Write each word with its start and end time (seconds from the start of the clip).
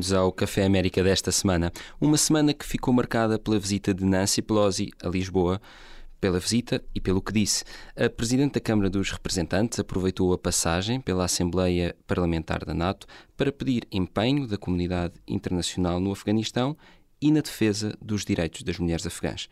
bem-vindos 0.00 0.12
ao 0.14 0.32
Café 0.32 0.64
América 0.64 1.04
desta 1.04 1.30
semana. 1.30 1.70
Uma 2.00 2.16
semana 2.16 2.54
que 2.54 2.64
ficou 2.64 2.92
marcada 2.94 3.38
pela 3.38 3.58
visita 3.58 3.92
de 3.92 4.02
Nancy 4.02 4.40
Pelosi 4.40 4.90
a 5.02 5.08
Lisboa, 5.08 5.60
pela 6.18 6.40
visita 6.40 6.82
e 6.94 7.00
pelo 7.00 7.20
que 7.20 7.34
disse. 7.34 7.64
A 7.94 8.08
Presidente 8.08 8.54
da 8.54 8.60
Câmara 8.60 8.88
dos 8.88 9.10
Representantes 9.10 9.78
aproveitou 9.78 10.32
a 10.32 10.38
passagem 10.38 11.02
pela 11.02 11.26
Assembleia 11.26 11.94
Parlamentar 12.06 12.64
da 12.64 12.72
NATO 12.72 13.06
para 13.36 13.52
pedir 13.52 13.86
empenho 13.92 14.46
da 14.46 14.56
comunidade 14.56 15.14
internacional 15.28 16.00
no 16.00 16.12
Afeganistão 16.12 16.74
e 17.20 17.30
na 17.30 17.42
defesa 17.42 17.94
dos 18.00 18.24
direitos 18.24 18.62
das 18.62 18.78
mulheres 18.78 19.06
afegãs. 19.06 19.50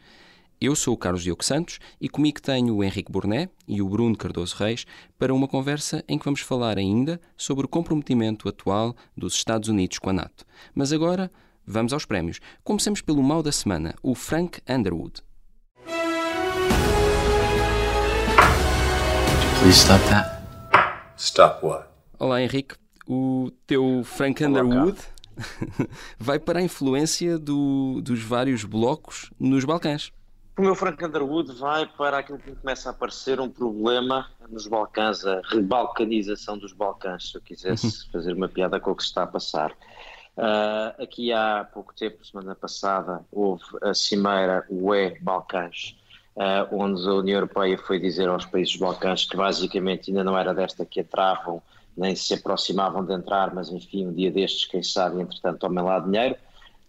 Eu 0.61 0.75
sou 0.75 0.95
o 0.95 0.97
Carlos 0.97 1.23
Diogo 1.23 1.45
Santos 1.45 1.79
e 2.01 2.09
comigo 2.09 2.43
tenho 2.43 2.75
o 2.75 2.83
Henrique 2.83 3.13
Burné 3.13 3.49
e 3.69 3.81
o 3.81 3.89
Bruno 3.89 4.17
Cardoso 4.17 4.57
Reis 4.57 4.85
para 5.17 5.33
uma 5.33 5.47
conversa 5.47 6.03
em 6.09 6.19
que 6.19 6.25
vamos 6.25 6.41
falar 6.41 6.77
ainda 6.77 7.21
sobre 7.37 7.65
o 7.65 7.69
comprometimento 7.69 8.49
atual 8.49 8.97
dos 9.17 9.35
Estados 9.35 9.69
Unidos 9.69 10.01
com 10.01 10.11
a 10.11 10.13
NATO. 10.13 10.45
Mas 10.75 10.93
agora 10.93 11.31
vamos 11.65 11.93
aos 11.93 12.05
prémios. 12.05 12.41
Comecemos 12.65 13.01
pelo 13.01 13.23
mal 13.23 13.41
da 13.41 13.53
semana, 13.53 13.95
o 14.03 14.17
Frank 14.17 14.61
Underwood. 14.69 15.23
Please 19.61 19.79
stop 19.79 20.05
that. 20.09 20.43
Stop 21.17 21.65
what? 21.65 21.87
Olá 22.19 22.43
Henrique, 22.43 22.75
o 23.07 23.53
teu 23.65 24.03
Frank 24.03 24.45
Underwood 24.45 24.99
vai 26.19 26.41
para 26.41 26.59
a 26.59 26.63
influência 26.63 27.39
do, 27.39 28.01
dos 28.03 28.21
vários 28.25 28.65
blocos 28.65 29.31
nos 29.39 29.65
Balcãs. 29.65 30.11
O 30.59 30.61
meu 30.61 30.75
Frank 30.75 31.05
Underwood 31.05 31.53
vai 31.53 31.87
para 31.87 32.19
aquilo 32.19 32.37
que 32.37 32.51
começa 32.51 32.89
a 32.89 32.93
aparecer 32.93 33.39
um 33.39 33.49
problema 33.49 34.29
nos 34.51 34.67
Balcãs, 34.67 35.25
a 35.25 35.41
rebalcanização 35.45 36.59
dos 36.59 36.73
Balcãs, 36.73 37.31
se 37.31 37.37
eu 37.37 37.41
quisesse 37.41 37.87
uhum. 37.87 38.13
fazer 38.13 38.33
uma 38.33 38.49
piada 38.49 38.81
com 38.81 38.91
o 38.91 38.97
que 38.97 39.05
se 39.05 39.11
está 39.11 39.23
a 39.23 39.27
passar. 39.29 39.71
Uh, 39.71 41.01
aqui 41.01 41.33
há 41.33 41.65
pouco 41.73 41.95
tempo, 41.95 42.27
semana 42.27 42.57
passada, 42.57 43.25
houve 43.31 43.63
a 43.83 43.95
cimeira 43.95 44.67
UE 44.69 45.17
Balcãs, 45.21 45.97
uh, 46.35 46.75
onde 46.77 47.07
a 47.07 47.15
União 47.15 47.37
Europeia 47.37 47.79
foi 47.79 48.01
dizer 48.01 48.29
aos 48.29 48.45
países 48.45 48.75
Balcãs 48.75 49.27
que 49.27 49.37
basicamente 49.37 50.11
ainda 50.11 50.25
não 50.25 50.37
era 50.37 50.53
desta 50.53 50.85
que 50.85 50.99
entravam, 50.99 51.63
nem 51.97 52.17
se 52.17 52.35
aproximavam 52.35 53.05
de 53.05 53.13
entrar, 53.15 53.55
mas 53.55 53.71
enfim, 53.71 54.09
um 54.09 54.13
dia 54.13 54.33
destes, 54.33 54.65
quem 54.65 54.83
sabe, 54.83 55.21
entretanto, 55.23 55.61
tomem 55.61 55.85
lá 55.85 56.01
dinheiro. 56.01 56.35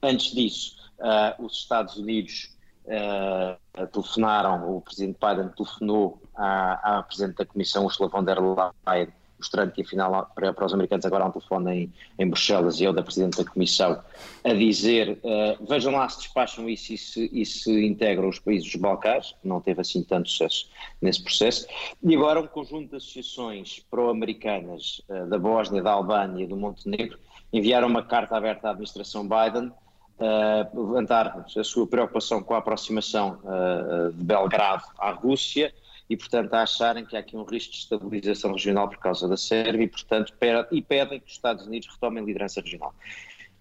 Antes 0.02 0.34
disso, 0.34 0.75
uh, 0.97 1.45
os 1.45 1.53
Estados 1.53 1.97
Unidos 1.97 2.58
uh, 2.90 3.88
telefonaram, 3.88 4.76
o 4.76 4.82
presidente 4.82 5.18
Biden 5.20 5.50
telefonou 5.50 6.22
à, 6.36 7.00
à 7.00 7.04
presidente 7.04 7.38
da 7.38 7.46
Comissão, 7.46 7.86
Ursula 7.86 8.09
von 8.09 8.23
der 8.23 8.38
Leyen, 8.40 9.09
mostrando 9.38 9.72
que 9.72 9.81
afinal 9.81 10.30
para, 10.36 10.54
para 10.54 10.66
os 10.66 10.73
americanos 10.73 11.06
agora 11.06 11.23
há 11.23 11.28
um 11.28 11.31
telefone 11.31 11.72
em, 11.72 11.94
em 12.20 12.28
Bruxelas 12.28 12.80
e 12.80 12.84
eu 12.84 12.92
da 12.92 13.02
presidente 13.02 13.42
da 13.42 13.50
Comissão 13.50 14.04
a 14.44 14.54
dizer 14.54 15.18
uh, 15.23 15.66
vejam 15.66 15.94
lá 15.94 16.09
se 16.09 16.20
despacham 16.20 16.68
isso 16.70 16.94
e 16.94 16.98
se, 16.98 17.30
e 17.31 17.46
se 17.46 17.86
integram 17.86 18.28
os 18.28 18.40
países 18.40 18.70
dos 18.70 18.81
Balcãs, 18.81 19.34
não 19.44 19.62
teve 19.62 19.80
assim 19.80 20.03
tanto 20.03 20.30
sucesso 20.30 20.70
nesse 21.02 21.24
processo, 21.24 21.66
e 22.03 22.16
agora 22.16 22.42
um 22.42 22.48
conjunto 22.48 22.90
de 22.90 22.98
associações 22.98 23.80
pró-americanas 23.90 25.02
uh, 25.08 25.26
da 25.28 25.40
Bósnia, 25.40 25.81
da 25.81 25.92
Albânia 25.92 26.46
do 26.46 26.58
Montenegro 26.58 27.18
enviaram 27.52 27.88
uma 27.88 28.03
carta 28.03 28.36
aberta 28.36 28.68
à 28.68 28.72
administração 28.72 29.28
Biden 29.28 29.72
uh, 30.20 30.88
levantar 30.88 31.45
a 31.58 31.64
sua 31.64 31.88
preocupação 31.88 32.44
com 32.44 32.53
a 32.53 32.58
aproximação 32.58 33.39
uh, 33.44 34.12
de 34.12 34.23
Belgrado 34.23 34.84
à 34.98 35.12
Rússia 35.12 35.73
e, 36.09 36.17
portanto, 36.17 36.53
a 36.53 36.64
acharem 36.64 37.06
que 37.06 37.16
há 37.16 37.19
aqui 37.19 37.38
um 37.38 37.44
risco 37.44 37.74
de 37.74 37.80
estabilização 37.80 38.52
regional 38.52 38.90
por 38.90 38.97
causa 38.97 39.28
da 39.28 39.38
Sérvia 39.38 39.84
e, 39.84 39.88
portanto, 39.88 40.34
e 40.72 40.81
pedem 40.81 41.19
que 41.19 41.28
os 41.28 41.34
Estados 41.34 41.66
Unidos 41.68 41.88
retomem 41.88 42.24
liderança 42.25 42.62
regional. 42.62 42.94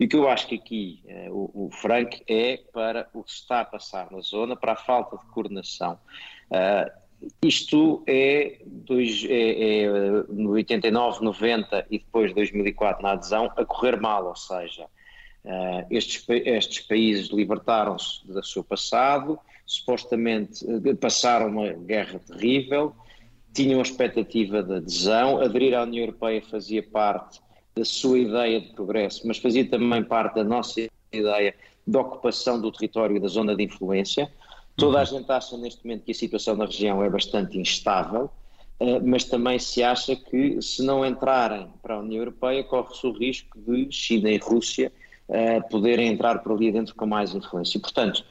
E 0.00 0.04
o 0.04 0.08
que 0.08 0.16
eu 0.16 0.28
acho 0.28 0.46
que 0.46 0.54
aqui 0.54 1.02
uh, 1.04 1.50
o, 1.54 1.66
o 1.66 1.70
Frank 1.70 2.22
é 2.28 2.60
para 2.72 3.08
o 3.12 3.22
que 3.22 3.30
está 3.30 3.60
a 3.60 3.64
passar 3.64 4.10
na 4.10 4.20
zona, 4.20 4.56
para 4.56 4.72
a 4.72 4.76
falta 4.76 5.16
de 5.16 5.24
coordenação. 5.26 5.98
Uh, 6.50 7.08
isto 7.42 8.04
é, 8.06 8.58
dois, 8.64 9.24
é, 9.28 9.82
é, 9.82 9.86
no 10.28 10.50
89, 10.50 11.24
90 11.24 11.86
e 11.90 11.98
depois 11.98 12.28
de 12.28 12.34
2004 12.36 13.02
na 13.02 13.12
adesão 13.12 13.52
a 13.56 13.64
correr 13.64 14.00
mal, 14.00 14.26
ou 14.26 14.36
seja, 14.36 14.86
Uh, 15.48 15.86
estes, 15.90 16.22
estes 16.28 16.80
países 16.80 17.28
libertaram-se 17.28 18.26
do 18.26 18.44
seu 18.44 18.62
passado, 18.62 19.38
supostamente 19.64 20.62
uh, 20.66 20.94
passaram 20.98 21.48
uma 21.48 21.72
guerra 21.72 22.18
terrível, 22.18 22.94
tinham 23.54 23.78
a 23.78 23.82
expectativa 23.82 24.62
de 24.62 24.74
adesão, 24.74 25.40
aderir 25.40 25.72
à 25.72 25.84
União 25.84 26.02
Europeia 26.02 26.42
fazia 26.42 26.82
parte 26.82 27.40
da 27.74 27.82
sua 27.82 28.18
ideia 28.18 28.60
de 28.60 28.74
progresso, 28.74 29.26
mas 29.26 29.38
fazia 29.38 29.66
também 29.66 30.04
parte 30.04 30.34
da 30.34 30.44
nossa 30.44 30.86
ideia 31.10 31.54
de 31.86 31.96
ocupação 31.96 32.60
do 32.60 32.70
território 32.70 33.16
e 33.16 33.20
da 33.20 33.28
zona 33.28 33.56
de 33.56 33.64
influência. 33.64 34.30
Toda 34.76 34.98
a 34.98 35.00
uhum. 35.00 35.06
gente 35.06 35.32
acha 35.32 35.56
neste 35.56 35.82
momento 35.82 36.04
que 36.04 36.12
a 36.12 36.14
situação 36.14 36.56
na 36.56 36.66
região 36.66 37.02
é 37.02 37.08
bastante 37.08 37.58
instável, 37.58 38.30
uh, 38.80 39.00
mas 39.02 39.24
também 39.24 39.58
se 39.58 39.82
acha 39.82 40.14
que 40.14 40.60
se 40.60 40.82
não 40.82 41.06
entrarem 41.06 41.72
para 41.80 41.94
a 41.94 42.00
União 42.00 42.18
Europeia 42.18 42.62
corre-se 42.64 43.06
o 43.06 43.12
risco 43.12 43.58
de 43.58 43.90
China 43.90 44.30
e 44.30 44.36
Rússia 44.36 44.92
uh, 45.28 45.68
poderem 45.68 46.08
entrar 46.08 46.38
por 46.40 46.52
ali 46.52 46.72
dentro 46.72 46.94
com 46.94 47.06
mais 47.06 47.34
influência. 47.34 47.78
E, 47.78 47.80
portanto, 47.80 48.24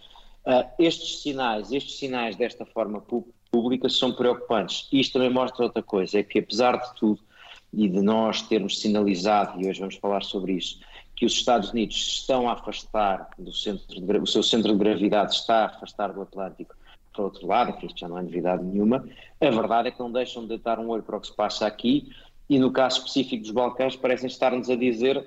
uh, 0.45 0.67
estes 0.79 1.21
sinais, 1.21 1.71
estes 1.71 1.97
sinais 1.97 2.35
desta 2.35 2.65
forma 2.65 3.03
pública 3.51 3.89
são 3.89 4.13
preocupantes. 4.13 4.87
Isto 4.91 5.13
também 5.13 5.29
mostra 5.29 5.65
outra 5.65 5.83
coisa, 5.83 6.19
é 6.19 6.23
que 6.23 6.39
apesar 6.39 6.77
de 6.77 6.95
tudo 6.95 7.19
e 7.73 7.87
de 7.87 8.01
nós 8.01 8.41
termos 8.43 8.79
sinalizado, 8.79 9.61
e 9.61 9.67
hoje 9.67 9.79
vamos 9.79 9.95
falar 9.95 10.23
sobre 10.23 10.53
isso, 10.53 10.79
que 11.15 11.25
os 11.25 11.33
Estados 11.33 11.71
Unidos 11.71 11.95
estão 11.95 12.47
a 12.47 12.53
afastar 12.53 13.29
do 13.37 13.51
centro 13.51 13.99
de, 13.99 14.17
o 14.19 14.27
seu 14.27 14.43
centro 14.43 14.71
de 14.71 14.77
gravidade 14.77 15.33
está 15.33 15.63
a 15.63 15.65
afastar 15.65 16.13
do 16.13 16.21
Atlântico 16.21 16.75
para 17.11 17.21
o 17.23 17.25
outro 17.25 17.47
lado, 17.47 17.73
que 17.73 17.87
isto 17.87 17.99
já 17.99 18.07
não 18.07 18.19
é 18.19 18.21
novidade 18.21 18.63
nenhuma, 18.63 19.03
a 19.41 19.49
verdade 19.49 19.87
é 19.87 19.91
que 19.91 19.99
não 19.99 20.11
deixam 20.11 20.45
de 20.45 20.57
dar 20.59 20.77
um 20.77 20.89
olho 20.89 21.01
para 21.01 21.17
o 21.17 21.19
que 21.19 21.27
se 21.27 21.35
passa 21.35 21.65
aqui 21.65 22.11
e 22.47 22.59
no 22.59 22.71
caso 22.71 22.99
específico 22.99 23.41
dos 23.41 23.51
Balcãs 23.51 23.95
parecem 23.95 24.27
estar-nos 24.27 24.69
a 24.69 24.75
dizer 24.75 25.25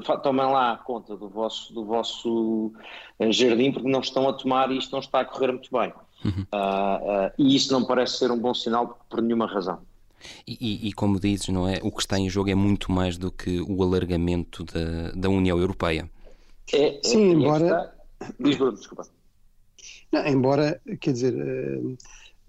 tomem 0.00 0.46
lá 0.46 0.76
conta 0.78 1.16
do 1.16 1.28
vosso, 1.28 1.72
do 1.72 1.84
vosso 1.84 2.72
eh, 3.18 3.30
jardim 3.32 3.72
porque 3.72 3.88
não 3.88 4.00
estão 4.00 4.28
a 4.28 4.32
tomar 4.32 4.70
e 4.70 4.78
isto 4.78 4.92
não 4.92 5.00
está 5.00 5.20
a 5.20 5.24
correr 5.24 5.52
muito 5.52 5.70
bem. 5.70 5.92
Uhum. 6.24 6.46
Uh, 6.52 7.26
uh, 7.26 7.32
e 7.36 7.56
isso 7.56 7.72
não 7.72 7.84
parece 7.84 8.18
ser 8.18 8.30
um 8.30 8.38
bom 8.38 8.54
sinal 8.54 8.98
por 9.10 9.20
nenhuma 9.20 9.46
razão. 9.46 9.80
E, 10.46 10.56
e, 10.60 10.88
e, 10.88 10.92
como 10.92 11.18
dizes, 11.18 11.48
não 11.48 11.68
é? 11.68 11.80
O 11.82 11.90
que 11.90 12.00
está 12.00 12.18
em 12.18 12.28
jogo 12.28 12.48
é 12.48 12.54
muito 12.54 12.92
mais 12.92 13.18
do 13.18 13.30
que 13.32 13.60
o 13.60 13.82
alargamento 13.82 14.64
da, 14.64 15.10
da 15.12 15.28
União 15.28 15.58
Europeia. 15.58 16.08
É, 16.72 16.96
é, 16.96 17.00
Sim, 17.02 17.30
é 17.30 17.32
embora. 17.32 17.92
Diz 18.38 18.56
Bruno, 18.56 18.76
desculpa. 18.76 19.04
Não, 20.12 20.26
embora, 20.26 20.80
quer 21.00 21.12
dizer, 21.12 21.34
uh, 21.34 21.96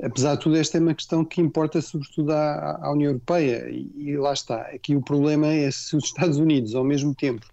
apesar 0.01 0.35
de 0.35 0.41
tudo, 0.41 0.55
esta 0.57 0.77
é 0.77 0.81
uma 0.81 0.93
questão 0.93 1.23
que 1.23 1.41
importa 1.41 1.81
sobretudo 1.81 2.31
à, 2.31 2.79
à 2.81 2.91
União 2.91 3.11
Europeia 3.11 3.69
e, 3.69 3.91
e, 3.95 4.17
lá 4.17 4.33
está. 4.33 4.61
Aqui 4.61 4.95
o 4.95 5.01
problema 5.01 5.47
é 5.47 5.69
se 5.71 5.95
os 5.95 6.05
Estados 6.05 6.37
Unidos, 6.37 6.75
ao 6.75 6.83
mesmo 6.83 7.13
tempo, 7.13 7.45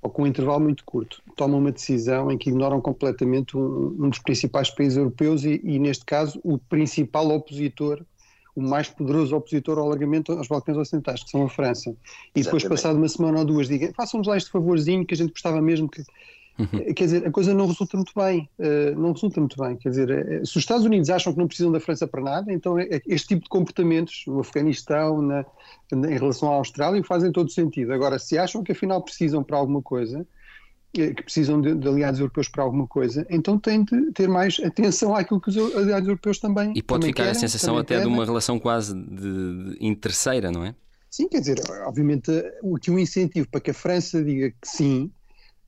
ou 0.00 0.10
com 0.10 0.22
um 0.22 0.26
intervalo 0.26 0.60
muito 0.60 0.84
curto, 0.84 1.20
tomam 1.36 1.58
uma 1.58 1.72
decisão 1.72 2.30
em 2.30 2.38
que 2.38 2.50
ignoram 2.50 2.80
completamente 2.80 3.56
um, 3.56 3.96
um 3.98 4.08
dos 4.08 4.20
principais 4.20 4.70
países 4.70 4.96
europeus 4.96 5.44
e, 5.44 5.60
e, 5.64 5.78
neste 5.78 6.04
caso, 6.04 6.40
o 6.44 6.58
principal 6.58 7.28
opositor, 7.30 8.02
o 8.54 8.62
mais 8.62 8.88
poderoso 8.88 9.36
opositor 9.36 9.78
ao 9.78 9.86
alargamento 9.86 10.32
aos 10.32 10.48
Balcãs 10.48 10.76
Ocidentais, 10.76 11.22
que 11.22 11.30
são 11.30 11.44
a 11.44 11.48
França. 11.48 11.94
E 12.34 12.42
depois, 12.42 12.64
passado 12.64 12.96
uma 12.96 13.08
semana 13.08 13.38
ou 13.38 13.44
duas, 13.44 13.68
digam, 13.68 13.92
façam-nos 13.94 14.26
lá 14.26 14.36
este 14.36 14.50
favorzinho 14.50 15.04
que 15.04 15.14
a 15.14 15.16
gente 15.16 15.30
gostava 15.30 15.60
mesmo 15.60 15.88
que 15.88 16.02
Uhum. 16.58 16.92
Quer 16.92 17.04
dizer, 17.04 17.26
a 17.26 17.30
coisa 17.30 17.54
não 17.54 17.66
resulta 17.66 17.96
muito 17.96 18.12
bem. 18.16 18.48
Uh, 18.58 18.98
não 18.98 19.12
resulta 19.12 19.38
muito 19.40 19.56
bem. 19.62 19.76
Quer 19.76 19.90
dizer, 19.90 20.10
uh, 20.10 20.46
se 20.46 20.56
os 20.56 20.62
Estados 20.62 20.84
Unidos 20.84 21.08
acham 21.08 21.32
que 21.32 21.38
não 21.38 21.46
precisam 21.46 21.70
da 21.70 21.78
França 21.78 22.06
para 22.06 22.20
nada, 22.20 22.52
então 22.52 22.78
é, 22.78 23.00
este 23.06 23.28
tipo 23.28 23.44
de 23.44 23.48
comportamentos 23.48 24.24
no 24.26 24.40
Afeganistão, 24.40 25.22
na, 25.22 25.44
em 25.92 26.18
relação 26.18 26.50
à 26.50 26.56
Austrália, 26.56 27.02
fazem 27.04 27.30
todo 27.30 27.50
sentido. 27.50 27.92
Agora, 27.92 28.18
se 28.18 28.36
acham 28.36 28.62
que 28.62 28.72
afinal 28.72 29.02
precisam 29.02 29.44
para 29.44 29.56
alguma 29.56 29.80
coisa, 29.80 30.26
que 30.92 31.22
precisam 31.22 31.60
de, 31.60 31.74
de, 31.74 31.86
aliados 31.86 32.18
europeus 32.18 32.48
para 32.48 32.64
alguma 32.64 32.86
coisa, 32.86 33.26
então 33.30 33.58
têm 33.58 33.84
de 33.84 34.10
ter 34.12 34.28
mais 34.28 34.58
atenção 34.64 35.14
àquilo 35.14 35.40
que 35.40 35.50
os 35.50 35.56
aliados 35.76 36.08
europeus 36.08 36.38
também 36.38 36.72
E 36.74 36.82
pode 36.82 37.02
também 37.02 37.12
ficar 37.12 37.24
querem, 37.24 37.36
a 37.36 37.40
sensação 37.40 37.76
até 37.76 37.94
querem. 37.94 38.08
de 38.08 38.14
uma 38.14 38.24
relação 38.24 38.58
quase 38.58 38.94
de, 38.94 39.74
de 39.74 39.76
interesseira, 39.80 40.50
não 40.50 40.64
é? 40.64 40.74
Sim, 41.10 41.28
quer 41.28 41.40
dizer, 41.40 41.58
obviamente, 41.86 42.30
aqui 42.74 42.90
um 42.90 42.98
incentivo 42.98 43.48
para 43.48 43.60
que 43.60 43.70
a 43.70 43.74
França 43.74 44.22
diga 44.22 44.50
que 44.50 44.68
sim, 44.68 45.10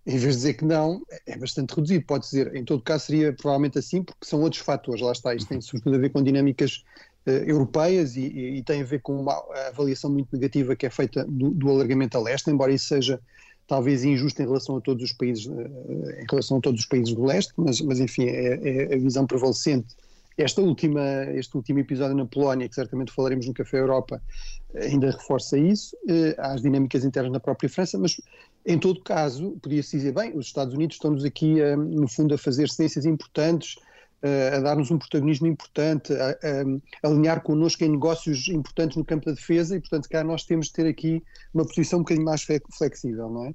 em 0.07 0.17
vez 0.17 0.35
de 0.35 0.37
dizer 0.37 0.55
que 0.55 0.65
não, 0.65 1.03
é 1.27 1.37
bastante 1.37 1.75
reduzido. 1.75 2.05
Pode 2.07 2.25
dizer, 2.25 2.55
em 2.55 2.65
todo 2.65 2.83
caso, 2.83 3.07
seria 3.07 3.33
provavelmente 3.33 3.79
assim, 3.79 4.03
porque 4.03 4.25
são 4.25 4.41
outros 4.41 4.63
fatores. 4.63 5.01
Lá 5.01 5.13
está, 5.13 5.35
isto 5.35 5.49
tem 5.49 5.61
sobretudo 5.61 5.97
a 5.97 5.99
ver 5.99 6.11
com 6.11 6.23
dinâmicas 6.23 6.85
uh, 7.27 7.31
europeias 7.31 8.17
e, 8.17 8.23
e, 8.23 8.59
e, 8.59 8.63
tem 8.63 8.81
a 8.81 8.85
ver 8.85 9.01
com 9.03 9.21
uma 9.21 9.35
avaliação 9.69 10.11
muito 10.11 10.29
negativa 10.33 10.75
que 10.75 10.87
é 10.87 10.91
feita 10.91 11.25
do, 11.29 11.51
do, 11.51 11.71
alargamento 11.71 12.17
a 12.17 12.21
leste, 12.21 12.51
embora 12.51 12.73
isso 12.73 12.87
seja 12.87 13.21
talvez 13.67 14.03
injusto 14.03 14.43
em 14.43 14.47
relação 14.47 14.77
a 14.79 14.81
todos 14.81 15.05
os 15.05 15.13
países, 15.13 15.47
uh, 15.47 15.53
em 15.53 16.27
relação 16.29 16.57
a 16.57 16.61
todos 16.61 16.81
os 16.81 16.87
países 16.87 17.15
do 17.15 17.25
leste, 17.25 17.53
mas, 17.57 17.81
mas 17.81 18.01
enfim, 18.01 18.25
é, 18.25 18.89
é 18.93 18.95
a 18.95 18.99
visão 18.99 19.27
prevalecente 19.27 19.95
esta 20.43 20.63
última, 20.63 21.25
este 21.35 21.55
último 21.57 21.81
episódio 21.81 22.17
na 22.17 22.25
Polónia, 22.25 22.69
que 22.69 22.75
certamente 22.75 23.13
falaremos 23.13 23.47
no 23.47 23.53
Café 23.53 23.79
Europa, 23.79 24.23
ainda 24.75 25.11
reforça 25.11 25.59
isso. 25.59 25.97
Há 26.39 26.53
as 26.53 26.63
dinâmicas 26.63 27.05
internas 27.05 27.33
na 27.33 27.41
própria 27.41 27.69
França, 27.69 27.99
mas 27.99 28.21
Em 28.67 28.79
todo 28.79 29.03
caso, 29.03 29.59
podia-se 29.63 29.97
dizer, 29.97 30.13
bem, 30.13 30.37
os 30.37 30.47
Estados 30.47 30.75
Unidos 30.75 30.97
estão-nos 30.97 31.25
aqui, 31.25 31.57
no 31.77 32.09
fundo, 32.09 32.35
a 32.35 32.39
fazer 32.39 32.69
cedências 32.69 33.07
importantes, 33.07 33.77
a 34.23 34.61
dar-nos 34.61 34.91
um 34.91 34.99
protagonismo 34.99 35.47
importante, 35.47 36.13
a, 36.13 36.29
a, 36.29 36.33
a, 36.33 37.09
alinhar 37.09 37.43
connosco 37.43 37.83
em 37.85 37.89
negócios 37.89 38.49
importantes 38.49 38.97
no 38.97 39.05
campo 39.05 39.25
da 39.25 39.33
defesa 39.33 39.77
e, 39.77 39.81
portanto, 39.81 40.09
cá 40.09 40.23
nós 40.23 40.45
temos 40.45 40.67
de 40.67 40.75
ter 40.75 40.87
aqui 40.87 41.23
uma 41.55 41.65
posição 41.65 42.01
um 42.01 42.03
bocadinho 42.03 42.27
mais 42.27 42.43
flexível, 42.43 43.31
não 43.31 43.47
é? 43.47 43.55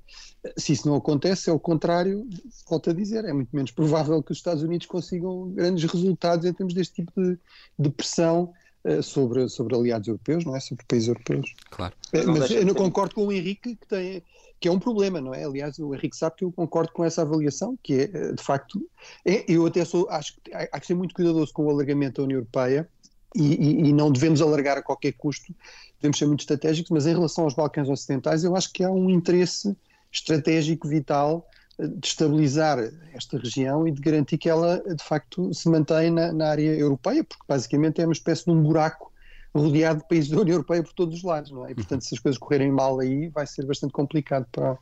Se 0.58 0.74
isso 0.74 0.88
não 0.88 0.96
acontece, 0.96 1.50
é 1.52 1.54
o 1.54 1.60
contrário, 1.60 2.28
volto 2.68 2.90
a 2.90 2.94
dizer, 2.94 3.26
é 3.26 3.34
muito 3.34 3.56
menos 3.56 3.70
provável 3.72 4.22
que 4.24 4.32
os 4.32 4.40
Estados 4.40 4.64
Unidos 4.64 4.88
consigam 4.88 5.50
grandes 5.50 5.90
resultados 5.90 6.46
em 6.46 6.54
termos 6.54 6.74
deste 6.74 6.96
tipo 6.96 7.12
de, 7.22 7.38
de 7.78 7.90
pressão 7.92 8.52
uh, 8.86 9.04
sobre, 9.04 9.48
sobre 9.50 9.76
aliados 9.76 10.08
europeus, 10.08 10.46
não 10.46 10.56
é? 10.56 10.60
Sobre 10.60 10.84
países 10.88 11.10
europeus. 11.10 11.54
Claro. 11.70 11.94
Uh, 12.12 12.32
mas 12.32 12.50
eu 12.50 12.66
não 12.66 12.74
concordo 12.74 13.14
com 13.14 13.28
o 13.28 13.32
Henrique 13.32 13.76
que 13.76 13.88
tem 13.88 14.24
que 14.60 14.68
é 14.68 14.72
um 14.72 14.80
problema, 14.80 15.22
não 15.22 15.34
é? 15.34 15.44
Aliás, 15.44 15.78
o 15.80 15.94
Henrique 15.94 16.16
sabe 16.16 16.38
que 16.38 16.46
eu 16.46 16.52
concordo 16.52 16.92
com 16.92 17.04
essa 17.04 17.22
avaliação, 17.22 17.78
que 17.84 17.94
é, 17.94 18.04
eh, 18.04 18.32
de 18.34 18.44
facto, 18.44 18.82
é, 19.26 19.46
eu 19.48 19.66
até 19.66 19.84
sou, 19.84 20.08
acho 20.10 20.36
que 20.42 20.54
há 20.54 20.80
que 20.80 20.88
ser 20.88 20.96
muito 20.96 21.14
cuidadoso 21.14 21.54
com 21.54 21.66
o 21.66 21.70
alargamento 21.70 22.22
da 22.22 22.24
União 22.24 22.38
Europeia 22.38 22.88
e, 23.36 23.90
e, 23.90 23.94
não 23.94 24.12
devemos 24.12 24.42
alargar 24.42 24.78
a 24.78 24.82
qualquer 24.82 25.12
custo, 25.14 25.54
devemos 26.00 26.18
ser 26.18 26.26
muito 26.26 26.40
estratégicos, 26.40 26.90
mas 26.90 27.06
em 27.06 27.14
relação 27.14 27.44
aos 27.44 27.54
Balcãs 27.54 27.90
Ocidentais, 27.90 28.44
eu 28.44 28.56
acho 28.56 28.72
que 28.72 28.84
há 28.84 28.90
um 28.90 29.10
interesse 29.10 29.76
estratégico 30.12 30.88
vital 30.88 31.46
eh, 31.78 31.88
de 31.88 32.08
estabilizar 32.08 32.80
esta 33.14 33.38
região 33.38 33.86
e 33.86 33.92
de 33.92 34.02
garantir 34.02 34.38
que 34.38 34.50
ela, 34.50 34.82
de 34.82 35.04
facto, 35.04 35.54
se 35.54 35.68
mantém 35.68 36.10
na, 36.12 36.32
na 36.32 36.50
área 36.50 36.74
europeia, 36.76 37.24
porque 37.26 37.44
basicamente 37.48 38.02
é 38.02 38.06
uma 38.06 38.14
espécie 38.14 38.46
de 38.46 38.52
um 38.52 38.64
buraco 38.64 39.12
rodeado 39.60 40.02
de 40.02 40.08
países 40.08 40.30
da 40.30 40.40
União 40.40 40.56
Europeia 40.56 40.84
por 40.84 40.94
todos 40.94 41.16
os 41.16 41.24
lados, 41.24 41.52
não 41.52 41.66
é? 41.66 41.72
E, 41.72 41.76
portanto, 41.76 42.04
se 42.04 42.14
as 42.14 42.20
coisas 42.20 42.38
correrem 42.38 42.72
mal 42.72 43.00
aí, 43.00 43.30
vai 43.30 43.48
ser 43.48 43.66
bastante 43.66 43.94
complicado 43.94 44.46
para, 44.52 44.78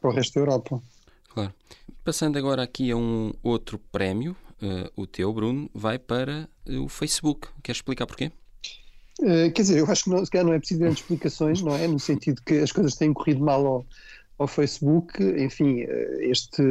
para 0.00 0.10
o 0.10 0.12
resto 0.12 0.34
da 0.34 0.40
Europa. 0.40 0.82
Claro. 1.28 1.52
Passando 2.02 2.38
agora 2.38 2.62
aqui 2.62 2.90
a 2.90 2.96
um 2.96 3.32
outro 3.42 3.78
prémio, 3.78 4.36
uh, 4.62 4.90
o 4.96 5.06
teu, 5.06 5.32
Bruno, 5.32 5.68
vai 5.74 5.98
para 5.98 6.48
uh, 6.66 6.84
o 6.84 6.88
Facebook. 6.88 7.48
Queres 7.62 7.78
explicar 7.78 8.06
porquê? 8.06 8.32
Uh, 9.20 9.52
quer 9.52 9.62
dizer, 9.62 9.78
eu 9.78 9.90
acho 9.90 10.04
que 10.04 10.10
não, 10.10 10.24
se 10.24 10.30
calhar 10.30 10.46
não 10.46 10.54
é 10.54 10.58
preciso 10.58 10.80
grandes 10.80 11.00
explicações, 11.00 11.62
não 11.62 11.74
é? 11.76 11.86
No 11.86 12.00
sentido 12.00 12.40
que 12.44 12.54
as 12.54 12.72
coisas 12.72 12.94
têm 12.94 13.12
corrido 13.12 13.44
mal 13.44 13.66
ao, 13.66 13.86
ao 14.38 14.46
Facebook, 14.46 15.22
enfim, 15.22 15.80
este, 16.20 16.62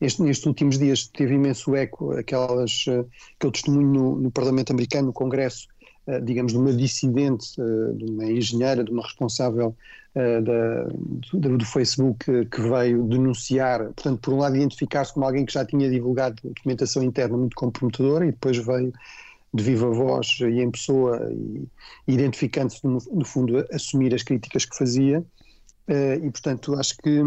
este, 0.00 0.22
nestes 0.22 0.46
últimos 0.46 0.78
dias 0.78 1.08
teve 1.08 1.34
imenso 1.34 1.74
eco 1.74 2.12
aquelas, 2.12 2.84
aquele 3.36 3.52
testemunho 3.52 3.92
no, 3.92 4.16
no 4.16 4.30
Parlamento 4.30 4.70
Americano, 4.70 5.08
no 5.08 5.12
Congresso, 5.12 5.68
eh, 5.75 5.75
digamos, 6.22 6.52
de 6.52 6.58
uma 6.58 6.72
dissidente, 6.72 7.60
eh, 7.60 7.92
de 7.94 8.04
uma 8.04 8.24
engenheira, 8.24 8.84
de 8.84 8.90
uma 8.92 9.02
responsável 9.02 9.76
eh, 10.14 10.40
da, 10.40 10.84
do, 11.32 11.64
Facebook 11.64 12.24
que 12.46 12.60
veio 12.60 13.02
denunciar, 13.04 13.84
portanto, 13.86 14.20
por 14.20 14.34
um 14.34 14.38
lado 14.38 14.56
identificar-se 14.56 15.12
como 15.12 15.26
alguém 15.26 15.44
que 15.44 15.52
já 15.52 15.64
tinha 15.64 15.90
divulgado 15.90 16.36
documentação 16.44 17.02
interna 17.02 17.36
muito 17.36 17.56
comprometedora 17.56 18.24
e 18.24 18.30
depois 18.30 18.56
veio 18.56 18.92
de 19.52 19.62
viva 19.62 19.90
voz 19.90 20.38
e 20.40 20.60
em 20.60 20.70
pessoa 20.70 21.20
identificando-se 22.06 22.84
no, 22.84 22.98
no, 23.12 23.24
fundo 23.24 23.66
assumir 23.72 24.14
as 24.14 24.22
críticas 24.22 24.64
que 24.64 24.76
fazia. 24.76 25.24
E 25.88 26.30
portanto 26.30 26.74
acho 26.74 26.96
que 26.98 27.22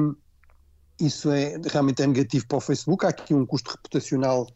isso 1.00 1.32
é 1.32 1.60
realmente 1.72 2.04
é 2.04 2.08
negativo 2.08 2.46
para 2.46 2.58
o 2.58 2.62
Facebook, 2.62 3.06
há 3.06 3.10
aqui 3.10 3.34
um 3.34 3.46
custo 3.46 3.72
reputacional 3.72 4.48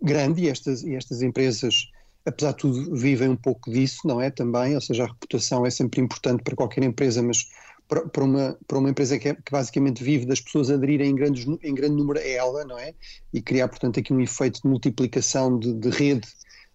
grande 0.00 0.42
e 0.42 0.48
estas, 0.48 0.82
e 0.82 0.94
estas 0.94 1.20
empresas 1.20 1.90
apesar 2.24 2.52
de 2.52 2.58
tudo, 2.58 2.94
vivem 2.94 3.28
um 3.28 3.36
pouco 3.36 3.70
disso, 3.70 4.00
não 4.04 4.20
é? 4.20 4.30
Também, 4.30 4.74
ou 4.74 4.80
seja, 4.80 5.04
a 5.04 5.06
reputação 5.06 5.66
é 5.66 5.70
sempre 5.70 6.00
importante 6.00 6.42
para 6.42 6.54
qualquer 6.54 6.84
empresa, 6.84 7.22
mas 7.22 7.46
para, 7.88 8.24
uma, 8.24 8.58
para 8.66 8.78
uma 8.78 8.90
empresa 8.90 9.18
que, 9.18 9.28
é, 9.28 9.34
que, 9.34 9.50
basicamente 9.50 10.02
vive 10.02 10.24
das 10.24 10.40
pessoas 10.40 10.70
aderirem 10.70 11.10
em, 11.10 11.14
grandes, 11.14 11.46
em 11.62 11.74
grande 11.74 11.96
número 11.96 12.18
a 12.18 12.22
ela, 12.22 12.64
não 12.64 12.78
é? 12.78 12.94
E 13.32 13.42
criar, 13.42 13.68
portanto, 13.68 14.00
aqui 14.00 14.12
um 14.12 14.20
efeito 14.20 14.62
de 14.62 14.68
multiplicação 14.68 15.58
de, 15.58 15.74
de 15.74 15.90
rede. 15.90 16.28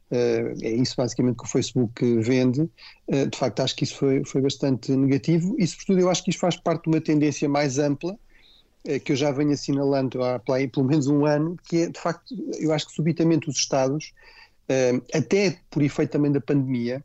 Uh, 0.10 0.56
é 0.62 0.70
isso 0.70 0.96
basicamente 0.96 1.38
que 1.38 1.44
o 1.44 1.48
Facebook 1.48 2.20
vende. 2.20 2.62
Uh, 3.08 3.28
de 3.30 3.38
facto, 3.38 3.60
acho 3.62 3.76
que 3.76 3.84
isso 3.84 3.98
foi, 3.98 4.24
foi 4.26 4.42
bastante 4.42 4.92
negativo 4.92 5.56
e, 5.58 5.68
sobretudo, 5.68 6.00
eu 6.00 6.10
acho 6.10 6.24
que 6.24 6.30
isso 6.30 6.40
faz 6.40 6.56
parte 6.56 6.84
de 6.84 6.90
uma 6.90 7.02
tendência 7.02 7.50
mais 7.50 7.78
ampla 7.78 8.14
uh, 8.14 9.00
que 9.04 9.12
eu 9.12 9.16
já 9.16 9.32
venho 9.32 9.52
assinalando 9.52 10.24
há 10.24 10.40
pelo 10.40 10.86
menos 10.86 11.08
um 11.08 11.26
ano, 11.26 11.58
que 11.68 11.84
é, 11.84 11.90
de 11.90 12.00
facto, 12.00 12.36
eu 12.60 12.72
acho 12.72 12.88
que 12.88 12.94
subitamente 12.94 13.50
os 13.50 13.58
Estados 13.58 14.14
até 15.14 15.60
por 15.70 15.82
efeito 15.82 16.12
também 16.12 16.32
da 16.32 16.42
pandemia, 16.42 17.04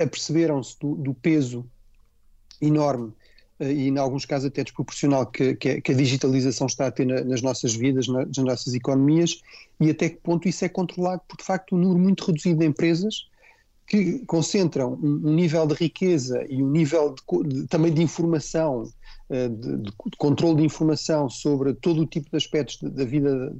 aperceberam-se 0.00 0.78
do, 0.80 0.94
do, 0.94 1.14
peso 1.14 1.64
enorme 2.60 3.12
uh, 3.60 3.64
e, 3.64 3.88
em 3.88 3.98
alguns 3.98 4.24
casos, 4.24 4.46
até 4.48 4.62
desproporcional 4.62 5.26
que, 5.26 5.54
que, 5.54 5.92
a 5.92 5.94
digitalização 5.94 6.66
está 6.66 6.86
a 6.86 6.90
ter 6.90 7.06
na, 7.06 7.22
nas 7.24 7.42
nossas 7.42 7.74
vidas, 7.74 8.08
na, 8.08 8.24
nas 8.24 8.38
nossas 8.38 8.74
economias, 8.74 9.40
e 9.80 9.90
até 9.90 10.08
que 10.08 10.16
ponto 10.16 10.48
isso 10.48 10.64
é 10.64 10.68
controlado 10.68 11.22
por, 11.28 11.36
de 11.36 11.44
facto, 11.44 11.74
um 11.74 11.78
número 11.78 12.00
muito 12.00 12.24
reduzido 12.24 12.60
de 12.60 12.66
empresas 12.66 13.28
que 13.86 14.20
concentram 14.20 14.94
um, 15.02 15.34
nível 15.34 15.66
de 15.66 15.74
riqueza 15.74 16.46
e 16.48 16.62
um 16.62 16.70
nível 16.70 17.14
de, 17.14 17.48
de, 17.48 17.66
também 17.66 17.92
de 17.92 18.02
informação, 18.02 18.84
uh, 19.28 19.48
de, 19.48 19.82
de, 19.82 19.92
controle 20.16 20.56
de 20.56 20.64
informação 20.64 21.28
sobre 21.28 21.74
todo 21.74 22.02
o 22.02 22.06
tipo 22.06 22.30
de 22.30 22.36
aspectos 22.36 22.78
da 22.80 23.04
vida 23.04 23.54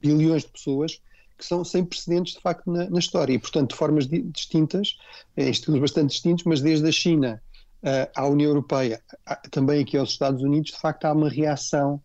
de 0.00 0.14
bilhões 0.14 0.42
de 0.42 0.48
pessoas 0.48 1.00
que 1.36 1.44
são 1.44 1.64
sem 1.64 1.84
precedentes 1.84 2.34
de 2.34 2.40
facto 2.40 2.70
na, 2.70 2.88
na 2.88 2.98
história 2.98 3.32
e 3.32 3.38
portanto 3.38 3.70
de 3.70 3.76
formas 3.76 4.06
di 4.06 4.22
distintas, 4.22 4.96
em 5.36 5.50
estilos 5.50 5.80
bastante 5.80 6.10
distintos, 6.10 6.44
mas 6.44 6.60
desde 6.60 6.88
a 6.88 6.92
China 6.92 7.42
uh, 7.82 8.10
à 8.14 8.26
União 8.26 8.48
Europeia, 8.48 9.02
também 9.50 9.82
aqui 9.82 9.96
aos 9.96 10.10
Estados 10.10 10.42
Unidos, 10.42 10.70
de 10.72 10.78
facto 10.78 11.04
há 11.04 11.12
uma 11.12 11.28
reação 11.28 12.00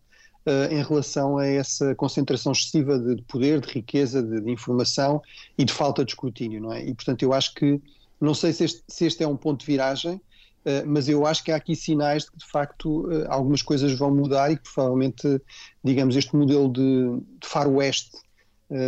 uh, 0.46 0.72
em 0.72 0.82
relação 0.82 1.38
a 1.38 1.46
essa 1.46 1.94
concentração 1.94 2.52
excessiva 2.52 2.98
de, 2.98 3.16
de 3.16 3.22
poder, 3.22 3.60
de 3.60 3.72
riqueza, 3.72 4.22
de, 4.22 4.40
de, 4.40 4.50
informação 4.50 5.22
e 5.56 5.64
de 5.64 5.72
falta 5.72 6.04
de 6.04 6.12
escrutínio, 6.12 6.60
não 6.60 6.72
é? 6.72 6.84
E 6.84 6.94
portanto 6.94 7.22
eu 7.22 7.32
acho 7.32 7.54
que, 7.54 7.80
não 8.20 8.34
sei 8.34 8.52
se 8.52 8.64
este, 8.64 8.82
se 8.88 9.06
este 9.06 9.22
é 9.22 9.28
um 9.28 9.36
ponto 9.36 9.60
de 9.60 9.66
viragem, 9.66 10.20
mas 10.86 11.08
eu 11.08 11.24
acho 11.24 11.42
que 11.42 11.50
há 11.50 11.56
aqui 11.56 11.74
sinais 11.74 12.24
de 12.24 12.32
que, 12.32 12.36
de 12.36 12.44
facto, 12.44 13.08
algumas 13.30 13.62
coisas 13.62 13.98
vão 13.98 14.14
mudar 14.14 14.52
e 14.52 14.58
que, 14.58 14.62
provavelmente, 14.62 15.40
digamos, 15.82 16.14
este 16.14 16.36
modelo 16.36 16.70
de, 16.70 17.18
de 17.40 17.48
faroeste 17.48 18.10
eh, 18.14 18.29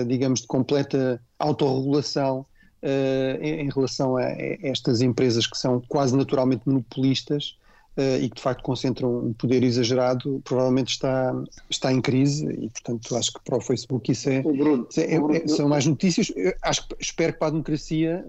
digamos, 0.07 0.43
de 0.43 0.47
completa 0.47 1.21
autorregulação 1.39 2.47
uh, 2.83 3.43
em, 3.43 3.71
relação 3.71 4.17
a, 4.17 4.23
estas 4.63 5.01
empresas 5.01 5.47
que 5.47 5.57
são 5.57 5.81
quase 5.89 6.17
naturalmente 6.17 6.63
monopolistas 6.67 7.57
uh, 7.97 8.21
e 8.21 8.29
que 8.29 8.37
de 8.37 8.43
facto 8.43 8.63
concentram 8.63 9.27
um 9.27 9.33
poder 9.33 9.63
exagerado, 9.63 10.41
provavelmente 10.45 10.91
está, 10.91 11.33
está 11.71 11.93
em 11.93 12.01
crise 12.01 12.47
e, 12.47 12.69
portanto, 12.71 13.17
acho 13.17 13.33
que 13.33 13.41
para 13.45 13.57
o 13.57 13.61
Facebook 13.61 14.11
isso 14.11 14.29
é, 14.29 14.43
Bruno, 14.43 14.87
é, 14.97 15.19
Bruno, 15.19 15.37
é 15.37 15.49
são 15.49 15.69
mais 15.69 15.87
notícias. 15.87 16.33
Eu 16.35 16.53
acho 16.63 16.89
que 16.89 16.97
espero 17.01 17.33
que 17.33 17.39
para 17.39 17.49
a 17.49 17.53
democracia 17.53 18.25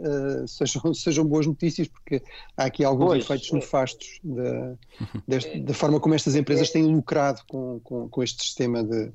sejam, 0.48 0.94
sejam 0.94 1.26
boas 1.26 1.48
notícias, 1.48 1.88
porque 1.88 2.22
há 2.56 2.66
aqui 2.66 2.84
alguns 2.84 3.08
pois, 3.08 3.24
efeitos 3.24 3.52
nefastos 3.52 4.20
da, 4.24 4.76
deste, 5.28 5.60
da 5.62 5.74
forma 5.74 6.00
como 6.00 6.16
estas 6.16 6.36
empresas 6.36 6.70
têm 6.70 6.84
lucrado 6.84 7.42
com, 7.48 7.80
com, 7.84 8.08
com 8.08 8.24
este 8.24 8.44
sistema 8.44 8.84
de, 8.84 9.12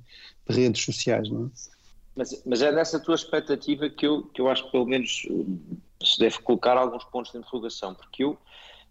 de 0.48 0.56
redes 0.56 0.84
sociais. 0.84 1.30
Não 1.30 1.46
é? 1.46 1.77
Mas, 2.18 2.42
mas 2.44 2.62
é 2.62 2.72
nessa 2.72 2.98
tua 2.98 3.14
expectativa 3.14 3.88
que 3.88 4.04
eu, 4.04 4.24
que 4.24 4.40
eu 4.40 4.48
acho 4.48 4.64
que 4.64 4.72
pelo 4.72 4.84
menos 4.84 5.24
se 6.02 6.18
deve 6.18 6.36
colocar 6.40 6.76
alguns 6.76 7.04
pontos 7.04 7.30
de 7.30 7.38
interrogação, 7.38 7.94
porque 7.94 8.24
eu, 8.24 8.32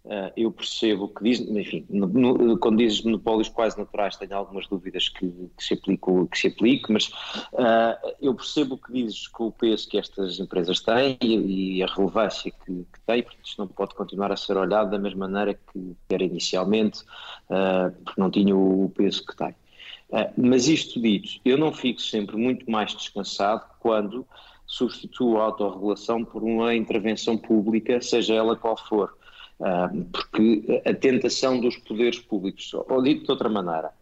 uh, 0.06 0.32
eu 0.34 0.50
percebo 0.50 1.08
que 1.08 1.22
diz, 1.24 1.40
enfim, 1.40 1.84
no, 1.90 2.06
no, 2.06 2.58
quando 2.58 2.78
dizes 2.78 3.02
monopólios 3.02 3.50
quase 3.50 3.76
naturais 3.76 4.16
tenho 4.16 4.34
algumas 4.34 4.66
dúvidas 4.66 5.10
que, 5.10 5.28
que 5.28 5.62
se, 5.62 5.74
aplico, 5.74 6.26
que 6.28 6.38
se 6.38 6.46
aplique, 6.46 6.90
mas 6.90 7.08
uh, 7.52 8.14
eu 8.18 8.34
percebo 8.34 8.78
que 8.78 8.90
dizes 8.94 9.28
com 9.28 9.48
o 9.48 9.52
peso 9.52 9.86
que 9.90 9.98
estas 9.98 10.40
empresas 10.40 10.80
têm 10.80 11.18
e, 11.20 11.76
e 11.76 11.82
a 11.82 11.86
relevância 11.86 12.50
que, 12.50 12.72
que 12.72 13.00
têm, 13.06 13.22
porque 13.22 13.40
isto 13.44 13.58
não 13.58 13.68
pode 13.68 13.94
continuar 13.94 14.32
a 14.32 14.36
ser 14.38 14.56
olhado 14.56 14.90
da 14.90 14.98
mesma 14.98 15.28
maneira 15.28 15.52
que 15.52 15.94
era 16.08 16.24
inicialmente, 16.24 17.02
uh, 17.50 17.92
porque 18.06 18.18
não 18.18 18.30
tinha 18.30 18.56
o, 18.56 18.86
o 18.86 18.88
peso 18.88 19.22
que 19.26 19.36
tem. 19.36 19.54
Ah, 20.12 20.30
mas 20.36 20.68
isto 20.68 21.00
dito, 21.00 21.40
eu 21.44 21.58
não 21.58 21.72
fico 21.72 22.00
sempre 22.00 22.36
muito 22.36 22.70
mais 22.70 22.94
descansado 22.94 23.64
quando 23.78 24.26
substituo 24.66 25.38
a 25.38 25.44
autorregulação 25.44 26.24
por 26.24 26.42
uma 26.42 26.74
intervenção 26.74 27.36
pública, 27.36 28.00
seja 28.00 28.34
ela 28.34 28.56
qual 28.56 28.76
for. 28.76 29.16
Ah, 29.60 29.90
porque 30.12 30.82
a 30.84 30.94
tentação 30.94 31.60
dos 31.60 31.76
poderes 31.76 32.18
públicos, 32.18 32.72
ou 32.74 33.02
dito 33.02 33.24
de 33.24 33.30
outra 33.30 33.48
maneira, 33.48 33.92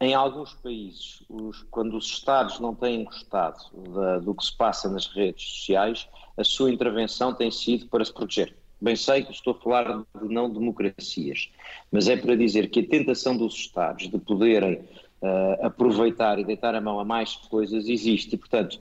em 0.00 0.14
alguns 0.14 0.54
países, 0.54 1.22
os, 1.28 1.64
quando 1.70 1.96
os 1.96 2.06
Estados 2.06 2.60
não 2.60 2.74
têm 2.74 3.04
gostado 3.04 3.58
da, 3.92 4.18
do 4.18 4.34
que 4.34 4.44
se 4.44 4.56
passa 4.56 4.88
nas 4.88 5.06
redes 5.08 5.44
sociais, 5.44 6.08
a 6.36 6.44
sua 6.44 6.70
intervenção 6.70 7.34
tem 7.34 7.50
sido 7.50 7.86
para 7.86 8.04
se 8.04 8.12
proteger. 8.12 8.54
Bem 8.80 8.94
sei 8.94 9.24
que 9.24 9.32
estou 9.32 9.54
a 9.54 9.60
falar 9.60 10.04
de 10.22 10.28
não 10.28 10.48
democracias, 10.48 11.50
mas 11.90 12.06
é 12.06 12.16
para 12.16 12.36
dizer 12.36 12.70
que 12.70 12.78
a 12.78 12.86
tentação 12.86 13.36
dos 13.36 13.54
Estados 13.54 14.08
de 14.08 14.18
poderem 14.18 14.84
uh, 15.22 15.66
aproveitar 15.66 16.38
e 16.38 16.44
deitar 16.44 16.74
a 16.74 16.80
mão 16.80 17.00
a 17.00 17.04
mais 17.04 17.36
coisas 17.36 17.88
existe. 17.88 18.34
E, 18.34 18.38
portanto, 18.38 18.80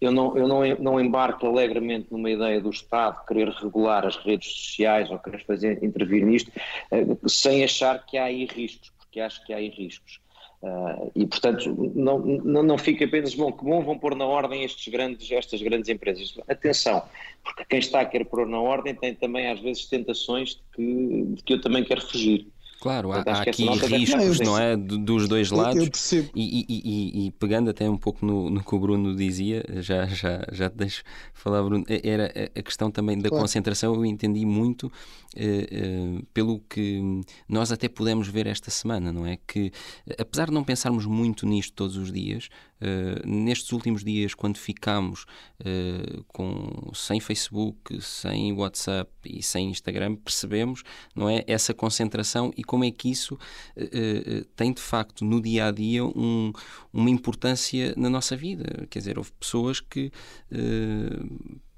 eu 0.00 0.12
não, 0.12 0.36
eu 0.36 0.46
não, 0.46 0.60
não 0.78 1.00
embarco 1.00 1.46
alegremente 1.46 2.08
numa 2.10 2.30
ideia 2.30 2.60
do 2.60 2.70
Estado 2.70 3.24
querer 3.26 3.48
regular 3.48 4.06
as 4.06 4.16
redes 4.16 4.52
sociais 4.52 5.10
ou 5.10 5.18
querer 5.18 5.44
fazer 5.44 5.82
intervir 5.82 6.24
nisto, 6.24 6.50
uh, 6.92 7.28
sem 7.28 7.64
achar 7.64 8.04
que 8.04 8.16
há 8.16 8.24
aí 8.24 8.44
riscos. 8.46 8.92
porque 8.98 9.20
acho 9.20 9.44
que 9.44 9.52
há 9.52 9.56
aí 9.56 9.68
riscos. 9.68 10.20
Uh, 10.60 11.12
e, 11.14 11.24
portanto, 11.24 11.72
não, 11.94 12.18
não, 12.18 12.62
não 12.64 12.78
fica 12.78 13.04
apenas 13.04 13.32
bom 13.32 13.52
que 13.52 13.64
bom, 13.64 13.80
vão 13.80 13.96
pôr 13.96 14.16
na 14.16 14.26
ordem 14.26 14.64
estes 14.64 14.92
grandes, 14.92 15.30
estas 15.30 15.62
grandes 15.62 15.88
empresas. 15.88 16.36
Atenção, 16.48 17.02
porque 17.44 17.64
quem 17.64 17.78
está 17.78 18.00
a 18.00 18.04
querer 18.04 18.24
pôr 18.24 18.44
na 18.46 18.60
ordem 18.60 18.92
tem 18.92 19.14
também 19.14 19.48
às 19.48 19.60
vezes 19.60 19.86
tentações 19.86 20.56
de 20.56 20.62
que, 20.74 21.24
de 21.36 21.42
que 21.44 21.52
eu 21.54 21.60
também 21.60 21.84
quero 21.84 22.00
fugir. 22.00 22.48
Claro, 22.80 23.10
há, 23.12 23.24
há 23.26 23.42
aqui 23.42 23.66
riscos, 23.66 24.38
não 24.40 24.56
é? 24.56 24.76
Dos 24.76 25.26
dois 25.26 25.50
lados. 25.50 25.82
Eu 25.82 25.90
percebo. 25.90 26.30
E, 26.34 26.60
e, 26.60 26.64
e, 26.68 27.26
e, 27.26 27.30
pegando 27.32 27.70
até 27.70 27.90
um 27.90 27.96
pouco 27.96 28.24
no, 28.24 28.48
no 28.48 28.62
que 28.62 28.74
o 28.74 28.78
Bruno 28.78 29.16
dizia, 29.16 29.64
já, 29.80 30.06
já, 30.06 30.46
já 30.52 30.70
te 30.70 30.76
deixo 30.76 31.02
falar, 31.34 31.62
Bruno, 31.62 31.84
era 31.88 32.32
a 32.54 32.62
questão 32.62 32.90
também 32.90 33.18
da 33.18 33.28
claro. 33.28 33.42
concentração. 33.42 33.94
Eu 33.94 34.04
entendi 34.04 34.46
muito 34.46 34.92
eh, 35.36 35.66
eh, 35.70 36.22
pelo 36.32 36.60
que 36.68 37.00
nós 37.48 37.72
até 37.72 37.88
pudemos 37.88 38.28
ver 38.28 38.46
esta 38.46 38.70
semana, 38.70 39.12
não 39.12 39.26
é? 39.26 39.38
Que 39.46 39.72
apesar 40.18 40.46
de 40.46 40.52
não 40.52 40.62
pensarmos 40.62 41.04
muito 41.04 41.46
nisto 41.46 41.72
todos 41.72 41.96
os 41.96 42.12
dias, 42.12 42.48
eh, 42.80 43.22
nestes 43.24 43.72
últimos 43.72 44.04
dias, 44.04 44.34
quando 44.34 44.58
ficámos 44.58 45.26
com, 46.28 46.90
sem 46.94 47.18
Facebook, 47.18 48.00
sem 48.00 48.52
WhatsApp 48.52 49.10
e 49.24 49.42
sem 49.42 49.70
Instagram, 49.70 50.14
percebemos, 50.14 50.84
não 51.14 51.28
é? 51.28 51.42
Essa 51.48 51.74
concentração 51.74 52.52
e 52.56 52.62
como 52.62 52.84
é 52.84 52.90
que 52.90 53.10
isso 53.10 53.36
tem 54.54 54.72
de 54.72 54.80
facto 54.80 55.24
no 55.24 55.42
dia 55.42 55.66
a 55.66 55.70
dia 55.72 56.04
um, 56.04 56.52
uma 56.92 57.10
importância 57.10 57.92
na 57.96 58.08
nossa 58.08 58.36
vida. 58.36 58.86
Quer 58.88 59.00
dizer, 59.00 59.18
houve 59.18 59.32
pessoas 59.32 59.80
que 59.80 60.12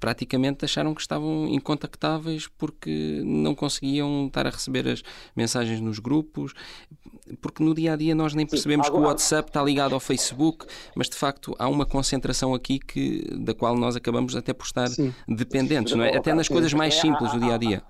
praticamente 0.01 0.65
acharam 0.65 0.95
que 0.95 0.99
estavam 0.99 1.47
incontactáveis 1.47 2.47
porque 2.57 3.21
não 3.23 3.53
conseguiam 3.53 4.25
estar 4.25 4.47
a 4.47 4.49
receber 4.49 4.87
as 4.87 5.03
mensagens 5.35 5.79
nos 5.79 5.99
grupos, 5.99 6.53
porque 7.39 7.63
no 7.63 7.73
dia 7.75 7.93
a 7.93 7.95
dia 7.95 8.15
nós 8.15 8.33
nem 8.33 8.45
percebemos 8.45 8.87
Sim, 8.87 8.93
que 8.93 8.97
o 8.97 9.01
WhatsApp 9.03 9.49
está 9.49 9.63
ligado 9.63 9.93
ao 9.93 9.99
Facebook, 9.99 10.65
mas 10.95 11.07
de 11.07 11.15
facto 11.15 11.55
há 11.59 11.69
uma 11.69 11.85
concentração 11.85 12.55
aqui 12.55 12.79
que, 12.79 13.29
da 13.37 13.53
qual 13.53 13.77
nós 13.77 13.95
acabamos 13.95 14.35
até 14.35 14.51
por 14.51 14.65
estar 14.65 14.87
Sim. 14.87 15.13
dependentes, 15.27 15.93
não 15.93 16.03
é? 16.03 16.17
Até 16.17 16.33
nas 16.33 16.47
coisas 16.47 16.73
mais 16.73 16.95
simples 16.95 17.31
do 17.31 17.39
dia 17.39 17.53
a 17.53 17.57
dia 17.57 17.83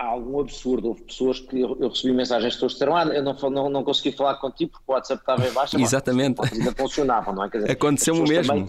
há 0.00 0.06
algum 0.06 0.40
absurdo. 0.40 0.88
Houve 0.88 1.02
pessoas 1.02 1.38
que 1.40 1.60
eu, 1.60 1.76
eu 1.78 1.88
recebi 1.90 2.14
mensagens 2.14 2.56
que 2.56 2.66
disseram: 2.66 2.96
Ah, 2.96 3.04
eu 3.04 3.22
não, 3.22 3.34
não, 3.50 3.68
não 3.68 3.84
consegui 3.84 4.16
falar 4.16 4.36
contigo 4.36 4.72
porque 4.72 4.84
o 4.88 4.94
WhatsApp 4.94 5.20
estava 5.20 5.46
em 5.46 5.52
baixa. 5.52 5.78
Exatamente. 5.78 6.40
Ainda 6.52 6.72
funcionava, 6.72 7.32
não 7.32 7.44
é? 7.44 7.48
Aconteceu 7.70 8.14
o 8.14 8.26
mesmo. 8.26 8.54
Também, 8.54 8.66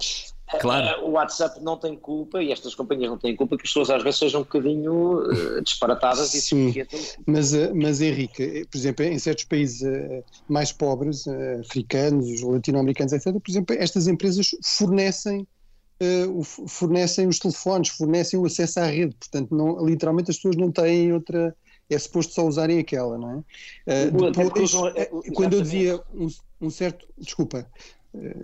Claro. 0.59 0.85
Eh, 0.85 1.03
o 1.03 1.11
WhatsApp 1.11 1.61
não 1.61 1.77
tem 1.77 1.95
culpa 1.95 2.41
e 2.41 2.51
estas 2.51 2.75
companhias 2.75 3.09
não 3.09 3.17
têm 3.17 3.35
culpa 3.35 3.55
que 3.55 3.63
as 3.63 3.69
pessoas 3.69 3.89
às 3.89 4.03
vezes 4.03 4.19
sejam 4.19 4.41
um 4.41 4.43
bocadinho 4.43 5.19
uh, 5.19 5.61
disparatadas 5.61 6.29
Sim, 6.29 6.69
e 6.69 6.87
mas, 7.25 7.53
eh, 7.53 7.71
mas 7.73 8.01
Henrique, 8.01 8.65
por 8.69 8.77
exemplo, 8.77 9.05
em 9.05 9.17
certos 9.17 9.45
países 9.45 9.81
uh, 9.81 10.23
mais 10.49 10.71
pobres, 10.71 11.25
uh, 11.25 11.59
africanos, 11.61 12.41
latino-americanos, 12.41 13.13
etc., 13.13 13.33
por 13.33 13.49
exemplo, 13.49 13.75
estas 13.77 14.07
empresas 14.07 14.51
fornecem 14.63 15.47
fornecem 16.67 17.27
os 17.27 17.37
telefones, 17.37 17.89
fornecem 17.89 18.39
o 18.39 18.47
acesso 18.47 18.79
à 18.79 18.87
rede, 18.87 19.15
portanto, 19.19 19.55
não, 19.55 19.85
literalmente 19.85 20.31
as 20.31 20.37
pessoas 20.37 20.55
não 20.55 20.71
têm 20.71 21.13
outra, 21.13 21.55
é 21.87 21.99
suposto 21.99 22.33
só 22.33 22.47
usarem 22.47 22.79
aquela, 22.79 23.19
não 23.19 23.45
é? 23.85 24.05
depois, 24.31 24.71
quando 25.35 25.53
eu 25.53 25.61
dizia 25.61 26.01
um, 26.11 26.27
um 26.59 26.71
certo, 26.71 27.07
desculpa, 27.19 27.59
eh, 27.59 27.65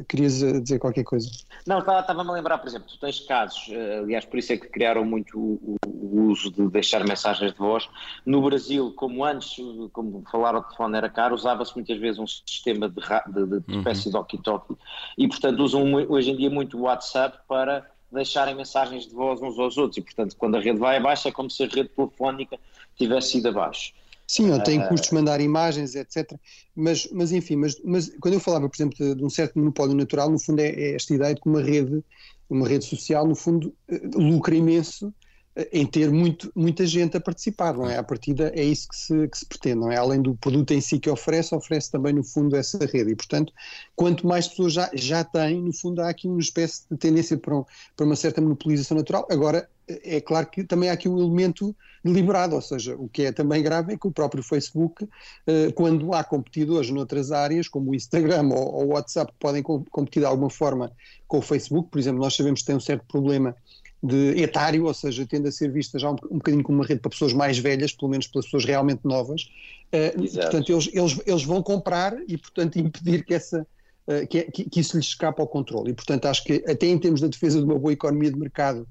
querias 0.08 0.42
eh, 0.42 0.60
dizer 0.60 0.80
qualquer 0.80 1.04
coisa? 1.04 1.30
Não, 1.66 1.80
estava-me 1.80 2.30
a 2.30 2.34
lembrar, 2.34 2.58
por 2.58 2.68
exemplo, 2.68 2.88
tu 2.88 3.00
tens 3.00 3.20
casos, 3.20 3.68
eh, 3.70 4.00
aliás, 4.00 4.26
por 4.26 4.40
isso 4.40 4.54
é 4.54 4.58
que 4.58 4.68
criaram 4.68 5.04
muito 5.04 5.38
o, 5.38 5.78
o, 5.86 6.22
uso 6.30 6.52
de 6.52 6.68
deixar 6.70 7.06
mensagens 7.06 7.52
de 7.52 7.58
voz. 7.58 7.90
No 8.26 8.42
Brasil, 8.42 8.94
como 8.96 9.26
antes, 9.26 9.58
como 9.92 10.24
falaram, 10.32 10.60
o 10.60 10.64
telefone 10.64 10.98
era 10.98 11.10
caro, 11.10 11.36
usava-se 11.36 11.76
muitas 11.76 11.98
vezes 11.98 12.20
um 12.20 12.28
sistema 12.28 12.90
de, 12.90 12.96
de, 12.96 13.60
de 13.60 13.74
uhum. 13.74 13.80
espécie 13.80 14.10
de 14.10 14.16
walkie-talkie 14.16 14.78
e, 15.18 15.28
portanto, 15.28 15.60
usam 15.60 15.94
hoje 15.94 16.32
em 16.32 16.38
dia 16.38 16.50
muito 16.50 16.78
o 16.78 16.82
WhatsApp 16.82 17.40
para 17.48 17.86
deixarem 18.12 18.56
mensagens 18.56 19.06
de 19.06 19.14
voz 19.14 19.42
uns 19.42 19.60
aos 19.60 19.78
outros 19.78 19.98
e, 19.98 20.02
portanto, 20.02 20.36
quando 20.38 20.56
a 20.56 20.60
rede 20.60 20.80
vai 20.80 20.98
abaixo 20.98 21.28
é 21.28 21.32
como 21.32 21.50
se 21.50 21.64
a 21.64 21.68
rede 21.68 21.90
telefónica 21.90 22.58
tivesse 22.96 23.38
ido 23.38 23.50
abaixo. 23.50 23.94
Sim, 24.28 24.52
ou 24.52 24.62
tem 24.62 24.86
custos 24.90 25.10
de 25.10 25.16
mandar 25.16 25.40
imagens, 25.40 25.96
etc. 25.96 26.34
Mas, 26.76 27.08
mas 27.14 27.32
enfim, 27.32 27.56
mas, 27.56 27.82
mas 27.84 28.12
quando 28.20 28.34
eu 28.34 28.40
falava, 28.42 28.68
por 28.68 28.76
exemplo, 28.76 28.98
de, 28.98 29.16
de 29.16 29.24
um 29.24 29.30
certo 29.30 29.58
monopólio 29.58 29.96
natural, 29.96 30.30
no 30.30 30.38
fundo 30.38 30.60
é, 30.60 30.68
é, 30.68 30.96
esta 30.96 31.14
ideia 31.14 31.34
de 31.34 31.40
que 31.40 31.48
uma 31.48 31.62
rede, 31.62 32.04
uma 32.50 32.68
rede 32.68 32.84
social, 32.84 33.26
no 33.26 33.36
fundo, 33.36 33.74
eh, 33.88 34.02
lucra 34.16 34.54
imenso 34.54 35.14
eh, 35.56 35.70
em 35.72 35.86
ter 35.86 36.12
muito, 36.12 36.52
muita 36.54 36.86
gente 36.86 37.16
a 37.16 37.22
participar, 37.22 37.74
não 37.74 37.90
é? 37.90 37.98
A 37.98 38.04
partida 38.04 38.52
é 38.54 38.64
isso 38.64 38.90
que 38.90 38.98
se, 38.98 39.28
que 39.30 39.38
se 39.38 39.46
pretende, 39.46 39.80
não 39.80 39.92
é? 39.92 39.96
Além 39.96 40.22
do 40.22 40.36
produto 40.36 40.72
em 40.72 40.82
si 40.82 41.00
que 41.00 41.10
oferece, 41.10 41.56
oferece 41.56 41.90
também, 41.90 42.12
no 42.12 42.24
fundo, 42.24 42.56
essa 42.58 42.78
rede. 42.80 43.12
E, 43.12 43.16
portanto, 43.16 43.54
quanto 43.96 44.28
mais 44.28 44.46
pessoas 44.48 44.74
já, 44.74 44.90
já 44.94 45.24
têm, 45.24 45.62
no 45.62 45.72
fundo, 45.74 46.02
há 46.02 46.10
aqui 46.10 46.28
uma 46.28 46.42
espécie 46.42 46.84
de 46.92 46.98
tendência 46.98 47.38
para, 47.38 47.58
um, 47.58 47.64
para 47.96 48.06
uma 48.06 48.16
certa 48.18 48.42
monopolização 48.42 48.98
natural. 48.98 49.26
Agora, 49.32 49.70
é 49.88 50.20
claro 50.20 50.48
que 50.48 50.64
também 50.64 50.90
há 50.90 50.94
aqui 50.94 51.08
um 51.08 51.18
elemento 51.18 51.76
deliberado, 52.04 52.56
ou 52.56 52.62
seja, 52.62 52.96
o 52.96 53.08
que 53.08 53.24
é 53.24 53.32
também 53.32 53.64
grave 53.64 53.94
é 53.94 53.98
que 53.98 54.08
o 54.08 54.12
próprio 54.12 54.44
Facebook, 54.44 55.08
eh, 55.46 55.72
quando 55.74 56.14
há 56.14 56.24
competidores 56.24 56.90
noutras 56.90 57.32
áreas, 57.32 57.68
como 57.68 57.92
o 57.92 57.96
Instagram 57.96 58.50
ou 58.50 58.86
o 58.86 58.88
WhatsApp, 58.94 59.32
que 59.32 59.40
podem 59.40 59.64
competir 59.64 60.22
de 60.22 60.26
alguma 60.26 60.50
forma 60.50 60.92
com 61.28 61.40
o 61.40 61.42
Facebook, 61.42 61.90
por 61.90 62.00
exemplo, 62.00 62.20
nós 62.20 62.36
sabemos 62.36 62.62
que 62.62 62.68
tem 62.68 62.76
um 62.76 62.80
certo 62.80 63.06
problema 63.08 63.56
de 64.04 64.42
etário, 64.42 64.86
ou 64.86 64.94
seja, 64.94 65.26
tende 65.26 65.48
a 65.48 65.52
ser 65.52 65.72
vista 65.72 65.98
já 65.98 66.12
um, 66.12 66.16
um 66.30 66.38
bocadinho 66.38 66.64
como 66.64 66.80
uma 66.80 66.86
rede 66.86 67.02
para 67.02 67.10
pessoas 67.10 67.34
mais 67.34 67.58
velhas, 67.58 67.94
pelo 67.94 68.12
menos 68.12 68.28
pelas 68.28 68.46
pessoas 68.46 68.66
realmente 68.66 69.02
novas, 69.04 69.50
uh, 69.94 70.40
portanto 70.40 70.72
eles, 70.72 70.90
eles, 70.94 71.22
eles 71.26 71.44
vão 71.44 71.64
comprar 71.64 72.16
e 72.28 72.38
portanto 72.38 72.78
impedir 72.78 73.26
que 73.26 73.34
essa 73.34 73.66
uh, 74.08 74.28
que, 74.28 74.44
que, 74.52 74.70
que, 74.70 74.80
isso 74.80 74.98
lhes 74.98 75.08
escape 75.08 75.42
ao 75.42 75.48
controle. 75.48 75.92
E 75.92 75.94
portanto 75.94 76.26
acho 76.26 76.44
que 76.44 76.64
até 76.68 76.86
em 76.86 77.00
termos 77.00 77.22
da 77.22 77.28
defesa 77.28 77.58
de 77.58 77.66
uma 77.66 77.80
boa 77.80 77.92
economia 77.92 78.32
de 78.32 78.38
mercado 78.38 78.88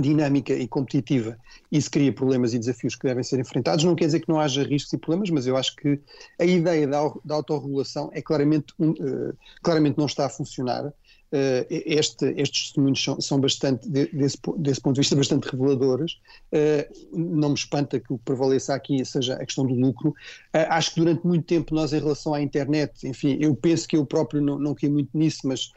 dinâmica 0.00 0.52
e 0.52 0.66
competitiva, 0.66 1.38
isso 1.70 1.90
cria 1.90 2.12
problemas 2.12 2.54
e 2.54 2.58
desafios 2.58 2.96
que 2.96 3.06
devem 3.06 3.22
ser 3.22 3.38
enfrentados. 3.38 3.84
Não 3.84 3.94
quer 3.94 4.06
dizer 4.06 4.20
que 4.20 4.28
não 4.28 4.40
haja 4.40 4.62
riscos 4.62 4.92
e 4.92 4.98
problemas, 4.98 5.30
mas 5.30 5.46
eu 5.46 5.56
acho 5.56 5.76
que 5.76 6.00
a 6.38 6.44
ideia 6.44 6.86
da, 6.86 7.12
da 7.24 7.34
autorregulação 7.34 8.10
é 8.12 8.22
claramente, 8.22 8.72
um, 8.78 8.90
uh, 8.90 9.36
claramente 9.62 9.98
não 9.98 10.06
está 10.06 10.26
a 10.26 10.30
funcionar. 10.30 10.92
Uh, 11.32 11.62
este, 11.68 12.26
estes 12.36 12.64
testemunhos 12.64 13.02
são, 13.02 13.20
são 13.20 13.40
bastante, 13.40 13.88
desse, 13.88 14.36
desse, 14.58 14.80
ponto 14.80 14.94
de 14.94 15.00
vista, 15.00 15.14
bastante 15.14 15.48
reveladores. 15.48 16.18
Uh, 16.52 17.38
não 17.38 17.50
me 17.50 17.54
espanta 17.54 18.00
que 18.00 18.12
o 18.12 18.18
que 18.18 18.24
prevaleça 18.24 18.74
aqui 18.74 19.04
seja 19.04 19.34
a 19.34 19.46
questão 19.46 19.64
do 19.64 19.74
lucro. 19.74 20.10
Uh, 20.10 20.66
acho 20.70 20.92
que 20.92 21.00
durante 21.00 21.24
muito 21.24 21.44
tempo 21.44 21.72
nós, 21.72 21.92
em 21.92 22.00
relação 22.00 22.34
à 22.34 22.42
internet, 22.42 23.06
enfim, 23.06 23.38
eu 23.40 23.54
penso 23.54 23.86
que 23.86 23.96
eu 23.96 24.04
próprio 24.04 24.42
não, 24.42 24.58
não 24.58 24.74
caí 24.74 24.90
muito 24.90 25.10
nisso, 25.16 25.40
mas 25.44 25.70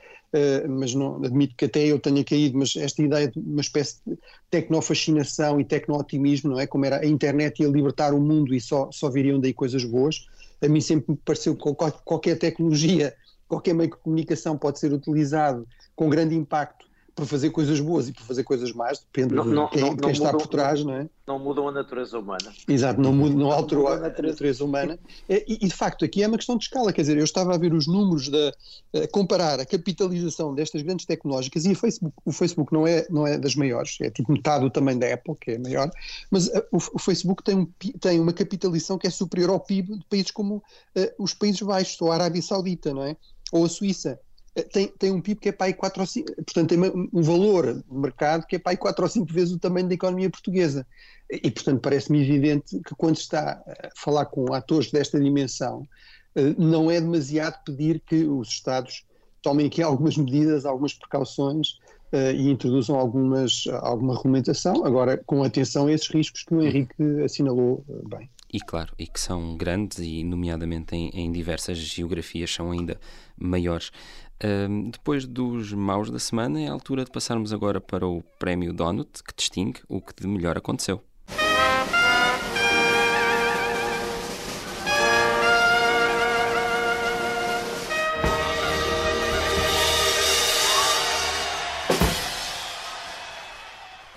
mas 0.67 0.95
não 0.95 1.24
admito 1.24 1.55
que 1.55 1.65
até 1.65 1.86
eu 1.86 2.00
tenha 2.00 2.24
caído, 2.24 2.57
mas 2.57 2.75
esta 2.75 3.03
ideia 3.03 3.27
de 3.27 3.38
uma 3.38 3.62
espécie 3.62 3.98
de 4.03 4.17
tecnofascinação 4.50 5.60
e 5.60 5.63
tecno-otimismo, 5.63 6.50
não 6.50 6.60
é? 6.60 6.65
Como 6.65 6.83
era 6.83 7.01
a 7.01 7.05
internet 7.05 7.62
ia 7.62 7.67
libertar 7.67 8.15
o 8.15 8.19
mundo 8.19 8.51
e 8.51 8.60
só, 8.60 8.89
só 8.91 9.12
viriam 9.12 9.39
daí 9.39 9.53
coisas 9.53 9.83
boas, 9.86 10.25
a 10.60 10.67
mim 10.67 10.81
sempre 10.81 11.12
me 11.12 11.17
pareceu 11.24 11.55
que 11.55 11.63
qualquer 12.03 12.38
tecnologia, 12.39 13.13
qualquer 13.48 13.74
meio 13.74 13.90
de 13.90 13.98
comunicação 13.98 14.58
pode 14.58 14.80
ser 14.80 14.94
utilizado 14.94 15.68
com 15.96 16.10
grande 16.10 16.36
impacto 16.36 16.88
por 17.15 17.25
fazer 17.27 17.51
coisas 17.51 17.79
boas 17.79 18.08
e 18.08 18.13
por 18.13 18.24
fazer 18.24 18.43
coisas 18.43 18.72
más, 18.74 19.00
depende 19.00 19.36
não, 19.36 19.43
de 19.43 19.50
não, 19.51 19.67
quem, 19.67 19.82
não, 19.82 19.96
quem 19.96 20.12
está 20.12 20.32
por 20.32 20.48
trás, 20.48 20.84
não 20.84 20.93
é? 20.93 21.08
Não 21.27 21.38
mudam 21.38 21.70
a 21.70 21.72
natureza 21.72 22.17
humana. 22.17 22.51
Exato, 22.67 23.00
não, 23.00 23.13
muda, 23.13 23.36
não 23.36 23.51
alterou 23.51 23.88
a, 23.88 23.98
natureza. 23.98 24.65
humana. 24.65 25.00
E, 25.29 25.60
e, 25.62 25.67
de 25.67 25.74
facto 25.74 26.03
aqui 26.03 26.24
é 26.24 26.27
uma 26.27 26.38
questão 26.38 26.58
de 26.58 26.65
escala, 26.65 26.91
quer 26.91 27.01
dizer, 27.01 27.17
eu 27.17 27.24
estava 27.24 27.53
a 27.53 27.58
ver 27.58 27.74
os 27.74 27.88
números, 27.88 28.29
de, 28.29 28.53
a 28.96 29.08
comparar 29.10 29.60
a 29.60 29.65
capitalização 29.65 30.55
destas 30.55 30.82
grandes 30.82 31.05
tecnológicas 31.05 31.65
e 31.65 31.75
Facebook, 31.75 32.15
o 32.25 32.32
Facebook 32.32 32.74
não 32.74 32.88
é, 32.88 33.05
não 33.10 33.27
é 33.27 33.38
das 33.38 33.55
maiores, 33.55 33.98
é 34.01 34.10
tipo 34.10 34.32
metade 34.34 34.63
do 34.63 34.72
tamanho 34.72 35.00
da 35.00 35.13
Apple, 35.13 35.36
que 35.39 35.51
é 35.51 35.58
maior, 35.60 35.89
mas 36.32 36.48
uh, 36.48 36.65
o, 36.72 36.77
o, 36.77 37.00
Facebook 37.00 37.43
tem, 37.43 37.55
um, 37.55 37.65
tem 38.00 38.20
uma 38.20 38.34
capitalização 38.34 38.98
que 38.98 39.08
é 39.08 39.10
superior 39.10 39.51
ao 39.51 39.60
PIB 39.60 40.00
de 40.00 40.05
países 40.05 40.32
como 40.32 40.55
uh, 40.58 40.63
os 41.20 41.34
Países 41.34 41.62
Baixos, 41.62 42.01
ou 42.01 42.12
a 42.12 42.15
Arábia 42.15 42.41
Saudita, 42.41 42.93
não 42.93 43.03
é? 43.03 43.15
Ou 43.51 43.65
a 43.65 43.70
Suíça 43.70 44.20
tem, 44.62 44.88
tem 44.88 45.12
um 45.12 45.19
PIB 45.19 45.41
que 45.41 45.50
é 45.50 45.51
para 45.51 45.67
aí 45.67 45.74
4 45.74 46.01
ou 46.01 46.05
5, 46.05 46.36
portanto 46.36 46.69
tem 46.69 46.79
um 47.12 47.22
valor 47.22 47.74
de 47.74 47.83
mercado 47.89 48.45
que 48.45 48.57
é 48.57 48.60
para 48.60 48.74
aí 48.74 48.77
4 48.77 49.03
ou 49.03 49.10
5 49.10 49.33
vezes 49.33 49.53
o 49.53 49.60
tamanho 49.60 49.88
da 49.88 49.95
economia 49.95 50.29
portuguesa. 50.29 50.86
E, 51.31 51.50
portanto, 51.50 51.81
parece-me 51.81 52.22
evidente 52.22 52.79
que 52.79 52.93
quando 52.95 53.15
está 53.15 53.63
a 53.65 53.89
falar 53.95 54.25
com 54.25 54.53
atores 54.53 54.91
desta 54.91 55.19
dimensão, 55.19 55.88
eh, 56.36 56.53
não 56.57 56.91
é 56.91 57.01
demasiado 57.01 57.63
pedir 57.63 58.00
que 58.05 58.24
os 58.25 58.50
Estados 58.50 59.03
tomem 59.41 59.67
aqui 59.67 59.81
algumas 59.81 60.15
medidas, 60.17 60.65
algumas 60.65 60.93
precauções 60.93 61.79
uh, 62.13 62.31
e 62.33 62.50
introduzam 62.50 62.98
algumas, 62.98 63.65
alguma 63.81 64.15
regulamentação, 64.15 64.86
agora 64.86 65.22
com 65.25 65.43
atenção 65.43 65.88
a 65.88 65.91
esses 65.91 66.07
riscos 66.10 66.43
que 66.43 66.55
o 66.55 66.62
Henrique 66.62 67.22
assinalou 67.24 67.83
uh, 67.88 68.07
bem. 68.07 68.29
E 68.51 68.60
claro, 68.60 68.93
e 69.00 69.07
que 69.07 69.19
são 69.19 69.57
grandes 69.57 69.98
e, 69.98 70.24
nomeadamente, 70.24 70.95
em, 70.95 71.10
em 71.10 71.31
diversas 71.31 71.77
geografias 71.77 72.53
são 72.53 72.72
ainda 72.72 73.00
maiores. 73.36 73.91
Um, 74.42 74.90
depois 74.90 75.25
dos 75.25 75.74
maus 75.74 76.10
da 76.10 76.20
semana, 76.20 76.60
é 76.62 76.68
a 76.68 76.72
altura 76.72 77.04
de 77.06 77.12
passarmos 77.12 77.52
agora 77.54 77.82
para 77.82 78.08
o 78.08 78.24
Prémio 78.40 78.74
Donut, 78.74 79.24
que 79.24 79.34
distingue 79.36 79.82
o 79.88 80.02
que 80.02 80.13
de 80.22 80.28
melhor 80.28 80.58
aconteceu. 80.58 81.04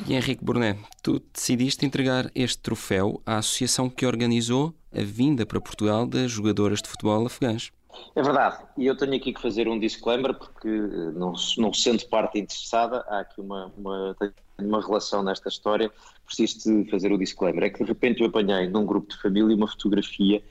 E 0.09 0.15
Henrique 0.15 0.45
Burnet, 0.45 0.79
tu 1.03 1.21
decidiste 1.35 1.85
entregar 1.85 2.31
este 2.33 2.59
troféu 2.59 3.21
à 3.27 3.39
associação 3.39 3.91
que 3.91 4.07
organizou 4.07 4.73
a 4.93 5.03
vinda 5.03 5.45
para 5.45 5.61
Portugal 5.61 6.07
das 6.07 6.31
jogadoras 6.31 6.81
de 6.81 6.89
futebol 6.89 7.27
afegãs. 7.27 7.73
É 8.15 8.23
verdade, 8.23 8.65
e 8.79 8.87
eu 8.87 8.97
tenho 8.97 9.15
aqui 9.15 9.33
que 9.33 9.41
fazer 9.41 9.69
um 9.69 9.79
disclaimer 9.79 10.35
porque 10.35 10.69
eh, 10.69 11.13
não, 11.15 11.35
não 11.59 11.73
sendo 11.73 12.05
parte 12.07 12.39
interessada, 12.39 13.05
há 13.09 13.21
aqui 13.21 13.41
uma, 13.41 13.73
uma, 13.77 14.17
uma 14.59 14.81
relação 14.81 15.23
nesta 15.23 15.49
história, 15.49 15.91
preciso 16.25 16.83
de 16.83 16.91
fazer 16.91 17.13
o 17.13 17.19
disclaimer. 17.19 17.65
É 17.65 17.71
que 17.71 17.83
de 17.83 17.85
repente 17.85 18.23
eu 18.23 18.29
apanhei 18.29 18.69
num 18.69 18.87
grupo 18.87 19.09
de 19.09 19.21
família 19.21 19.55
uma 19.55 19.69
fotografia, 19.69 20.43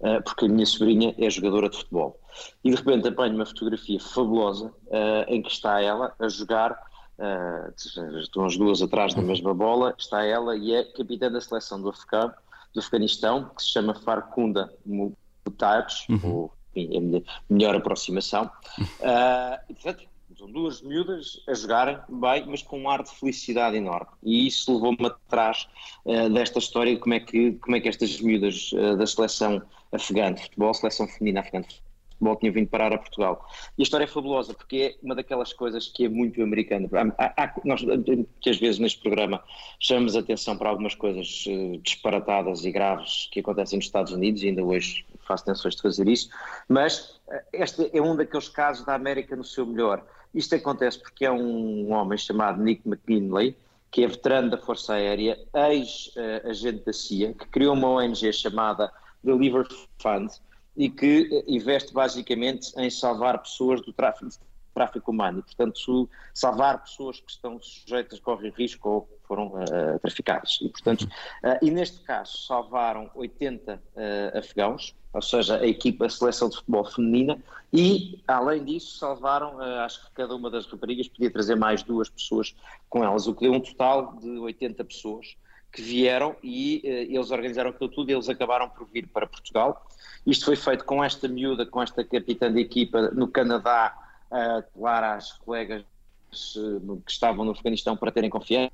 uh, 0.00 0.22
porque 0.22 0.44
a 0.44 0.48
minha 0.48 0.66
sobrinha 0.66 1.14
é 1.18 1.30
jogadora 1.30 1.68
de 1.70 1.78
futebol, 1.78 2.20
e 2.62 2.70
de 2.70 2.76
repente 2.76 3.08
apanho 3.08 3.34
uma 3.34 3.46
fotografia 3.46 3.98
fabulosa 4.00 4.66
uh, 4.66 5.24
em 5.28 5.40
que 5.42 5.50
está 5.50 5.80
ela 5.80 6.14
a 6.18 6.28
jogar 6.28 6.72
uh, 7.18 8.20
estão 8.20 8.44
as 8.44 8.56
duas 8.56 8.82
atrás 8.82 9.14
da 9.14 9.22
mesma 9.22 9.54
bola, 9.54 9.94
está 9.98 10.24
ela 10.24 10.56
e 10.56 10.74
é 10.74 10.84
capitã 10.84 11.30
da 11.30 11.40
seleção 11.40 11.80
do, 11.80 11.90
do 11.90 12.80
Afeganistão, 12.80 13.50
que 13.56 13.62
se 13.62 13.70
chama 13.70 13.94
Farkunda 13.94 14.72
Mutaj, 14.84 16.06
uhum. 16.08 16.20
ou 16.24 16.52
enfim, 16.74 17.22
a 17.48 17.52
melhor 17.52 17.76
aproximação. 17.76 18.50
Uh, 18.78 19.58
e, 19.70 19.74
portanto, 19.74 20.04
são 20.36 20.50
duas 20.50 20.82
miúdas 20.82 21.40
a 21.48 21.54
jogarem 21.54 21.98
bem, 22.08 22.44
mas 22.46 22.62
com 22.62 22.80
um 22.80 22.88
ar 22.88 23.02
de 23.02 23.10
felicidade 23.10 23.76
enorme. 23.76 24.08
E 24.22 24.46
isso 24.46 24.74
levou-me 24.74 25.06
atrás 25.06 25.68
uh, 26.04 26.28
desta 26.30 26.58
história 26.58 26.94
de 26.94 27.00
como 27.00 27.14
é 27.14 27.20
que, 27.20 27.52
como 27.52 27.76
é 27.76 27.80
que 27.80 27.88
estas 27.88 28.20
miúdas 28.20 28.72
uh, 28.72 28.96
da 28.96 29.06
seleção 29.06 29.62
afegã 29.92 30.32
de 30.32 30.42
futebol, 30.42 30.74
seleção 30.74 31.06
feminina 31.06 31.40
afegã 31.40 31.60
de 31.60 31.68
futebol, 31.68 32.36
tinham 32.36 32.52
vindo 32.52 32.68
parar 32.68 32.92
a 32.92 32.98
Portugal. 32.98 33.48
E 33.78 33.82
a 33.82 33.84
história 33.84 34.04
é 34.04 34.06
fabulosa, 34.08 34.54
porque 34.54 34.76
é 34.76 35.04
uma 35.04 35.14
daquelas 35.14 35.52
coisas 35.52 35.88
que 35.88 36.04
é 36.04 36.08
muito 36.08 36.42
americana. 36.42 36.88
Há, 37.16 37.44
há, 37.44 37.60
nós, 37.64 37.82
muitas 37.82 38.58
vezes 38.58 38.78
neste 38.78 39.00
programa, 39.00 39.42
chamamos 39.78 40.16
atenção 40.16 40.56
para 40.56 40.68
algumas 40.68 40.94
coisas 40.94 41.44
uh, 41.46 41.78
disparatadas 41.78 42.64
e 42.64 42.72
graves 42.72 43.28
que 43.30 43.40
acontecem 43.40 43.78
nos 43.78 43.86
Estados 43.86 44.12
Unidos, 44.12 44.42
e 44.42 44.48
ainda 44.48 44.64
hoje 44.64 45.04
faço 45.26 45.44
tensões 45.44 45.74
de 45.76 45.82
fazer 45.82 46.08
isso, 46.08 46.28
mas 46.68 47.20
eh, 47.28 47.44
este 47.52 47.90
é 47.96 48.00
um 48.00 48.16
daqueles 48.16 48.48
casos 48.48 48.84
da 48.84 48.94
América 48.94 49.34
no 49.36 49.44
seu 49.44 49.66
melhor. 49.66 50.04
Isto 50.34 50.56
acontece 50.56 50.98
porque 50.98 51.24
é 51.24 51.30
um 51.30 51.92
homem 51.92 52.18
chamado 52.18 52.62
Nick 52.62 52.86
McKinley, 52.86 53.56
que 53.90 54.02
é 54.02 54.08
veterano 54.08 54.50
da 54.50 54.58
Força 54.58 54.94
Aérea, 54.94 55.38
ex-agente 55.54 56.84
da 56.84 56.92
CIA, 56.92 57.32
que 57.32 57.46
criou 57.46 57.74
uma 57.74 57.88
ONG 57.88 58.32
chamada 58.32 58.92
The 59.24 59.32
Liver 59.32 59.66
Fund 59.98 60.30
e 60.76 60.90
que 60.90 61.28
eh, 61.32 61.44
investe 61.46 61.92
basicamente 61.92 62.72
em 62.76 62.90
salvar 62.90 63.38
pessoas 63.38 63.80
do 63.82 63.92
tráfico, 63.92 64.32
tráfico 64.74 65.10
humano 65.10 65.38
e, 65.38 65.42
portanto, 65.42 66.08
salvar 66.34 66.82
pessoas 66.82 67.20
que 67.20 67.30
estão 67.30 67.60
sujeitas, 67.60 68.18
correm 68.18 68.52
risco 68.56 68.88
ou 68.88 69.08
foram 69.26 69.48
uh, 69.48 69.98
traficadas. 70.00 70.58
E, 70.60 70.68
portanto, 70.68 71.02
uh, 71.02 71.58
e 71.62 71.70
neste 71.70 72.00
caso 72.02 72.38
salvaram 72.46 73.10
80 73.14 73.74
uh, 73.74 74.38
afegãos, 74.38 74.94
ou 75.12 75.22
seja, 75.22 75.58
a 75.58 75.66
equipa, 75.66 76.06
a 76.06 76.08
seleção 76.08 76.48
de 76.48 76.56
futebol 76.56 76.84
feminina, 76.84 77.38
e, 77.72 78.22
além 78.26 78.64
disso, 78.64 78.98
salvaram, 78.98 79.60
acho 79.60 80.04
que 80.06 80.12
cada 80.12 80.34
uma 80.34 80.50
das 80.50 80.66
raparigas 80.66 81.08
podia 81.08 81.30
trazer 81.30 81.54
mais 81.54 81.82
duas 81.82 82.08
pessoas 82.08 82.54
com 82.88 83.02
elas, 83.02 83.26
o 83.26 83.34
que 83.34 83.42
deu 83.42 83.52
um 83.52 83.60
total 83.60 84.16
de 84.16 84.28
80 84.30 84.84
pessoas 84.84 85.36
que 85.72 85.82
vieram 85.82 86.36
e 86.42 86.80
eles 86.84 87.30
organizaram 87.32 87.70
aquilo 87.70 87.90
tudo 87.90 88.10
e 88.10 88.12
eles 88.12 88.28
acabaram 88.28 88.68
por 88.68 88.88
vir 88.88 89.08
para 89.08 89.26
Portugal. 89.26 89.86
Isto 90.26 90.46
foi 90.46 90.56
feito 90.56 90.84
com 90.84 91.02
esta 91.02 91.28
miúda, 91.28 91.66
com 91.66 91.82
esta 91.82 92.04
capitã 92.04 92.52
de 92.52 92.60
equipa 92.60 93.10
no 93.10 93.28
Canadá, 93.28 94.03
a 94.34 94.58
apelar 94.58 95.16
às 95.16 95.32
colegas 95.32 95.84
que 96.30 97.12
estavam 97.12 97.44
no 97.44 97.52
Afeganistão 97.52 97.96
para 97.96 98.10
terem 98.10 98.28
confiança 98.28 98.72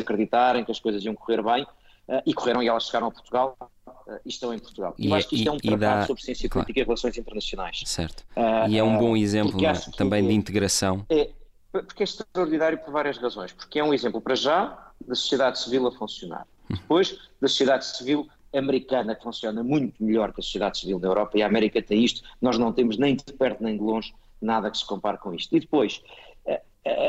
acreditarem 0.00 0.64
que 0.64 0.72
as 0.72 0.80
coisas 0.80 1.04
iam 1.04 1.14
correr 1.14 1.40
bem 1.40 1.62
uh, 1.62 2.22
e 2.26 2.34
correram 2.34 2.60
e 2.60 2.66
elas 2.66 2.86
chegaram 2.86 3.06
a 3.06 3.10
Portugal 3.12 3.56
uh, 3.86 3.92
e 4.26 4.28
estão 4.28 4.52
em 4.52 4.58
Portugal. 4.58 4.92
E, 4.98 5.06
Eu 5.06 5.14
acho 5.14 5.28
que 5.28 5.36
isto 5.36 5.44
e, 5.44 5.48
é 5.48 5.52
um 5.52 5.56
tratado 5.56 6.00
dá... 6.00 6.06
sobre 6.06 6.22
ciência 6.22 6.48
claro. 6.48 6.66
política 6.66 6.80
e 6.80 6.84
relações 6.84 7.16
internacionais. 7.16 7.82
Certo. 7.86 8.24
Uh, 8.36 8.68
e 8.68 8.76
é 8.76 8.82
um 8.82 8.98
bom 8.98 9.16
exemplo 9.16 9.60
né, 9.60 9.72
também 9.96 10.26
de 10.26 10.34
integração. 10.34 11.06
É, 11.08 11.30
porque 11.70 12.02
é 12.02 12.04
extraordinário 12.04 12.78
por 12.78 12.90
várias 12.90 13.18
razões. 13.18 13.52
Porque 13.52 13.78
é 13.78 13.84
um 13.84 13.94
exemplo, 13.94 14.20
para 14.20 14.34
já, 14.34 14.90
da 15.06 15.14
sociedade 15.14 15.60
civil 15.60 15.86
a 15.86 15.92
funcionar. 15.92 16.44
Depois, 16.68 17.16
da 17.40 17.46
sociedade 17.46 17.86
civil 17.86 18.28
americana 18.52 19.14
que 19.14 19.22
funciona 19.22 19.62
muito 19.62 20.02
melhor 20.02 20.32
que 20.32 20.40
a 20.40 20.42
sociedade 20.42 20.78
civil 20.78 20.98
da 20.98 21.06
Europa 21.06 21.38
e 21.38 21.42
a 21.42 21.46
América 21.46 21.80
tem 21.80 22.02
isto, 22.02 22.22
nós 22.40 22.58
não 22.58 22.72
temos 22.72 22.98
nem 22.98 23.14
de 23.14 23.24
perto 23.24 23.62
nem 23.62 23.76
de 23.76 23.82
longe 23.82 24.12
nada 24.40 24.70
que 24.70 24.78
se 24.78 24.86
compare 24.86 25.18
com 25.18 25.34
isto. 25.34 25.56
E 25.56 25.60
depois, 25.60 26.02
uh, 26.46 26.60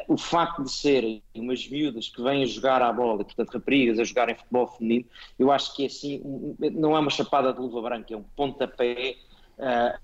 o 0.07 0.17
facto 0.17 0.63
de 0.63 0.71
serem 0.71 1.23
umas 1.33 1.67
miúdas 1.67 2.09
que 2.09 2.21
vêm 2.21 2.43
a 2.43 2.45
jogar 2.45 2.81
à 2.81 2.91
bola, 2.91 3.23
portanto 3.23 3.53
raparigas 3.53 3.99
a 3.99 4.03
jogarem 4.03 4.35
futebol 4.35 4.67
feminino, 4.67 5.05
eu 5.37 5.51
acho 5.51 5.75
que 5.75 5.83
é 5.83 5.85
assim, 5.87 6.55
não 6.73 6.95
é 6.95 6.99
uma 6.99 7.09
chapada 7.09 7.53
de 7.53 7.59
luva 7.59 7.81
branca, 7.81 8.13
é 8.13 8.17
um 8.17 8.23
pontapé 8.23 9.15
uh, 9.57 9.97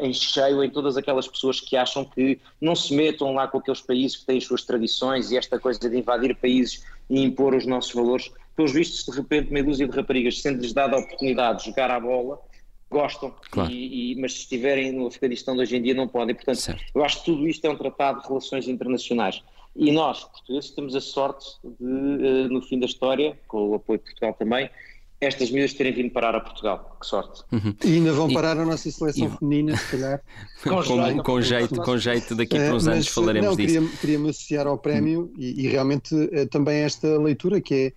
em 0.00 0.12
cheio 0.12 0.62
em 0.62 0.70
todas 0.70 0.96
aquelas 0.96 1.26
pessoas 1.26 1.60
que 1.60 1.76
acham 1.76 2.04
que 2.04 2.40
não 2.60 2.76
se 2.76 2.94
metam 2.94 3.34
lá 3.34 3.48
com 3.48 3.58
aqueles 3.58 3.80
países 3.80 4.16
que 4.16 4.26
têm 4.26 4.38
as 4.38 4.44
suas 4.44 4.62
tradições 4.62 5.30
e 5.30 5.36
esta 5.36 5.58
coisa 5.58 5.80
de 5.80 5.98
invadir 5.98 6.34
países 6.36 6.84
e 7.10 7.22
impor 7.22 7.54
os 7.54 7.66
nossos 7.66 7.92
valores. 7.92 8.30
Pelos 8.54 8.72
vistos, 8.72 9.04
de 9.04 9.20
repente, 9.20 9.52
meia 9.52 9.64
dúzia 9.64 9.88
de 9.88 9.96
raparigas, 9.96 10.40
sendo-lhes 10.40 10.72
dada 10.72 10.96
a 10.96 11.00
oportunidade 11.00 11.60
de 11.60 11.70
jogar 11.70 11.90
à 11.90 11.98
bola, 11.98 12.40
gostam, 12.90 13.34
claro. 13.50 13.70
e, 13.70 14.12
e, 14.12 14.20
mas 14.20 14.32
se 14.32 14.40
estiverem 14.40 14.92
no 14.92 15.06
Afeganistão 15.06 15.54
de 15.54 15.62
hoje 15.62 15.76
em 15.76 15.82
dia 15.82 15.94
não 15.94 16.08
podem. 16.08 16.34
Portanto, 16.34 16.56
certo. 16.56 16.84
eu 16.94 17.04
acho 17.04 17.20
que 17.20 17.26
tudo 17.26 17.46
isto 17.46 17.64
é 17.64 17.70
um 17.70 17.76
tratado 17.76 18.22
de 18.22 18.28
relações 18.28 18.68
internacionais. 18.68 19.42
E 19.76 19.92
nós, 19.92 20.24
portugueses, 20.24 20.70
temos 20.70 20.96
a 20.96 21.00
sorte 21.00 21.46
de, 21.62 21.84
uh, 21.84 22.48
no 22.48 22.60
fim 22.62 22.78
da 22.80 22.86
história, 22.86 23.38
com 23.46 23.68
o 23.68 23.74
apoio 23.74 23.98
de 23.98 24.04
Portugal 24.06 24.34
também, 24.34 24.68
estas 25.20 25.50
medidas 25.50 25.74
terem 25.74 25.92
vindo 25.92 26.10
parar 26.12 26.34
a 26.34 26.40
Portugal. 26.40 26.96
Que 27.00 27.06
sorte. 27.06 27.42
Uhum. 27.52 27.74
E 27.84 27.94
ainda 27.94 28.12
vão 28.12 28.32
parar 28.32 28.56
e, 28.56 28.60
a 28.60 28.64
nossa 28.64 28.90
seleção 28.90 29.26
e, 29.26 29.38
feminina, 29.38 29.76
se 29.76 29.90
calhar. 29.90 30.22
com, 30.62 30.82
com, 30.82 31.22
com, 31.22 31.40
jeito, 31.40 31.82
com 31.82 31.98
jeito, 31.98 32.34
daqui 32.34 32.56
a 32.56 32.74
uns 32.74 32.86
uh, 32.86 32.90
anos 32.90 33.08
falaremos 33.08 33.50
não, 33.50 33.56
disso. 33.56 33.80
Queria, 33.80 33.96
queria-me 33.98 34.30
associar 34.30 34.66
ao 34.66 34.78
prémio 34.78 35.22
uhum. 35.22 35.34
e, 35.36 35.64
e, 35.64 35.68
realmente 35.68 36.14
uh, 36.14 36.46
também 36.48 36.78
esta 36.78 37.18
leitura 37.18 37.60
que 37.60 37.74
é 37.74 37.86
eh, 37.86 37.92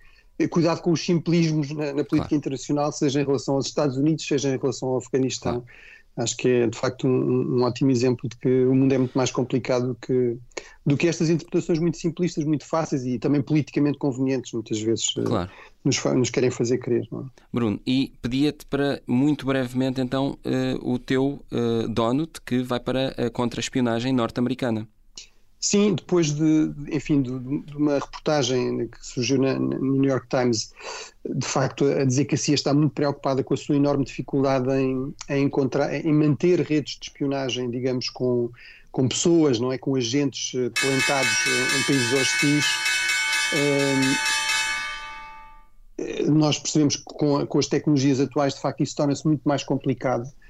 cuidado 0.48 0.80
com 0.80 0.92
os 0.92 1.04
simplismos 1.04 1.70
na, 1.70 1.86
na 1.86 2.04
política 2.04 2.28
claro. 2.28 2.34
internacional, 2.36 2.92
seja 2.92 3.20
em 3.20 3.24
relação 3.24 3.54
aos 3.56 3.66
Estados 3.66 3.96
Unidos, 3.96 4.26
seja 4.26 4.54
em 4.54 4.58
relação 4.58 4.88
ao 4.88 4.98
Afeganistão. 4.98 5.60
Claro. 5.60 5.66
Acho 6.14 6.36
que 6.36 6.48
é 6.48 6.66
de 6.66 6.76
facto 6.76 7.06
um, 7.06 7.58
um, 7.58 7.62
ótimo 7.62 7.90
exemplo 7.90 8.28
de 8.28 8.36
que 8.36 8.64
o 8.64 8.74
mundo 8.74 8.92
é 8.92 8.98
muito 8.98 9.16
mais 9.16 9.30
complicado 9.30 9.88
do 9.88 9.94
que, 9.94 10.36
do 10.84 10.94
que 10.94 11.08
estas 11.08 11.30
interpretações 11.30 11.78
muito 11.78 11.96
simplistas, 11.96 12.44
muito 12.44 12.66
fáceis 12.66 13.06
e 13.06 13.18
também 13.18 13.40
politicamente 13.40 13.96
convenientes, 13.96 14.52
muitas 14.52 14.78
vezes 14.78 15.14
eh, 15.16 15.22
claro. 15.22 15.50
nos, 15.82 16.04
nos, 16.04 16.28
querem 16.28 16.50
fazer 16.50 16.78
crer. 16.78 17.08
É? 17.10 17.16
Bruno, 17.50 17.80
e 17.86 18.12
pedia-te 18.20 18.66
para 18.66 19.00
muito 19.06 19.46
brevemente 19.46 20.02
então 20.02 20.38
uh, 20.44 20.92
o 20.92 20.98
teu 20.98 21.42
uh, 21.50 21.88
donut 21.88 22.42
que 22.44 22.62
vai 22.62 22.78
para 22.78 23.08
a 23.16 23.30
contra-espionagem 23.30 24.12
norte-americana. 24.12 24.86
Sim, 25.64 25.94
depois 25.94 26.32
de, 26.32 26.72
enfim, 26.90 27.22
de, 27.22 27.38
de, 27.38 27.76
uma 27.76 27.94
reportagem 27.94 28.88
que 28.88 29.06
surgiu 29.06 29.38
na, 29.40 29.56
no 29.56 29.92
New 30.00 30.10
York 30.10 30.26
Times, 30.28 30.74
de 31.24 31.46
facto, 31.46 31.84
a 31.84 32.04
dizer 32.04 32.24
que 32.24 32.34
a 32.34 32.38
CIA 32.38 32.56
está 32.56 32.74
muito 32.74 32.92
preocupada 32.92 33.44
com 33.44 33.54
a 33.54 33.56
sua 33.56 33.76
enorme 33.76 34.04
dificuldade 34.04 34.68
em, 34.72 35.14
em 35.28 35.44
encontrar, 35.44 35.94
em 35.94 36.12
manter 36.12 36.60
redes 36.62 36.98
de 36.98 37.06
espionagem, 37.06 37.70
digamos, 37.70 38.10
com, 38.10 38.50
com 38.90 39.06
pessoas, 39.06 39.60
não 39.60 39.72
é, 39.72 39.78
com 39.78 39.94
agentes 39.94 40.52
eh, 40.56 40.68
plantados 40.70 41.46
em, 41.46 41.78
em 41.78 41.82
países 41.84 42.12
hostis. 42.12 42.66
Um, 46.26 46.32
nós 46.32 46.58
percebemos 46.58 46.96
que 46.96 47.04
com, 47.04 47.46
com 47.46 47.58
as 47.60 47.68
tecnologias 47.68 48.18
atuais, 48.18 48.54
de 48.54 48.60
facto, 48.60 48.82
isso 48.82 48.96
torna-se 48.96 49.24
muito 49.24 49.42
mais 49.44 49.62
complicado 49.62 50.24
eh, 50.24 50.41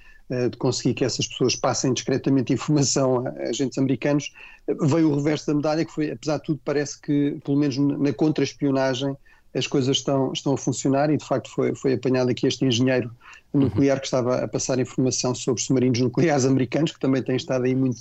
de 0.50 0.56
conseguir 0.56 0.94
que 0.94 1.04
essas 1.04 1.26
pessoas 1.26 1.54
passem 1.56 1.92
discretamente 1.92 2.52
informação 2.52 3.26
a 3.26 3.48
agentes 3.48 3.76
americanos, 3.76 4.32
veio 4.80 5.10
o 5.10 5.16
reverso 5.16 5.46
da 5.46 5.54
medalha, 5.54 5.84
que 5.84 5.92
foi, 5.92 6.10
apesar 6.10 6.38
de 6.38 6.44
tudo, 6.44 6.60
parece 6.64 7.00
que, 7.00 7.38
pelo 7.44 7.58
menos 7.58 7.76
na 7.76 8.12
contra-espionagem, 8.12 9.16
as 9.54 9.66
coisas 9.66 9.98
estão, 9.98 10.32
estão 10.32 10.54
a 10.54 10.56
funcionar 10.56 11.10
e, 11.10 11.16
de 11.16 11.24
facto, 11.24 11.50
foi, 11.50 11.74
foi 11.74 11.92
apanhado 11.92 12.30
aqui 12.30 12.46
este 12.46 12.64
engenheiro 12.64 13.10
nuclear 13.52 14.00
que 14.00 14.06
estava 14.06 14.36
a 14.36 14.48
passar 14.48 14.78
informação 14.78 15.34
sobre 15.34 15.62
submarinos 15.62 16.00
nucleares 16.00 16.46
americanos, 16.46 16.92
que 16.92 16.98
também 16.98 17.22
tem 17.22 17.36
estado 17.36 17.64
aí 17.64 17.74
muito 17.74 18.00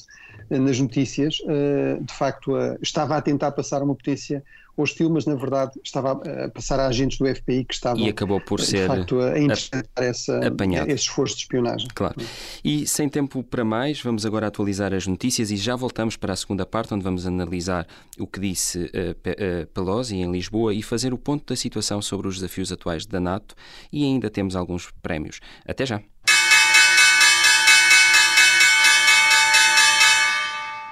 eh, 0.50 0.58
nas 0.58 0.80
notícias. 0.80 1.42
Eh, 1.46 2.00
de 2.02 2.14
facto, 2.14 2.54
estava 2.82 3.18
a 3.18 3.22
tentar 3.22 3.52
passar 3.52 3.84
uma 3.84 3.94
potência 3.94 4.42
hostil, 4.76 5.10
mas 5.10 5.26
na 5.26 5.36
verdade 5.36 5.72
estava 5.84 6.12
a 6.12 6.50
passar 6.50 6.80
a 6.80 6.88
agentes 6.88 7.18
do 7.18 7.26
FBI 7.28 7.66
que 7.66 7.74
estavam 7.74 8.02
e 8.02 8.10
acabou 8.10 8.40
por 8.42 8.60
ser 8.60 8.88
facto, 8.88 9.20
a 9.20 9.40
interpretar 9.40 10.04
essa, 10.04 10.40
esse 10.88 11.04
esforço 11.04 11.36
de 11.36 11.42
espionagem. 11.42 11.88
Claro. 11.94 12.16
E 12.64 12.88
sem 12.88 13.10
tempo 13.10 13.44
para 13.44 13.64
mais, 13.64 14.02
vamos 14.02 14.26
agora 14.26 14.48
atualizar 14.48 14.94
as 14.94 15.08
notícias 15.08 15.52
e 15.52 15.58
já 15.58 15.76
voltamos 15.76 16.16
para 16.16 16.34
a 16.34 16.36
segunda 16.36 16.66
parte, 16.66 16.94
onde 16.94 17.04
vamos 17.04 17.26
analisar 17.26 17.88
o 18.20 18.28
que 18.28 18.40
disse 18.40 18.80
uh, 18.86 19.68
Pelosi 19.74 20.16
em 20.16 20.32
Lisboa 20.32 20.74
e 20.74 20.82
fazer 20.82 21.14
o 21.14 21.18
ponto 21.18 21.46
da 21.54 21.56
situação 21.56 22.02
sobre 22.02 22.28
os 22.28 22.36
desafios 22.36 22.72
atuais 22.72 23.06
da 23.06 23.20
NATO 23.20 23.56
e 23.92 24.04
ainda 24.04 24.30
temos 24.30 24.56
alguns 24.56 24.92
prémios. 25.02 25.40
Até 25.66 25.86
já! 25.86 26.02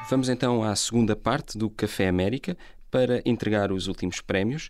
Vamos 0.09 0.27
então 0.27 0.63
à 0.63 0.75
segunda 0.75 1.15
parte 1.15 1.55
do 1.55 1.69
Café 1.69 2.07
América 2.07 2.57
para 2.89 3.21
entregar 3.25 3.71
os 3.71 3.87
últimos 3.87 4.21
prémios. 4.21 4.69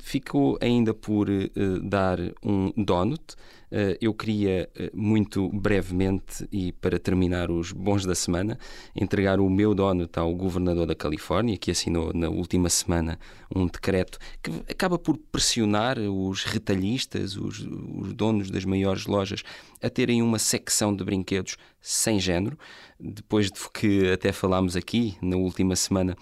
Ficou 0.00 0.58
ainda 0.60 0.94
por 0.94 1.28
uh, 1.28 1.48
dar 1.82 2.18
um 2.42 2.72
donut. 2.76 3.34
Uh, 3.76 3.94
eu 4.00 4.14
queria, 4.14 4.70
uh, 4.74 4.96
muito 4.98 5.50
brevemente, 5.50 6.48
e 6.50 6.72
para 6.72 6.98
terminar 6.98 7.50
os 7.50 7.72
bons 7.72 8.06
da 8.06 8.14
semana, 8.14 8.58
entregar 8.94 9.38
o 9.38 9.50
meu 9.50 9.74
donut 9.74 10.18
ao 10.18 10.34
governador 10.34 10.86
da 10.86 10.94
Califórnia, 10.94 11.58
que 11.58 11.70
assinou 11.70 12.10
na 12.14 12.30
última 12.30 12.70
semana 12.70 13.18
um 13.54 13.66
decreto 13.66 14.18
que 14.42 14.50
acaba 14.66 14.98
por 14.98 15.18
pressionar 15.18 15.98
os 15.98 16.44
retalhistas, 16.44 17.36
os, 17.36 17.60
os 17.60 18.14
donos 18.14 18.50
das 18.50 18.64
maiores 18.64 19.04
lojas, 19.04 19.42
a 19.82 19.90
terem 19.90 20.22
uma 20.22 20.38
secção 20.38 20.96
de 20.96 21.04
brinquedos 21.04 21.58
sem 21.78 22.18
género, 22.18 22.58
depois 22.98 23.46
de 23.46 23.60
que 23.72 24.10
até 24.10 24.32
falámos 24.32 24.74
aqui 24.74 25.16
na 25.20 25.36
última 25.36 25.76
semana 25.76 26.16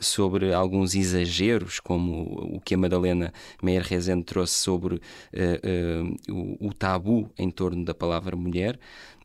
sobre 0.00 0.52
alguns 0.52 0.94
exageros, 0.94 1.78
como 1.78 2.56
o 2.56 2.60
que 2.60 2.74
a 2.74 2.78
Madalena 2.78 3.32
Meyer 3.62 3.82
Rezende 3.82 4.24
trouxe 4.24 4.54
sobre 4.54 4.96
uh, 4.96 5.00
uh, 6.32 6.32
o, 6.32 6.68
o, 6.68 6.72
tabu 6.94 7.28
em 7.36 7.50
torno 7.50 7.84
da 7.84 7.92
palavra 7.92 8.36
mulher, 8.36 8.78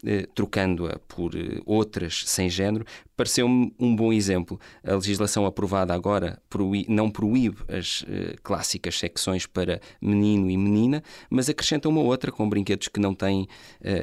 uh, 0.03 0.27
trocando-a 0.33 0.97
por 1.07 1.33
outras 1.65 2.23
sem 2.25 2.49
género, 2.49 2.83
pareceu-me 3.15 3.71
um 3.79 3.95
bom 3.95 4.11
exemplo. 4.11 4.59
A 4.83 4.95
legislação 4.95 5.45
aprovada 5.45 5.93
agora 5.93 6.41
não 6.87 7.11
proíbe 7.11 7.57
as 7.67 8.05
clássicas 8.41 8.97
secções 8.97 9.45
para 9.45 9.81
menino 10.01 10.49
e 10.49 10.57
menina, 10.57 11.03
mas 11.29 11.49
acrescenta 11.49 11.89
uma 11.89 12.01
outra 12.01 12.31
com 12.31 12.49
brinquedos 12.49 12.87
que 12.87 12.99
não 12.99 13.13
têm 13.13 13.45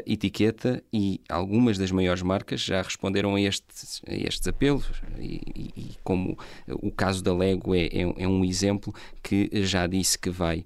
etiqueta 0.06 0.82
e 0.92 1.20
algumas 1.30 1.78
das 1.78 1.90
maiores 1.90 2.22
marcas 2.22 2.60
já 2.60 2.82
responderam 2.82 3.34
a, 3.34 3.40
este, 3.40 3.66
a 4.06 4.14
estes 4.14 4.46
apelos 4.46 4.84
e, 5.18 5.40
e, 5.54 5.80
e 5.80 5.90
como 6.04 6.38
o 6.68 6.90
caso 6.90 7.24
da 7.24 7.34
Lego 7.34 7.74
é, 7.74 7.86
é, 7.86 8.02
é 8.18 8.28
um 8.28 8.44
exemplo 8.44 8.94
que 9.22 9.48
já 9.64 9.86
disse 9.86 10.18
que 10.18 10.28
vai 10.28 10.62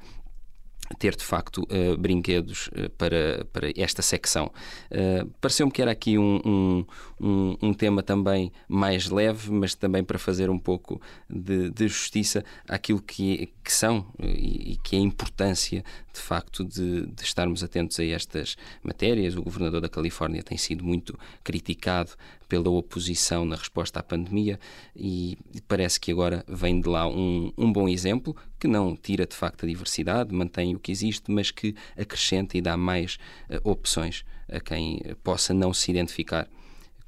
ter 0.99 1.17
de 1.17 1.25
facto 1.25 1.63
uh, 1.63 1.97
brinquedos 1.97 2.69
uh, 2.69 2.91
para, 2.91 3.47
para 3.53 3.71
esta 3.77 4.03
secção. 4.03 4.51
Uh, 4.91 5.29
Pareceu-me 5.41 5.73
que 5.73 5.81
era 5.81 5.91
aqui 5.91 6.19
um, 6.19 6.41
um, 6.45 6.87
um, 7.21 7.57
um, 7.63 7.75
tema 7.75 8.03
também 8.03 8.53
mais 8.69 9.09
leve, 9.09 9.51
mas 9.51 9.75
também 9.75 10.03
para 10.03 10.19
fazer 10.19 10.51
um 10.51 10.59
pouco 10.59 11.01
de, 11.29 11.71
de 11.71 11.89
justiça 11.89 12.45
àquilo 12.69 13.01
que, 13.01 13.53
que 13.63 13.73
são 13.73 14.07
e, 14.19 14.73
e, 14.73 14.77
que 14.79 14.97
é 14.97 14.99
a 14.99 15.03
importância 15.03 15.85
de 16.13 16.21
facto 16.21 16.65
de, 16.65 17.07
de, 17.07 17.23
estarmos 17.23 17.63
atentos 17.63 17.99
a 18.01 18.05
estas 18.05 18.57
matérias. 18.83 19.37
O 19.37 19.43
governador 19.43 19.81
da 19.81 19.89
Califórnia 19.89 20.43
tem 20.43 20.59
sido 20.59 20.85
muito 20.85 21.19
criticado 21.43 22.13
pela 22.49 22.69
oposição 22.69 23.45
na 23.45 23.57
resposta 23.57 24.01
à 24.01 24.03
pandemia 24.03 24.59
e 24.95 25.39
parece 25.69 26.01
que 26.01 26.11
agora 26.11 26.45
vem 26.49 26.81
de 26.81 26.89
lá 26.89 27.07
um, 27.07 27.53
um 27.57 27.73
bom 27.73 27.89
exemplo 27.89 28.37
que 28.59 28.67
não 28.67 28.97
tira 28.97 29.25
de 29.25 29.37
facto 29.37 29.65
a 29.65 29.69
diversidade, 29.69 30.35
mantém 30.35 30.75
o 30.75 30.79
que 30.79 30.91
existe, 30.91 31.31
mas 31.31 31.51
que 31.51 31.75
acrescenta 31.97 32.59
e 32.59 32.61
dá 32.61 32.77
mais 32.77 33.19
uh, 33.49 33.71
opções 33.71 34.25
a 34.49 34.59
quem 34.59 35.01
possa 35.23 35.55
não 35.55 35.73
se 35.73 35.91
identificar 35.91 36.49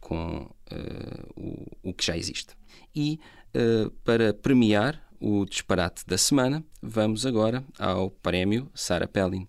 com 0.00 0.42
uh, 0.42 1.32
o, 1.36 1.90
o, 1.90 1.94
que 1.94 2.04
já 2.04 2.16
existe. 2.16 2.54
E 2.94 3.18
uh, 3.54 3.90
para 4.04 4.32
premiar 4.32 5.02
o 5.22 5.44
disparate 5.46 6.04
da 6.04 6.18
semana, 6.18 6.64
vamos 6.82 7.24
agora 7.24 7.64
ao 7.78 8.10
prémio 8.10 8.68
Sarah 8.74 9.06
Pellin. 9.06 9.46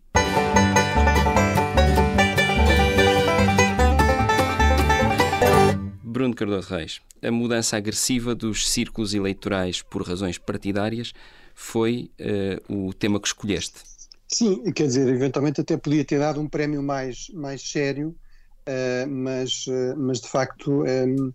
Bruno 6.03 6.35
Cardoso 6.35 6.69
Reis, 6.69 7.01
a 7.23 7.31
mudança 7.31 7.75
agressiva 7.75 8.35
dos 8.35 8.69
círculos 8.69 9.15
eleitorais 9.15 9.81
por 9.81 10.07
razões 10.07 10.37
partidárias 10.37 11.11
foi 11.55 12.11
uh, 12.69 12.87
o 12.87 12.93
tema 12.93 13.19
que 13.19 13.27
escolheste. 13.27 13.81
Sim, 14.27 14.71
quer 14.73 14.85
dizer, 14.87 15.07
eventualmente 15.07 15.61
até 15.61 15.75
podia 15.75 16.05
ter 16.05 16.19
dado 16.19 16.39
um 16.39 16.47
prémio 16.47 16.83
mais, 16.83 17.29
mais 17.33 17.63
sério, 17.67 18.15
uh, 18.67 19.09
mas, 19.09 19.65
uh, 19.65 19.97
mas 19.97 20.21
de 20.21 20.27
facto 20.27 20.83
um, 20.83 21.33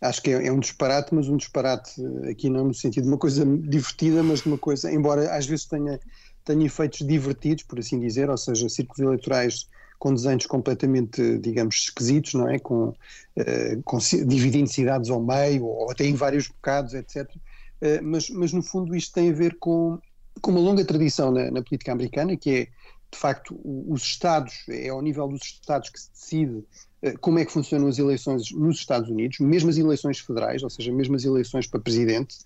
acho 0.00 0.22
que 0.22 0.30
é, 0.30 0.46
é, 0.46 0.52
um 0.52 0.58
disparate, 0.58 1.14
mas 1.14 1.28
um 1.28 1.36
disparate 1.36 1.92
aqui 2.30 2.48
não 2.48 2.64
no 2.64 2.74
sentido 2.74 3.04
de 3.04 3.10
uma 3.10 3.18
coisa 3.18 3.44
divertida, 3.44 4.22
mas 4.22 4.40
de 4.40 4.48
uma 4.48 4.58
coisa, 4.58 4.90
embora 4.90 5.34
às 5.34 5.46
vezes 5.46 5.66
tenha, 5.66 6.00
tenha 6.44 6.64
efeitos 6.64 7.06
divertidos, 7.06 7.64
por 7.64 7.78
assim 7.78 8.00
dizer, 8.00 8.30
ou 8.30 8.36
seja, 8.38 8.68
círculos 8.68 9.00
eleitorais 9.00 9.68
com 10.00 10.14
desenhos 10.14 10.46
completamente, 10.46 11.38
digamos, 11.38 11.76
esquisitos, 11.76 12.32
não 12.32 12.48
é? 12.48 12.58
Com, 12.58 12.88
uh, 12.88 13.82
com 13.84 13.98
dividindo 13.98 14.68
cidades 14.68 15.10
ao 15.10 15.22
meio, 15.22 15.66
ou 15.66 15.90
até 15.90 16.06
em 16.06 16.14
vários 16.14 16.48
bocados, 16.48 16.94
etc. 16.94 17.30
Uh, 17.34 17.38
eh, 17.82 18.00
mas, 18.00 18.30
mas, 18.30 18.52
no 18.54 18.62
fundo, 18.62 18.96
isto 18.96 19.12
tem 19.12 19.28
a 19.28 19.34
ver 19.34 19.58
com, 19.58 19.98
com 20.40 20.50
uma 20.52 20.60
longa 20.60 20.84
tradição 20.86 21.30
na, 21.30 21.50
na, 21.50 21.62
política 21.62 21.92
americana, 21.92 22.34
que 22.34 22.50
é, 22.50 22.64
de 23.12 23.18
facto, 23.18 23.60
os 23.62 24.02
Estados, 24.02 24.64
é 24.70 24.88
ao 24.88 25.02
nível 25.02 25.28
dos 25.28 25.42
Estados 25.42 25.90
que 25.90 26.00
se 26.00 26.10
decide 26.12 26.64
como 27.20 27.38
é 27.38 27.44
que 27.44 27.52
funcionam 27.52 27.88
as 27.88 27.98
eleições 27.98 28.50
nos 28.52 28.78
Estados 28.78 29.08
Unidos, 29.08 29.38
mesmo 29.38 29.70
as 29.70 29.78
eleições 29.78 30.18
federais, 30.18 30.62
ou 30.62 30.70
seja, 30.70 30.92
mesmo 30.92 31.16
as 31.16 31.24
eleições 31.24 31.66
para 31.66 31.80
presidente, 31.80 32.38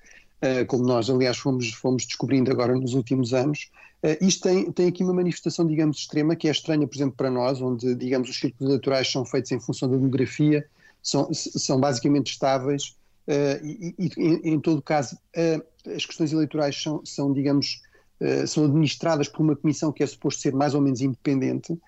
como 0.66 0.84
nós, 0.84 1.08
aliás, 1.08 1.38
fomos, 1.38 1.72
fomos 1.72 2.04
descobrindo 2.06 2.50
agora 2.50 2.74
nos 2.74 2.94
últimos 2.94 3.32
anos, 3.32 3.70
Uh, 4.04 4.22
isto 4.22 4.42
tem, 4.42 4.70
tem 4.70 4.88
aqui 4.88 5.02
uma 5.02 5.14
manifestação, 5.14 5.66
digamos, 5.66 5.96
extrema, 5.96 6.36
que 6.36 6.46
é 6.46 6.50
estranha, 6.50 6.86
por 6.86 6.94
exemplo, 6.94 7.14
para 7.16 7.30
nós, 7.30 7.62
onde, 7.62 7.94
digamos, 7.94 8.28
os 8.28 8.38
círculos 8.38 8.68
eleitorais 8.68 9.10
são 9.10 9.24
feitos 9.24 9.50
em 9.50 9.58
função 9.58 9.88
da 9.88 9.96
demografia, 9.96 10.66
são, 11.02 11.32
são 11.32 11.80
basicamente 11.80 12.30
estáveis, 12.30 12.94
e, 13.62 13.94
e 13.98 14.50
em, 14.50 14.60
todo 14.60 14.82
caso, 14.82 15.16
as 15.96 16.04
questões 16.04 16.34
eleitorais 16.34 16.82
são, 16.82 17.00
são 17.02 17.32
digamos, 17.32 17.80
são 18.46 18.66
administradas 18.66 19.26
por 19.26 19.40
uma 19.40 19.56
comissão 19.56 19.90
que 19.90 20.02
é 20.02 20.06
suposto 20.06 20.42
ser 20.42 20.52
mais 20.52 20.74
ou 20.74 20.82
menos 20.82 21.00
independente. 21.00 21.78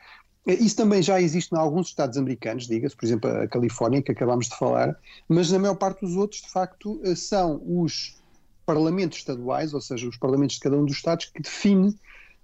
Isso 0.47 0.77
também 0.77 1.03
já 1.03 1.21
existe 1.21 1.53
em 1.53 1.59
alguns 1.59 1.89
estados 1.89 2.17
americanos, 2.17 2.69
diga-se, 2.69 2.95
por 2.95 3.05
exemplo, 3.05 3.31
a 3.31 3.49
Califórnia, 3.49 4.01
que 4.01 4.13
acabámos 4.13 4.49
de 4.49 4.57
falar, 4.57 4.97
mas 5.29 5.51
na 5.51 5.59
maior 5.59 5.75
parte 5.75 6.01
dos 6.01 6.15
outros, 6.15 6.41
de 6.43 6.51
facto, 6.51 7.01
são 7.17 7.61
os 7.67 8.17
parlamentos 8.65 9.19
estaduais, 9.19 9.75
ou 9.75 9.81
seja, 9.81 10.09
os 10.09 10.17
parlamentos 10.17 10.57
de 10.57 10.63
cada 10.63 10.77
um 10.77 10.85
dos 10.85 10.97
estados, 10.97 11.27
que 11.27 11.43
define 11.43 11.95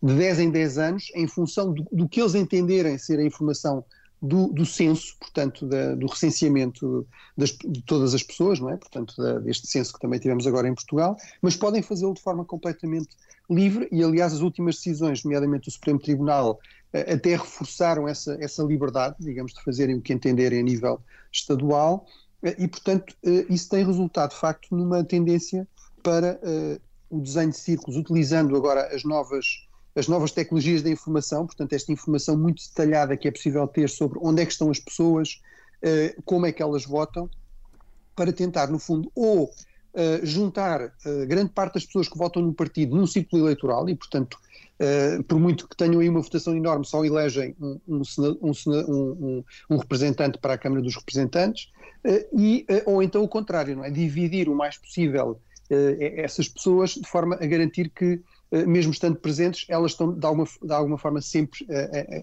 de 0.03 0.15
10 0.15 0.39
em 0.41 0.51
10 0.51 0.79
anos, 0.79 1.13
em 1.15 1.29
função 1.29 1.73
do, 1.73 1.87
do 1.93 2.09
que 2.09 2.21
eles 2.21 2.35
entenderem 2.35 2.99
ser 2.99 3.21
a 3.21 3.25
informação 3.25 3.85
do, 4.23 4.49
do 4.49 4.65
censo, 4.65 5.17
portanto, 5.19 5.67
da, 5.67 5.97
do 5.97 6.07
recenseamento 6.07 7.07
das, 7.37 7.51
de 7.51 7.83
todas 7.83 8.15
as 8.15 8.23
pessoas, 8.23 8.61
não 8.61 8.71
é? 8.71 8.77
Portanto, 8.77 9.15
da, 9.17 9.41
deste 9.41 9.67
censo 9.67 9.93
que 9.93 9.99
também 9.99 10.21
tivemos 10.21 10.47
agora 10.47 10.69
em 10.69 10.75
Portugal, 10.75 11.17
mas 11.43 11.57
podem 11.57 11.83
fazê-lo 11.83 12.15
de 12.15 12.23
forma 12.23 12.45
completamente 12.45 13.17
livre 13.51 13.89
e, 13.91 14.03
aliás, 14.03 14.33
as 14.33 14.41
últimas 14.41 14.77
decisões, 14.77 15.25
nomeadamente 15.25 15.69
o 15.69 15.73
Supremo 15.73 15.99
Tribunal, 15.99 16.61
eh, 16.61 16.82
até 16.93 17.31
reforçaram 17.31 18.07
essa, 18.07 18.37
essa 18.41 18.63
liberdade, 18.63 19.17
digamos, 19.19 19.53
de 19.53 19.63
fazerem 19.63 19.97
o 19.97 20.01
que 20.03 20.13
entenderem 20.13 20.61
a 20.61 20.63
nível 20.63 21.01
estadual 21.33 22.07
eh, 22.43 22.55
e, 22.59 22.69
portanto, 22.69 23.15
eh, 23.25 23.47
isso 23.49 23.69
tem 23.69 23.85
resultado, 23.85 24.31
de 24.31 24.37
facto, 24.37 24.75
numa 24.75 25.03
tendência 25.03 25.67
para 26.03 26.39
o 27.09 27.21
desenho 27.21 27.51
de 27.51 27.57
círculos, 27.57 27.97
utilizando 27.97 28.57
agora 28.57 28.95
as 28.95 29.05
novas 29.05 29.69
as 29.95 30.09
novas 30.09 30.33
tecnologias 30.33 30.81
da 30.83 30.89
informação, 30.89 31.45
portanto, 31.47 31.75
esta 31.75 31.93
informação 31.93 32.35
muito 32.35 32.63
detalhada 32.67 33.15
que 33.15 33.29
é 33.29 33.31
possível 33.31 33.69
ter 33.69 33.91
sobre 33.91 34.19
onde 34.23 34.41
é 34.41 34.47
que 34.47 34.53
estão 34.53 34.71
as 34.71 34.81
pessoas, 34.81 35.43
como 36.25 36.47
é 36.47 36.51
que 36.51 36.63
elas 36.63 36.87
votam, 36.87 37.29
para 38.17 38.33
tentar, 38.33 38.69
no 38.69 38.79
fundo, 38.79 39.13
ou 39.15 39.51
uh, 39.95 40.25
juntar 40.25 40.81
uh, 40.87 41.27
grande 41.27 41.51
parte 41.51 41.75
das 41.75 41.87
pessoas 41.87 42.09
que 42.09 42.17
votam 42.17 42.43
no 42.43 42.53
partido 42.53 42.97
num 42.97 43.07
ciclo 43.07 43.39
eleitoral 43.39 43.89
e, 43.89 43.95
portanto, 43.95 44.39
por 45.29 45.39
muito 45.39 45.69
que 45.69 45.77
tenham 45.77 46.01
aí 46.01 46.09
uma 46.09 46.21
votação 46.21 46.57
enorme, 46.57 46.85
só 46.85 47.05
elegem 47.05 47.55
um, 47.61 47.79
um, 47.87 48.03
um, 48.43 49.45
um 49.71 49.77
representante 49.77 50.39
para 50.39 50.55
a 50.55 50.59
Câmara 50.59 50.83
dos 50.83 50.97
Representantes, 50.97 51.71
e, 52.33 52.67
ou 52.85 53.01
então 53.01 53.23
o 53.23 53.29
contrário, 53.29 53.77
não 53.77 53.85
é? 53.85 53.91
Dividir 53.91 54.49
o 54.49 54.57
mais 54.57 54.77
possível 54.77 55.39
essas 55.71 56.49
pessoas 56.49 56.95
de 56.95 57.09
forma 57.09 57.37
a 57.37 57.47
garantir 57.47 57.91
que 57.91 58.21
mesmo 58.67 58.91
estando 58.91 59.17
presentes, 59.17 59.67
elas 59.69 59.93
estão 59.93 60.13
de 60.13 60.27
alguma, 60.27 60.49
de 60.61 60.73
alguma 60.73 60.99
forma 60.99 61.23
sempre 61.23 61.65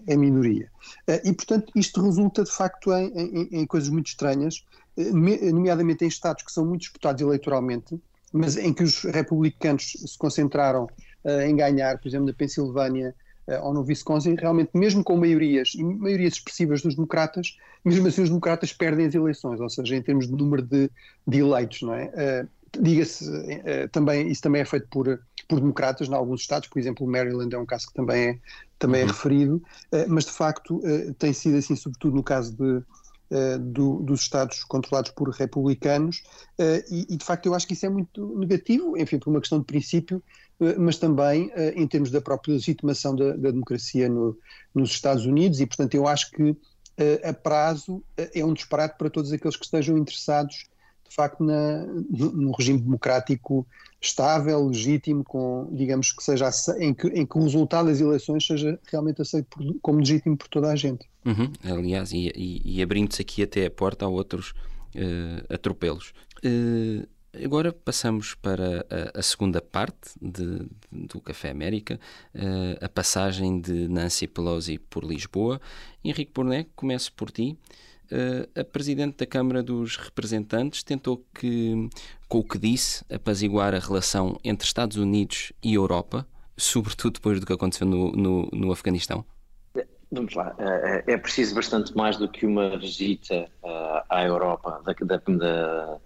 em 0.06 0.18
minoria. 0.18 0.70
E, 1.24 1.32
portanto, 1.32 1.72
isto 1.74 2.02
resulta 2.02 2.44
de 2.44 2.50
facto 2.50 2.92
em, 2.92 3.10
em, 3.14 3.48
em, 3.52 3.66
coisas 3.66 3.88
muito 3.88 4.08
estranhas, 4.08 4.66
nomeadamente 5.52 6.04
em 6.04 6.08
estados 6.08 6.42
que 6.42 6.52
são 6.52 6.64
muito 6.64 6.82
disputados 6.82 7.20
eleitoralmente, 7.22 8.00
mas 8.32 8.56
em 8.56 8.72
que 8.72 8.82
os 8.82 9.02
republicanos 9.02 9.92
se 10.06 10.18
concentraram 10.18 10.88
em 11.46 11.54
ganhar, 11.54 11.98
por 11.98 12.08
exemplo, 12.08 12.26
na 12.26 12.32
Pensilvânia 12.32 13.14
ou 13.62 13.74
no 13.74 13.82
Wisconsin, 13.82 14.36
realmente, 14.36 14.70
mesmo 14.72 15.02
com 15.02 15.16
maiorias, 15.16 15.74
e 15.74 15.82
maiorias 15.82 16.34
expressivas 16.34 16.80
dos 16.80 16.94
democratas, 16.94 17.58
mesmo 17.84 18.06
assim 18.06 18.22
os 18.22 18.28
democratas 18.28 18.72
perdem 18.72 19.06
as 19.06 19.14
eleições, 19.14 19.60
ou 19.60 19.68
seja, 19.68 19.96
em 19.96 20.02
termos 20.02 20.28
de 20.28 20.32
número 20.32 20.62
de, 20.62 20.88
de 21.26 21.38
eleitos, 21.40 21.82
não 21.82 21.92
é? 21.92 22.46
Diga-se, 22.80 23.24
também, 23.90 24.28
isso 24.28 24.40
também 24.40 24.62
é 24.62 24.64
feito 24.64 24.86
por 24.88 25.20
por 25.50 25.58
democratas 25.58 26.08
em 26.08 26.14
alguns 26.14 26.42
estados, 26.42 26.68
por 26.68 26.78
exemplo, 26.78 27.04
Maryland 27.06 27.52
é 27.52 27.58
um 27.58 27.66
caso 27.66 27.88
que 27.88 27.94
também 27.94 28.28
é, 28.28 28.38
também 28.78 29.00
é 29.00 29.04
uhum. 29.04 29.10
referido, 29.10 29.56
uh, 29.56 30.06
mas 30.08 30.24
de 30.24 30.30
facto 30.30 30.76
uh, 30.76 31.12
tem 31.14 31.32
sido 31.32 31.56
assim, 31.56 31.74
sobretudo 31.74 32.14
no 32.14 32.22
caso 32.22 32.52
de, 32.52 32.82
do, 33.60 34.02
dos 34.02 34.22
Estados 34.22 34.64
controlados 34.64 35.10
por 35.12 35.28
republicanos, 35.30 36.22
e, 36.90 37.06
e, 37.08 37.16
de 37.16 37.24
facto 37.24 37.46
eu 37.46 37.54
acho 37.54 37.66
que 37.66 37.74
isso 37.74 37.86
é 37.86 37.88
muito 37.88 38.36
negativo, 38.38 38.96
enfim, 38.98 39.18
por 39.18 39.30
uma 39.30 39.40
questão 39.40 39.60
de 39.60 39.64
princípio, 39.64 40.22
mas 40.78 40.98
também 40.98 41.50
em 41.76 41.86
termos 41.86 42.10
da 42.10 42.20
própria 42.20 42.54
legitimação 42.54 43.14
da, 43.14 43.36
da 43.36 43.50
democracia 43.50 44.08
no, 44.08 44.36
nos 44.74 44.90
Estados 44.90 45.26
Unidos, 45.26 45.60
e 45.60 45.66
portanto 45.66 45.94
eu 45.94 46.08
acho 46.08 46.30
que 46.32 46.56
a 47.24 47.32
prazo 47.32 48.02
é 48.16 48.44
um 48.44 48.52
disparate 48.52 48.98
para 48.98 49.08
todos 49.08 49.32
aqueles 49.32 49.56
que 49.56 49.64
estejam 49.64 49.96
interessados 49.96 50.64
de 51.10 51.16
facto 51.16 51.42
na, 51.42 51.84
num 52.08 52.52
regime 52.52 52.78
democrático 52.78 53.66
estável, 54.00 54.68
legítimo, 54.68 55.24
com, 55.24 55.68
digamos 55.72 56.12
que 56.12 56.22
seja 56.22 56.48
em 56.78 56.94
que, 56.94 57.08
em 57.08 57.26
que 57.26 57.36
o 57.36 57.42
resultado 57.42 57.88
das 57.88 58.00
eleições 58.00 58.46
seja 58.46 58.78
realmente 58.86 59.20
aceito 59.20 59.46
por, 59.50 59.80
como 59.82 59.98
legítimo 59.98 60.36
por 60.36 60.46
toda 60.46 60.70
a 60.70 60.76
gente. 60.76 61.10
Uhum, 61.26 61.52
aliás, 61.64 62.12
e, 62.12 62.32
e, 62.34 62.76
e 62.76 62.80
abrindo-se 62.80 63.20
aqui 63.20 63.42
até 63.42 63.66
a 63.66 63.70
porta 63.70 64.04
a 64.04 64.08
outros 64.08 64.52
uh, 64.94 65.52
atropelos. 65.52 66.14
Uh, 66.44 67.06
Agora 67.44 67.72
passamos 67.72 68.34
para 68.34 68.84
a, 69.14 69.20
a 69.20 69.22
segunda 69.22 69.60
parte 69.60 70.10
de, 70.20 70.58
de, 70.90 71.06
do 71.06 71.20
Café 71.20 71.50
América, 71.50 72.00
uh, 72.34 72.84
a 72.84 72.88
passagem 72.88 73.60
de 73.60 73.86
Nancy 73.86 74.26
Pelosi 74.26 74.78
por 74.78 75.04
Lisboa. 75.04 75.60
Henrique 76.04 76.32
Bournet, 76.34 76.68
começo 76.74 77.12
por 77.12 77.30
ti. 77.30 77.56
Uh, 78.12 78.60
a 78.60 78.64
Presidente 78.64 79.18
da 79.18 79.26
Câmara 79.26 79.62
dos 79.62 79.96
Representantes 79.96 80.82
tentou 80.82 81.24
que, 81.32 81.88
com 82.28 82.38
o 82.38 82.44
que 82.44 82.58
disse, 82.58 83.04
apaziguar 83.12 83.72
a 83.72 83.78
relação 83.78 84.36
entre 84.42 84.66
Estados 84.66 84.96
Unidos 84.96 85.52
e 85.62 85.74
Europa, 85.74 86.26
sobretudo 86.56 87.14
depois 87.14 87.38
do 87.38 87.46
que 87.46 87.52
aconteceu 87.52 87.86
no, 87.86 88.10
no, 88.10 88.48
no 88.52 88.72
Afeganistão? 88.72 89.24
Vamos 90.12 90.34
lá, 90.34 90.52
é, 90.58 91.12
é 91.12 91.16
preciso 91.16 91.54
bastante 91.54 91.96
mais 91.96 92.16
do 92.16 92.28
que 92.28 92.44
uma 92.44 92.76
visita 92.76 93.48
à 94.08 94.24
Europa 94.24 94.82
da, 94.84 94.92
da, 94.92 95.22
da, 95.24 95.98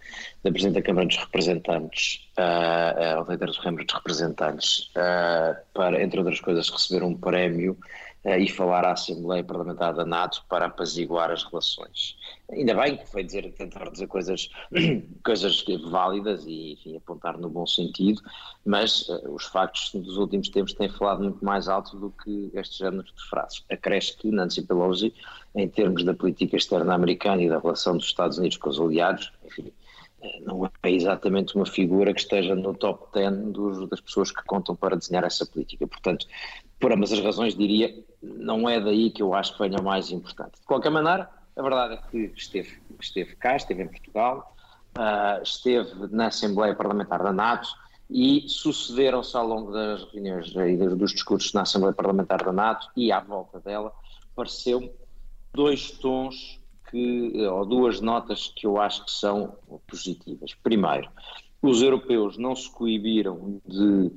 da, 0.42 0.50
Presidente 0.50 0.74
da 0.74 0.82
Câmara 0.82 1.06
dos 1.06 1.16
Representantes, 1.16 2.30
ao 2.36 3.24
da 3.24 3.38
Câmara 3.38 3.82
dos 3.82 3.94
Representantes, 3.94 4.90
para, 4.92 6.02
entre 6.02 6.18
outras 6.18 6.38
coisas, 6.38 6.68
receber 6.68 7.02
um 7.02 7.16
prémio 7.16 7.78
e 8.24 8.48
falar 8.48 8.84
à 8.86 8.92
Assembleia 8.92 9.44
Parlamentar 9.44 9.94
da 9.94 10.04
NATO 10.04 10.44
para 10.48 10.66
apaziguar 10.66 11.30
as 11.30 11.44
relações. 11.44 12.16
Ainda 12.50 12.74
bem 12.74 12.96
que 12.96 13.06
foi 13.06 13.22
dizer, 13.22 13.52
tentar 13.52 13.90
dizer 13.90 14.06
coisas, 14.06 14.48
coisas 15.22 15.62
válidas 15.90 16.44
e 16.46 16.72
enfim, 16.72 16.96
apontar 16.96 17.36
no 17.36 17.50
bom 17.50 17.66
sentido, 17.66 18.22
mas 18.64 19.08
uh, 19.08 19.30
os 19.30 19.44
factos 19.44 19.90
dos 19.92 20.16
últimos 20.16 20.48
tempos 20.48 20.72
têm 20.72 20.88
falado 20.88 21.22
muito 21.22 21.44
mais 21.44 21.68
alto 21.68 21.98
do 21.98 22.10
que 22.10 22.50
este 22.54 22.78
género 22.78 23.04
de 23.04 23.28
frases. 23.28 23.62
Acresce 23.70 24.16
que 24.16 24.30
Nancy 24.30 24.62
Pelosi, 24.62 25.12
em 25.54 25.68
termos 25.68 26.02
da 26.02 26.14
política 26.14 26.56
externa 26.56 26.94
americana 26.94 27.42
e 27.42 27.48
da 27.48 27.58
relação 27.58 27.96
dos 27.96 28.06
Estados 28.06 28.38
Unidos 28.38 28.56
com 28.56 28.70
os 28.70 28.80
aliados, 28.80 29.32
enfim, 29.44 29.70
não 30.42 30.64
é 30.82 30.90
exatamente 30.90 31.54
uma 31.54 31.66
figura 31.66 32.12
que 32.12 32.20
esteja 32.20 32.54
no 32.54 32.74
top 32.74 33.06
10 33.12 33.52
dos, 33.52 33.88
das 33.88 34.00
pessoas 34.00 34.30
que 34.30 34.42
contam 34.44 34.74
para 34.74 34.96
desenhar 34.96 35.24
essa 35.24 35.44
política. 35.46 35.86
Portanto, 35.86 36.26
por 36.78 36.92
ambas 36.92 37.12
as 37.12 37.20
razões, 37.20 37.56
diria, 37.56 37.94
não 38.22 38.68
é 38.68 38.80
daí 38.80 39.10
que 39.10 39.22
eu 39.22 39.34
acho 39.34 39.52
que 39.54 39.58
venha 39.60 39.78
o 39.78 39.84
mais 39.84 40.10
importante. 40.10 40.60
De 40.60 40.66
qualquer 40.66 40.90
maneira, 40.90 41.28
a 41.56 41.62
verdade 41.62 41.94
é 41.94 41.96
que 42.10 42.32
esteve, 42.36 42.78
esteve 43.00 43.36
cá, 43.36 43.56
esteve 43.56 43.82
em 43.82 43.88
Portugal, 43.88 44.54
uh, 44.98 45.42
esteve 45.42 45.90
na 46.10 46.26
Assembleia 46.26 46.74
Parlamentar 46.74 47.22
da 47.22 47.32
NATO 47.32 47.68
e 48.10 48.44
sucederam-se 48.48 49.36
ao 49.36 49.46
longo 49.46 49.72
das 49.72 50.04
reuniões 50.12 50.52
e 50.54 50.76
dos 50.76 51.12
discursos 51.12 51.52
na 51.52 51.62
Assembleia 51.62 51.94
Parlamentar 51.94 52.44
da 52.44 52.52
NATO 52.52 52.88
e 52.96 53.10
à 53.10 53.20
volta 53.20 53.60
dela, 53.60 53.92
pareceu 54.34 54.94
dois 55.54 55.90
tons 55.92 56.60
que, 56.94 57.46
ou 57.48 57.66
duas 57.66 58.00
notas 58.00 58.52
que 58.54 58.66
eu 58.66 58.80
acho 58.80 59.04
que 59.04 59.10
são 59.10 59.56
positivas. 59.88 60.54
Primeiro, 60.62 61.10
os 61.60 61.82
europeus 61.82 62.38
não 62.38 62.54
se 62.54 62.70
coibiram 62.70 63.60
de 63.66 64.12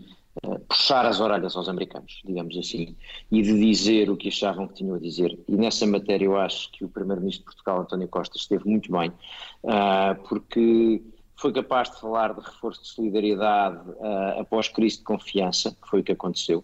uh, 0.45 0.59
puxar 0.67 1.05
as 1.07 1.19
orelhas 1.19 1.55
aos 1.55 1.67
americanos, 1.67 2.21
digamos 2.23 2.55
assim, 2.55 2.95
e 3.31 3.41
de 3.41 3.59
dizer 3.59 4.11
o 4.11 4.15
que 4.15 4.27
achavam 4.27 4.67
que 4.67 4.75
tinham 4.75 4.95
a 4.95 4.99
dizer. 4.99 5.39
E 5.47 5.55
nessa 5.55 5.87
matéria 5.87 6.25
eu 6.25 6.37
acho 6.37 6.71
que 6.71 6.85
o 6.85 6.89
primeiro-ministro 6.89 7.45
de 7.45 7.55
Portugal, 7.55 7.81
António 7.81 8.07
Costa, 8.07 8.37
esteve 8.37 8.69
muito 8.69 8.91
bem, 8.91 9.09
uh, 9.09 10.27
porque 10.29 11.01
foi 11.35 11.51
capaz 11.51 11.89
de 11.89 11.99
falar 11.99 12.33
de 12.33 12.41
reforço 12.41 12.83
de 12.83 12.89
solidariedade 12.89 13.89
uh, 13.89 14.39
após 14.39 14.67
crise 14.67 14.99
de 14.99 15.03
confiança, 15.03 15.71
que 15.71 15.89
foi 15.89 16.01
o 16.01 16.03
que 16.03 16.11
aconteceu. 16.11 16.63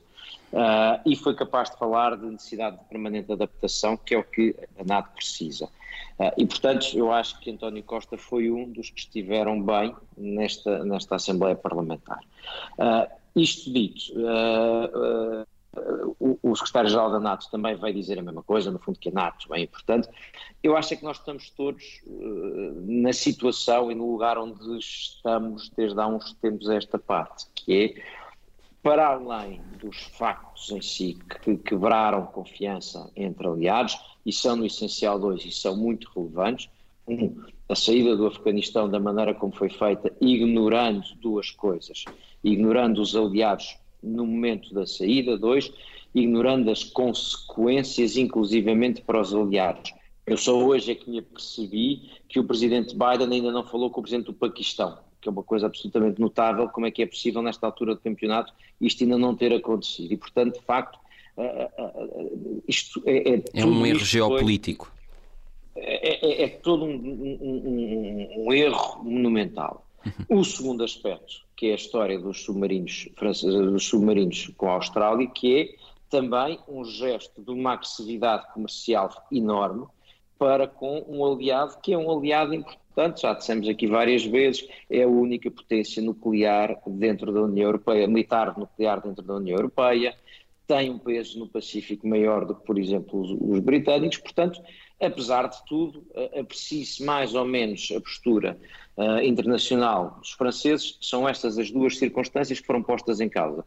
Uh, 0.54 1.02
e 1.04 1.16
foi 1.16 1.34
capaz 1.34 1.72
de 1.72 1.78
falar 1.80 2.16
de 2.16 2.28
necessidade 2.28 2.78
de 2.78 2.84
permanente 2.84 3.32
adaptação, 3.32 3.98
que 3.98 4.14
é 4.14 4.20
o 4.20 4.24
que 4.24 4.56
a 4.80 4.84
NATO 4.84 5.10
precisa. 5.16 5.66
Uh, 5.66 6.32
e, 6.38 6.46
portanto, 6.46 6.92
eu 6.94 7.12
acho 7.12 7.40
que 7.40 7.50
António 7.50 7.82
Costa 7.82 8.20
foi 8.20 8.52
um 8.52 8.72
dos 8.72 8.92
que 8.92 9.00
estiveram 9.00 9.60
bem 9.60 9.96
nesta, 10.16 10.86
nesta 10.86 11.16
Assembleia 11.16 11.56
Parlamentar. 11.56 12.20
Uh, 12.78 13.12
isto 13.36 13.74
dito, 13.74 14.14
o, 16.20 16.38
o 16.44 16.56
secretário-geral 16.56 17.10
da 17.10 17.20
NATO 17.20 17.50
também 17.50 17.76
vai 17.76 17.92
dizer 17.92 18.20
a 18.20 18.22
mesma 18.22 18.44
coisa, 18.44 18.70
no 18.70 18.78
fundo, 18.78 19.00
que 19.00 19.10
a 19.10 19.12
NATO 19.12 19.52
é 19.56 19.62
importante. 19.62 20.08
Eu 20.62 20.78
acho 20.78 20.94
é 20.94 20.98
que 20.98 21.04
nós 21.04 21.18
estamos 21.18 21.50
todos 21.50 21.84
na 22.86 23.12
situação 23.12 23.92
e 23.92 23.96
no 23.96 24.12
lugar 24.12 24.38
onde 24.38 24.78
estamos 24.78 25.72
desde 25.76 26.00
há 26.00 26.06
uns 26.06 26.32
tempos 26.34 26.70
a 26.70 26.76
esta 26.76 27.00
parte, 27.00 27.48
que 27.56 27.74
é 27.98 28.23
para 28.84 29.08
além 29.08 29.62
dos 29.82 29.98
factos 30.18 30.70
em 30.70 30.82
si 30.82 31.18
que 31.42 31.56
quebraram 31.56 32.26
confiança 32.26 33.10
entre 33.16 33.48
aliados, 33.48 33.98
e 34.26 34.34
são 34.34 34.58
no 34.58 34.66
essencial 34.66 35.18
dois, 35.18 35.46
e 35.46 35.52
são 35.52 35.78
muito 35.78 36.10
relevantes, 36.14 36.70
um, 37.08 37.34
a 37.68 37.76
saída 37.76 38.16
do 38.16 38.28
Afeganistão 38.28 38.90
da 38.90 39.00
maneira 39.00 39.34
como 39.34 39.56
foi 39.56 39.70
feita, 39.70 40.12
ignorando 40.20 41.02
duas 41.22 41.50
coisas, 41.50 42.04
ignorando 42.44 43.02
os 43.02 43.16
aliados 43.16 43.78
no 44.02 44.26
momento 44.26 44.74
da 44.74 44.86
saída, 44.86 45.38
dois, 45.38 45.72
ignorando 46.14 46.70
as 46.70 46.84
consequências, 46.84 48.18
inclusivamente 48.18 49.02
para 49.02 49.22
os 49.22 49.34
aliados. 49.34 49.94
Eu 50.26 50.38
só 50.38 50.58
hoje 50.58 50.92
é 50.92 50.96
que 50.96 51.10
me 51.10 51.20
apercebi 51.20 52.10
que 52.28 52.40
o 52.40 52.44
presidente 52.44 52.96
Biden 52.96 53.32
ainda 53.32 53.52
não 53.52 53.66
falou 53.66 53.90
com 53.90 54.02
o 54.02 54.04
presidente 54.04 54.28
do 54.28 54.34
Paquistão 54.34 54.98
que 55.24 55.30
é 55.30 55.32
uma 55.32 55.44
coisa 55.44 55.66
absolutamente 55.66 56.20
notável, 56.20 56.70
como 56.70 56.86
é 56.86 56.92
que 56.92 57.02
é 57.02 57.06
possível 57.06 57.42
nesta 57.42 57.66
altura 57.66 57.96
do 57.96 58.02
campeonato 58.02 58.54
isto 58.80 59.04
ainda 59.04 59.18
não 59.18 59.36
ter 59.36 59.54
acontecido. 59.54 60.12
E, 60.12 60.18
portanto, 60.18 60.60
de 60.60 60.66
facto, 60.66 61.00
isto 62.68 63.02
é, 63.06 63.36
é, 63.36 63.44
é 63.54 63.66
um 63.66 63.86
erro 63.86 64.00
geopolítico. 64.00 64.92
É, 65.76 66.44
é, 66.44 66.44
é, 66.44 66.48
todo 66.50 66.86
um, 66.86 66.94
um, 66.94 68.46
um, 68.46 68.54
erro 68.54 69.04
monumental. 69.04 69.86
O 70.30 70.44
segundo 70.44 70.84
aspecto, 70.84 71.42
que 71.56 71.68
é 71.68 71.72
a 71.72 71.76
história 71.76 72.20
dos 72.20 72.44
submarinos, 72.44 73.08
dos 73.42 73.88
submarinos 73.88 74.52
com 74.58 74.70
a 74.70 74.74
Austrália, 74.74 75.26
que 75.28 75.62
é 75.62 75.76
também 76.10 76.60
um 76.68 76.84
gesto 76.84 77.42
de 77.42 77.50
uma 77.50 77.74
agressividade 77.74 78.52
comercial 78.54 79.10
enorme 79.32 79.88
para 80.38 80.68
com 80.68 81.04
um 81.08 81.26
aliado 81.26 81.78
que 81.82 81.94
é 81.94 81.98
um 81.98 82.12
aliado 82.12 82.54
importante. 82.54 83.22
Já 83.22 83.34
dissemos 83.34 83.68
aqui 83.68 83.88
várias 83.88 84.26
vezes, 84.26 84.68
é 84.90 85.04
a 85.04 85.08
única 85.08 85.50
potência 85.50 86.02
nuclear 86.02 86.80
dentro 86.88 87.32
da 87.32 87.42
União 87.42 87.68
Europeia, 87.68 88.08
militar 88.08 88.58
nuclear 88.58 89.02
dentro 89.02 89.24
da 89.24 89.36
União 89.36 89.58
Europeia, 89.58 90.16
tem 90.68 90.90
um 90.90 90.98
peso 90.98 91.40
no 91.40 91.48
Pacífico 91.48 92.08
maior 92.08 92.46
do 92.46 92.56
que, 92.56 92.66
por 92.66 92.80
exemplo, 92.80 93.20
os, 93.20 93.32
os 93.32 93.60
britânicos, 93.60 94.18
portanto, 94.18 94.62
apesar 95.00 95.48
de 95.48 95.64
tudo, 95.66 96.06
aprecie-se 96.40 97.04
mais 97.04 97.36
ou 97.36 97.46
menos 97.46 97.92
a 97.96 98.00
postura 98.00 98.58
uh, 98.98 99.20
internacional 99.20 100.18
dos 100.20 100.32
franceses, 100.32 100.98
são 101.02 101.28
estas 101.28 101.58
as 101.58 101.70
duas 101.70 101.98
circunstâncias 101.98 102.60
que 102.60 102.66
foram 102.66 102.82
postas 102.82 103.20
em 103.20 103.30
causa. 103.30 103.66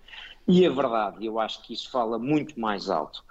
E 0.48 0.64
a 0.64 0.70
verdade, 0.70 1.26
eu 1.26 1.38
acho 1.38 1.62
que 1.62 1.74
isso 1.74 1.90
fala 1.90 2.18
muito 2.18 2.59
mais 2.59 2.88
alto 2.88 3.22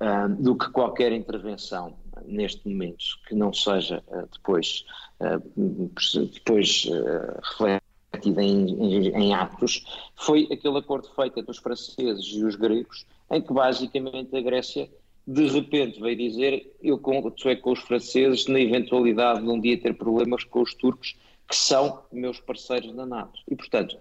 uh, 0.00 0.28
do 0.42 0.56
que 0.56 0.70
qualquer 0.70 1.12
intervenção 1.12 1.94
neste 2.26 2.68
momento 2.68 3.18
que 3.26 3.34
não 3.34 3.52
seja 3.52 4.02
uh, 4.08 4.28
depois, 4.32 4.84
uh, 5.20 6.28
depois 6.34 6.86
uh, 6.86 7.40
refletida 7.42 8.42
em, 8.42 8.70
em, 8.70 9.08
em, 9.08 9.34
atos, 9.34 9.84
foi 10.16 10.48
aquele 10.50 10.78
acordo 10.78 11.08
feito 11.14 11.38
entre 11.38 11.50
os 11.50 11.58
franceses 11.58 12.26
e 12.26 12.44
os 12.44 12.56
gregos, 12.56 13.06
em 13.30 13.40
que 13.40 13.52
basicamente 13.52 14.36
a 14.36 14.40
Grécia 14.40 14.88
de 15.26 15.46
repente 15.48 16.00
veio 16.00 16.16
dizer 16.16 16.76
eu 16.82 16.98
conto 16.98 17.48
é 17.48 17.54
com 17.54 17.72
os 17.72 17.80
franceses 17.80 18.46
na 18.46 18.60
eventualidade 18.60 19.40
de 19.40 19.48
um 19.48 19.60
dia 19.60 19.80
ter 19.80 19.94
problemas 19.94 20.44
com 20.44 20.62
os 20.62 20.74
turcos, 20.74 21.16
que 21.48 21.56
são 21.56 22.02
meus 22.10 22.40
parceiros 22.40 22.92
da 22.92 23.06
NATO. 23.06 23.38
E, 23.48 23.54
portanto, 23.54 23.96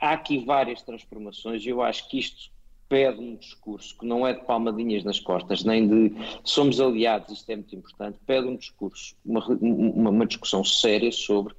há 0.00 0.12
aqui 0.12 0.44
várias 0.44 0.82
transformações 0.82 1.64
e 1.64 1.68
eu 1.68 1.82
acho 1.82 2.08
que 2.08 2.18
isto 2.18 2.51
pede 2.92 3.22
um 3.22 3.36
discurso 3.36 3.96
que 3.96 4.04
não 4.04 4.26
é 4.26 4.34
de 4.34 4.44
palmadinhas 4.44 5.02
nas 5.02 5.18
costas, 5.18 5.64
nem 5.64 5.88
de 5.88 6.14
somos 6.44 6.78
aliados, 6.78 7.32
isto 7.32 7.48
é 7.48 7.56
muito 7.56 7.74
importante, 7.74 8.18
pede 8.26 8.46
um 8.46 8.54
discurso, 8.54 9.16
uma, 9.24 9.42
uma, 9.48 10.10
uma 10.10 10.26
discussão 10.26 10.62
séria 10.62 11.10
sobre 11.10 11.54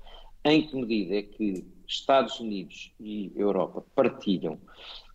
em 0.45 0.61
que 0.61 0.75
medida 0.75 1.15
é 1.15 1.21
que 1.23 1.65
Estados 1.87 2.39
Unidos 2.39 2.91
e 2.99 3.31
Europa 3.35 3.83
partilham 3.95 4.59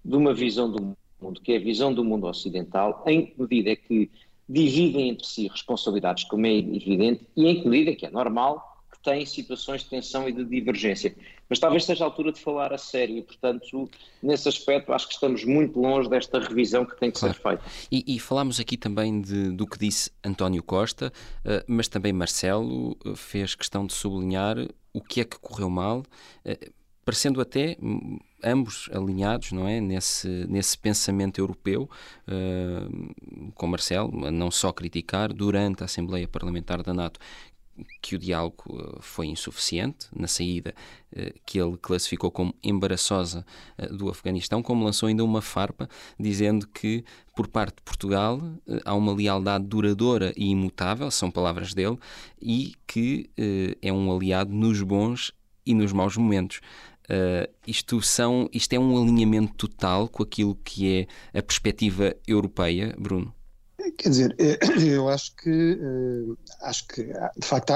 de 0.04 0.16
uma 0.16 0.35
visão 0.35 0.68
do 0.68 0.96
mundo, 1.22 1.40
que 1.40 1.52
é 1.52 1.57
a 1.57 1.61
visão 1.61 1.94
do 1.94 2.04
mundo 2.04 2.26
ocidental, 2.26 3.04
em 3.07 3.26
que 3.26 3.40
medida 3.40 3.70
é 3.70 3.76
que 3.76 4.11
dividem 4.48 5.11
entre 5.11 5.24
si 5.24 5.46
responsabilidades, 5.46 6.24
como 6.24 6.46
é 6.46 6.52
evidente, 6.52 7.28
e 7.37 7.46
em 7.46 7.62
que 7.62 7.68
medida 7.68 7.94
que 7.94 8.07
é 8.07 8.11
normal 8.11 8.77
que 8.98 9.11
têm 9.11 9.24
situações 9.24 9.82
de 9.82 9.90
tensão 9.90 10.28
e 10.28 10.32
de 10.32 10.44
divergência. 10.44 11.14
Mas 11.48 11.58
talvez 11.58 11.84
seja 11.84 12.04
a 12.04 12.06
altura 12.06 12.32
de 12.32 12.40
falar 12.40 12.72
a 12.72 12.78
sério 12.78 13.16
e, 13.16 13.22
portanto, 13.22 13.88
nesse 14.22 14.48
aspecto, 14.48 14.92
acho 14.92 15.08
que 15.08 15.14
estamos 15.14 15.44
muito 15.44 15.80
longe 15.80 16.08
desta 16.08 16.38
revisão 16.38 16.84
que 16.84 16.98
tem 16.98 17.11
que 17.11 17.18
claro. 17.18 17.34
ser 17.34 17.40
feita. 17.40 17.64
E, 17.90 18.16
e 18.16 18.18
falámos 18.18 18.61
aqui 18.61 18.76
também 18.76 19.20
de, 19.20 19.50
do 19.50 19.66
que 19.66 19.78
disse 19.78 20.11
António 20.22 20.62
Costa, 20.62 21.12
uh, 21.44 21.64
mas 21.66 21.88
também 21.88 22.12
Marcelo 22.12 22.96
uh, 23.04 23.16
fez 23.16 23.54
questão 23.54 23.87
de 23.87 23.94
sublinhar 23.94 24.56
o 24.92 25.00
que 25.00 25.20
é 25.20 25.24
que 25.24 25.38
correu 25.38 25.70
mal, 25.70 26.00
uh, 26.00 26.72
parecendo 27.04 27.40
até 27.40 27.78
hum, 27.80 28.18
ambos 28.44 28.90
alinhados, 28.92 29.52
não 29.52 29.66
é, 29.66 29.80
nesse 29.80 30.28
nesse 30.46 30.76
pensamento 30.76 31.38
europeu, 31.38 31.88
com 33.54 33.66
Marcelo, 33.66 34.30
não 34.30 34.50
só 34.50 34.70
criticar 34.72 35.32
durante 35.32 35.82
a 35.82 35.87
Assembleia 35.87 36.28
Parlamentar 36.28 36.82
da 36.82 36.92
NATO 36.92 37.18
que 38.00 38.16
o 38.16 38.18
diálogo 38.18 38.64
eh, 38.70 38.98
foi 39.00 39.26
insuficiente 39.26 40.06
na 40.14 40.26
saída 40.26 40.74
eh, 41.14 41.34
que 41.44 41.60
ele 41.60 41.76
classificou 41.76 42.30
como 42.30 42.54
embaraçosa 42.62 43.44
eh, 43.76 43.88
do 43.88 44.08
Afeganistão, 44.08 44.62
como 44.62 44.84
lançou 44.84 45.08
ainda 45.08 45.24
uma 45.24 45.42
farpa 45.42 45.88
dizendo 46.18 46.66
que 46.66 47.04
por 47.34 47.48
parte 47.48 47.76
de 47.76 47.82
Portugal 47.82 48.40
há 48.84 48.94
uma 48.94 49.14
lealdade 49.14 49.64
duradoura 49.64 50.32
e 50.36 50.50
imutável, 50.50 51.10
são 51.10 51.30
palavras 51.30 51.72
dele, 51.72 51.96
e 52.42 52.74
que 52.84 53.30
é 53.80 53.92
um 53.92 54.12
aliado 54.12 54.52
nos 54.52 54.82
bons 54.82 55.32
e 55.64 55.72
nos 55.72 55.92
maus 55.92 56.16
momentos. 56.16 56.60
Uh, 57.04 57.48
isto, 57.66 58.02
são, 58.02 58.50
isto 58.52 58.72
é 58.74 58.78
um 58.78 59.00
alinhamento 59.00 59.54
total 59.54 60.08
com 60.08 60.22
aquilo 60.22 60.54
que 60.56 61.06
é 61.32 61.38
a 61.38 61.42
perspectiva 61.42 62.14
europeia, 62.26 62.94
Bruno? 62.98 63.32
Quer 63.96 64.08
dizer, 64.08 64.36
eh, 64.38 64.58
eu 64.82 65.08
acho 65.08 65.34
que 65.36 65.78
eh, 65.80 66.34
acho 66.62 66.86
que 66.88 67.04
de 67.04 67.46
facto 67.46 67.72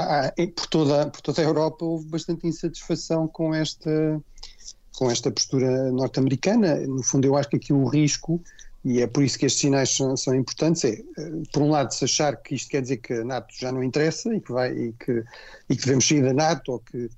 por, 0.55 0.67
toda, 0.67 1.09
por 1.09 1.21
toda 1.21 1.41
a 1.41 1.45
Europa 1.45 1.85
houve 1.85 2.05
bastante 2.07 2.45
insatisfação 2.45 3.27
com 3.27 3.53
esta 3.53 4.21
com 4.95 5.09
esta 5.09 5.31
postura 5.31 5.91
norte-americana. 5.91 6.75
No 6.85 7.01
fundo, 7.01 7.25
eu 7.25 7.35
acho 7.35 7.49
que 7.49 7.55
aqui 7.55 7.73
o 7.73 7.85
risco, 7.85 8.39
e 8.85 9.01
é 9.01 9.07
por 9.07 9.23
isso 9.23 9.39
que 9.39 9.47
estes 9.47 9.61
sinais 9.61 9.89
são, 9.89 10.15
são, 10.15 10.35
importantes, 10.35 10.83
é, 10.83 11.01
eh, 11.17 11.31
por 11.51 11.63
um 11.63 11.71
lado, 11.71 11.91
se 11.91 12.03
achar 12.03 12.37
que 12.37 12.53
isto 12.53 12.69
quer 12.69 12.81
dizer 12.81 12.97
que 12.97 13.13
a 13.13 13.23
NATO 13.23 13.47
já 13.57 13.71
não 13.71 13.83
interessa 13.83 14.33
e 14.35 14.39
que, 14.39 14.51
vai, 14.51 14.71
e 14.71 14.93
que, 14.93 15.23
e 15.69 15.75
que 15.75 15.83
devemos 15.83 16.07
sair 16.07 16.21
da 16.21 16.33
NATO, 16.33 16.73
ou 16.73 16.79
que, 16.79 17.09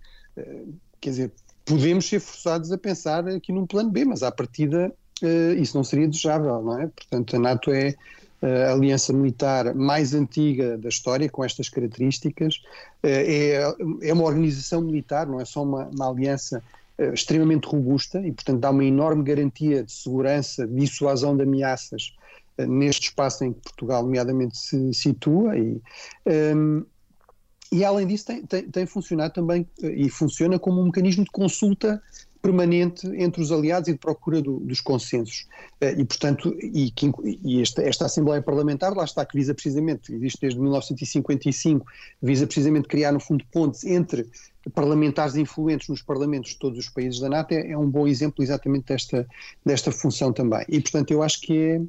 quer 1.02 1.10
dizer, 1.10 1.32
podemos 1.66 2.08
ser 2.08 2.22
forçados 2.22 2.72
a 2.72 2.78
pensar 2.78 3.28
aqui 3.28 3.52
num 3.52 3.66
plano 3.68 3.92
B, 3.92 4.06
mas 4.06 4.24
à 4.24 4.32
partida 4.32 4.94
isso 5.58 5.76
não 5.76 5.84
seria 5.84 6.08
desejável, 6.08 6.62
não 6.62 6.80
é? 6.80 6.88
Portanto, 6.88 7.36
a 7.36 7.40
NATO 7.40 7.72
é 7.72 7.96
a 8.42 8.72
aliança 8.74 9.14
militar 9.14 9.74
mais 9.74 10.14
antiga 10.14 10.78
da 10.78 10.90
história, 10.90 11.30
com 11.30 11.44
estas 11.44 11.70
características. 11.70 12.62
É, 13.02 13.74
é 14.02 14.14
uma 14.14 14.24
organização 14.24 14.82
militar, 14.82 15.28
não 15.28 15.40
é 15.40 15.46
só 15.46 15.64
uma, 15.64 15.86
uma 15.88 16.10
aliança 16.10 16.62
eh, 16.98 17.14
extremamente 17.14 17.68
robusta 17.68 18.20
e, 18.26 18.32
portanto, 18.32 18.60
dá 18.60 18.70
uma 18.70 18.86
enorme 18.86 19.22
garantia 19.22 19.84
de 19.84 19.92
segurança, 19.92 20.66
de 20.66 20.76
dissuasão 20.76 21.36
de 21.36 21.44
ameaças 21.44 22.16
eh, 22.58 22.66
neste 22.66 23.10
espaço 23.10 23.44
em 23.44 23.52
que 23.52 23.60
Portugal, 23.62 24.04
nomeadamente, 24.04 24.58
se 24.58 24.94
situa. 24.94 25.58
E, 25.58 25.62
um, 25.72 25.82
ehm, 26.26 26.84
e 27.72 27.84
além 27.84 28.08
disso, 28.08 28.28
tem, 28.28 28.46
tem, 28.46 28.70
tem, 28.70 28.86
funcionado 28.86 29.34
também 29.34 29.68
e 29.82 30.10
funciona 30.10 30.58
como 30.58 30.80
um 30.80 30.86
mecanismo 30.86 31.26
de 31.26 31.32
consulta 31.32 32.02
permanente 32.46 33.08
entre 33.16 33.42
os 33.42 33.52
aliados 33.52 33.90
e 33.90 33.94
de 33.94 33.98
procura 33.98 34.40
do, 34.40 34.60
dos 34.60 34.80
consensos. 34.80 35.48
Eh, 35.82 35.96
e, 35.98 36.06
portanto, 36.06 36.56
e, 36.62 36.94
e 37.44 37.60
esta, 37.60 37.82
esta, 37.82 38.06
Assembleia 38.06 38.40
Parlamentar, 38.40 38.94
lá 38.96 39.04
está, 39.04 39.26
que 39.26 39.36
visa 39.36 39.52
precisamente, 39.56 40.14
existe 40.14 40.42
desde 40.42 40.60
1955, 40.60 41.88
visa 42.22 42.46
precisamente 42.46 42.88
criar, 42.88 43.12
no 43.12 43.20
fundo, 43.20 43.44
pontes 43.52 43.84
entre 43.84 44.30
parlamentares 44.76 45.36
influentes 45.36 45.90
nos 45.90 46.04
parlamentos 46.04 46.52
de 46.52 46.60
todos 46.60 46.78
os 46.78 46.88
países 46.88 47.20
da 47.20 47.30
NATO, 47.30 47.52
é, 47.52 47.72
é 47.72 47.78
um 47.78 47.90
bom 47.90 48.08
exemplo 48.08 48.44
exatamente 48.44 48.86
desta, 48.86 49.28
desta 49.66 49.92
função 49.92 50.32
também. 50.32 50.64
E, 50.70 50.80
portanto, 50.80 51.10
eu 51.10 51.24
acho 51.24 51.42
que 51.42 51.82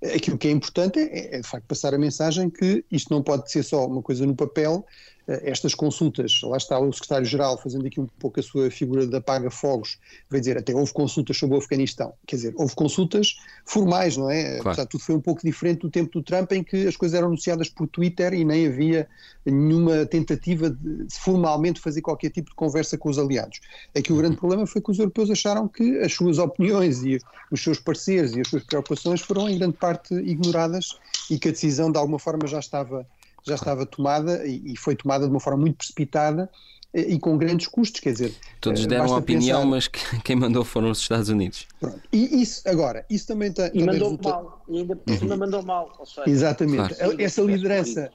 é, 0.00 0.14
aquilo 0.14 0.38
que 0.38 0.46
é 0.46 0.52
importante 0.52 1.00
é, 1.00 1.36
é, 1.36 1.40
de 1.40 1.48
facto, 1.48 1.66
passar 1.66 1.92
a 1.92 1.98
mensagem 1.98 2.48
que 2.48 2.84
isto 2.88 3.12
não 3.12 3.20
pode 3.20 3.50
ser 3.50 3.64
só 3.64 3.84
uma 3.84 4.00
coisa 4.00 4.24
no 4.24 4.36
papel, 4.36 4.86
estas 5.26 5.74
consultas, 5.74 6.40
lá 6.42 6.56
está 6.56 6.78
o 6.78 6.92
secretário-geral 6.92 7.56
fazendo 7.56 7.86
aqui 7.86 7.98
um 8.00 8.06
pouco 8.18 8.40
a 8.40 8.42
sua 8.42 8.70
figura 8.70 9.06
de 9.06 9.16
apaga-fogos, 9.16 9.98
vai 10.28 10.40
dizer 10.40 10.58
até 10.58 10.74
houve 10.74 10.92
consultas 10.92 11.36
sobre 11.36 11.56
o 11.56 11.58
Afeganistão, 11.58 12.12
quer 12.26 12.36
dizer, 12.36 12.54
houve 12.56 12.74
consultas 12.74 13.38
formais, 13.64 14.16
não 14.16 14.28
é? 14.30 14.56
Claro. 14.56 14.68
Apesar 14.68 14.86
tudo 14.86 15.02
foi 15.02 15.14
um 15.14 15.20
pouco 15.20 15.40
diferente 15.42 15.80
do 15.80 15.90
tempo 15.90 16.12
do 16.12 16.22
Trump 16.22 16.52
em 16.52 16.62
que 16.62 16.86
as 16.86 16.96
coisas 16.96 17.16
eram 17.16 17.28
anunciadas 17.28 17.68
por 17.68 17.88
Twitter 17.88 18.34
e 18.34 18.44
nem 18.44 18.66
havia 18.66 19.08
nenhuma 19.46 20.04
tentativa 20.04 20.70
de 20.70 21.06
formalmente 21.10 21.80
fazer 21.80 22.02
qualquer 22.02 22.30
tipo 22.30 22.50
de 22.50 22.56
conversa 22.56 22.98
com 22.98 23.08
os 23.08 23.18
aliados. 23.18 23.60
Aqui 23.96 24.12
o 24.12 24.16
grande 24.16 24.36
problema 24.36 24.66
foi 24.66 24.82
que 24.82 24.90
os 24.90 24.98
europeus 24.98 25.30
acharam 25.30 25.68
que 25.68 25.98
as 26.00 26.12
suas 26.12 26.38
opiniões 26.38 27.02
e 27.02 27.18
os 27.50 27.62
seus 27.62 27.78
pareceres 27.78 28.34
e 28.34 28.40
as 28.40 28.48
suas 28.48 28.62
preocupações 28.62 29.20
foram 29.20 29.48
em 29.48 29.58
grande 29.58 29.76
parte 29.76 30.14
ignoradas 30.14 30.98
e 31.30 31.38
que 31.38 31.48
a 31.48 31.52
decisão 31.52 31.90
de 31.90 31.98
alguma 31.98 32.18
forma 32.18 32.46
já 32.46 32.58
estava 32.58 33.06
já 33.44 33.54
estava 33.54 33.86
tomada 33.86 34.46
e, 34.46 34.72
e 34.72 34.76
foi 34.76 34.96
tomada 34.96 35.24
de 35.26 35.30
uma 35.30 35.40
forma 35.40 35.60
muito 35.60 35.76
precipitada 35.76 36.50
e 36.94 37.18
com 37.18 37.36
grandes 37.36 37.66
custos, 37.66 38.00
quer 38.00 38.12
dizer... 38.12 38.32
Todos 38.60 38.84
eh, 38.84 38.86
deram 38.86 39.12
a 39.12 39.18
opinião, 39.18 39.62
pensar... 39.62 39.70
mas 39.70 39.88
quem 40.22 40.36
mandou 40.36 40.64
foram 40.64 40.90
os 40.90 41.00
Estados 41.00 41.28
Unidos. 41.28 41.66
Pronto. 41.80 42.00
E 42.12 42.40
isso, 42.40 42.62
agora, 42.68 43.04
isso 43.10 43.26
também 43.26 43.50
está... 43.50 43.68
E 43.74 43.80
mandou 43.80 44.10
resulta... 44.10 44.28
mal, 44.28 44.64
e 44.68 44.78
ainda 44.78 44.96
por 44.96 45.18
cima 45.18 45.34
uhum. 45.34 45.40
mandou 45.40 45.62
mal. 45.64 46.06
Seja, 46.06 46.30
Exatamente. 46.30 46.94
Claro. 46.94 47.20
Essa 47.20 47.42
liderança, 47.42 48.12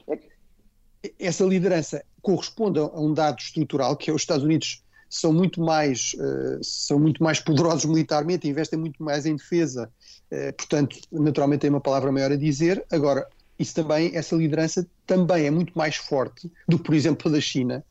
essa 1.20 1.44
liderança 1.44 2.06
corresponde 2.22 2.80
a 2.80 2.86
um 2.86 3.13
dado 3.13 3.39
estrutural, 3.39 3.98
que 3.98 4.10
é 4.10 4.13
os 4.13 4.22
Estados 4.22 4.46
Unidos 4.46 4.82
são 5.10 5.34
muito 5.34 5.60
mais, 5.60 6.13
uh, 6.13 6.63
são 6.63 7.00
muito 7.00 7.22
mais 7.22 7.39
poderosos 7.39 7.84
militarmente, 7.86 8.48
investem 8.48 8.80
muito 8.80 9.04
mais 9.04 9.26
em 9.26 9.36
defesa, 9.36 9.92
uh, 10.32 10.54
portanto, 10.54 10.98
naturalmente 11.12 11.62
tem 11.62 11.70
uma 11.70 11.82
palavra 11.82 12.12
maior 12.12 12.32
a 12.32 12.36
dizer. 12.38 12.86
Agora, 12.92 13.28
isso 13.60 13.76
também, 13.76 14.15
essa 14.15 14.36
liderança 14.36 14.88
também 15.06 15.45
é 15.45 15.52
muito 15.52 15.78
mais 15.78 15.98
forte 15.98 16.50
do 16.67 16.78
que, 16.78 16.86
por 16.86 16.95
exemplo, 16.95 17.32
da 17.32 17.41
China, 17.41 17.84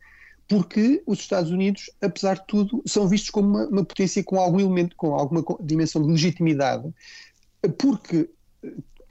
porque 0.48 1.02
os 1.07 1.20
Estados 1.20 1.50
Unidos, 1.50 1.90
apesar 2.00 2.35
de 2.35 2.46
tudo, 2.46 2.83
são 2.87 3.07
vistos 3.07 3.31
como 3.31 3.48
uma, 3.48 3.66
uma 3.68 3.85
potência 3.85 4.24
com 4.24 4.40
algum 4.40 4.59
elemento, 4.59 4.96
com 4.96 5.14
alguma 5.14 5.44
dimensão 5.61 6.02
de 6.02 6.11
legitimidade, 6.11 6.90
porque 7.76 8.31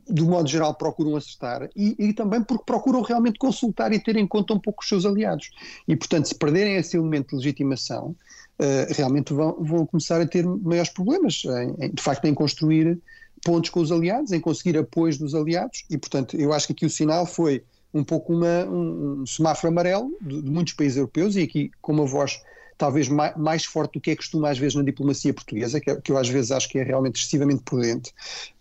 do 0.09 0.25
modo 0.25 0.47
geral 0.47 0.73
procuram 0.73 1.15
acertar 1.15 1.69
e, 1.75 1.95
e, 1.99 2.13
também 2.13 2.41
porque 2.41 2.63
procuram 2.65 3.01
realmente 3.01 3.37
consultar 3.37 3.91
e 3.91 3.99
ter 3.99 4.15
em 4.15 4.25
conta 4.25 4.53
um 4.53 4.59
pouco 4.59 4.81
os 4.81 4.87
seus 4.87 5.05
aliados. 5.05 5.51
E, 5.87 5.95
portanto, 5.95 6.27
se 6.27 6.35
perderem 6.35 6.75
esse 6.75 6.95
elemento 6.95 7.29
de 7.29 7.35
legitimação, 7.37 8.15
uh, 8.59 8.93
realmente 8.95 9.33
vão, 9.33 9.57
vão, 9.59 9.85
começar 9.85 10.21
a 10.21 10.25
ter 10.25 10.45
maiores 10.45 10.91
problemas, 10.91 11.43
em, 11.45 11.85
em, 11.85 11.91
de 11.91 12.01
facto, 12.01 12.25
em 12.25 12.33
construir 12.33 12.97
pontos 13.47 13.69
com 13.69 13.79
os 13.79 13.93
aliados, 13.93 14.33
em 14.33 14.41
conseguir 14.41 14.77
apoios 14.77 15.17
dos 15.17 15.33
aliados, 15.33 15.85
e 15.89 15.97
portanto 15.97 16.35
eu 16.35 16.51
acho 16.51 16.67
que 16.67 16.73
aqui 16.73 16.85
o 16.85 16.89
sinal 16.89 17.25
foi 17.25 17.63
um 17.93 18.03
pouco 18.03 18.33
uma, 18.33 18.65
um, 18.65 19.21
um 19.21 19.25
semáforo 19.25 19.71
amarelo 19.71 20.11
de, 20.19 20.41
de, 20.41 20.51
muitos 20.51 20.73
países 20.73 20.97
europeus, 20.97 21.37
e 21.37 21.43
aqui 21.43 21.71
com 21.81 21.93
uma 21.93 22.05
voz 22.05 22.41
talvez 22.77 23.07
mais, 23.07 23.37
mais 23.37 23.63
forte 23.63 23.93
do 23.93 24.01
que 24.01 24.11
é 24.11 24.15
costume 24.17 24.49
às 24.49 24.57
vezes 24.57 24.75
na 24.75 24.83
diplomacia 24.83 25.33
portuguesa, 25.33 25.79
que, 25.79 25.89
é, 25.89 25.95
que, 25.95 26.11
eu 26.11 26.17
às 26.17 26.27
vezes 26.27 26.51
acho 26.51 26.67
que 26.67 26.77
é 26.77 26.83
realmente 26.83 27.15
excessivamente 27.15 27.63
prudente, 27.63 28.09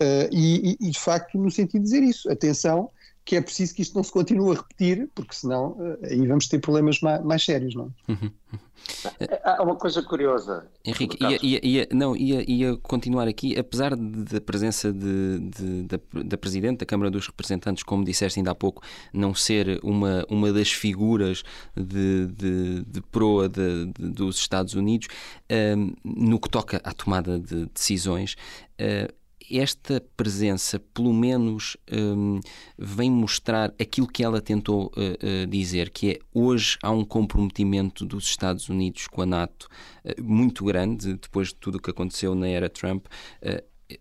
uh, 0.01 0.31
e, 0.31 0.77
e, 0.81 0.90
de 0.90 1.01
facto 1.01 1.37
no 1.37 1.50
sentido 1.50 1.83
de 1.83 1.90
dizer 1.90 2.04
isso, 2.04 2.31
atenção, 2.31 2.88
que 3.27 3.35
é 3.35 3.40
preciso 3.40 3.74
que 3.74 3.83
isto 3.83 3.96
não 3.96 4.04
se 4.04 4.12
continue 4.12 4.54
a 4.54 4.60
repetir, 4.60 5.10
porque 5.12 5.35
senão 5.35 5.72
uh, 5.72 5.98
aí 6.04 6.24
vamos 6.27 6.46
ter 6.46 6.60
problemas 6.60 7.00
mais, 7.00 7.22
mais 7.24 7.44
sérios, 7.44 7.74
não 7.74 7.92
é? 8.08 8.12
Uhum. 8.12 8.31
Há 9.42 9.64
uma 9.64 9.74
coisa 9.74 10.00
curiosa. 10.00 10.70
Henrique, 10.85 11.18
ia, 11.20 11.38
ia, 11.44 11.60
ia, 11.66 11.88
não, 11.92 12.14
ia, 12.14 12.48
ia 12.48 12.77
continuar 12.77 13.27
aqui, 13.27 13.58
apesar 13.58 13.96
da 13.96 14.40
presença 14.40 14.92
de, 14.92 15.40
de, 15.40 15.83
da, 15.83 15.98
da 16.22 16.38
Presidente 16.38 16.79
da 16.79 16.87
Câmara 16.87 17.10
dos 17.10 17.27
Representantes, 17.27 17.83
como 17.83 18.04
disseste 18.04 18.38
ainda 18.38 18.52
há 18.52 18.54
pouco, 18.54 18.83
não 19.12 19.35
ser 19.35 19.81
uma, 19.83 20.24
uma 20.31 20.52
das 20.52 20.70
figuras 20.70 21.42
de, 21.77 22.27
de, 22.27 22.85
de 22.85 23.00
proa 23.10 23.48
de, 23.48 23.87
dos 23.98 24.37
Estados 24.37 24.74
Unidos, 24.74 25.08
um, 25.77 25.92
no 26.04 26.38
que 26.38 26.48
toca 26.48 26.81
à 26.85 26.92
tomada 26.92 27.40
de 27.40 27.66
decisões, 27.66 28.37
uh, 28.81 29.12
esta 29.51 30.03
presença, 30.17 30.79
pelo 30.92 31.13
menos, 31.13 31.77
um, 31.92 32.40
vem 32.77 33.11
mostrar 33.11 33.73
aquilo 33.81 34.07
que 34.07 34.25
ela 34.25 34.40
tentou 34.40 34.87
uh, 34.87 35.44
uh, 35.44 35.47
dizer, 35.47 35.90
que 35.90 36.11
é 36.11 36.19
hoje 36.35 36.77
há 36.83 36.90
um 36.90 37.05
comprometimento 37.05 38.05
dos 38.05 38.25
Estados 38.25 38.69
Unidos 38.69 39.07
com 39.07 39.23
a 39.23 39.27
NATO 39.27 39.69
uh, 40.05 40.23
muito 40.23 40.65
grande, 40.65 41.15
depois 41.15 41.49
de 41.49 41.57
tudo 41.57 41.77
o 41.77 41.81
que 41.81 41.90
aconteceu 41.90 42.35
na 42.35 42.49
era 42.49 42.69
Trump. 42.69 43.07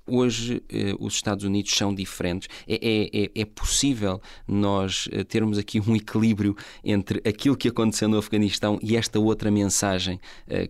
Hoje 0.07 0.63
os 0.99 1.13
Estados 1.13 1.43
Unidos 1.43 1.71
são 1.71 1.93
diferentes. 1.93 2.49
É, 2.67 2.73
é, 2.73 3.25
é, 3.25 3.31
é 3.35 3.45
possível 3.45 4.19
nós 4.47 5.07
termos 5.27 5.59
aqui 5.59 5.79
um 5.79 5.95
equilíbrio 5.95 6.55
entre 6.83 7.21
aquilo 7.27 7.55
que 7.55 7.67
aconteceu 7.67 8.09
no 8.09 8.17
Afeganistão 8.17 8.79
e 8.81 8.97
esta 8.97 9.19
outra 9.19 9.51
mensagem 9.51 10.19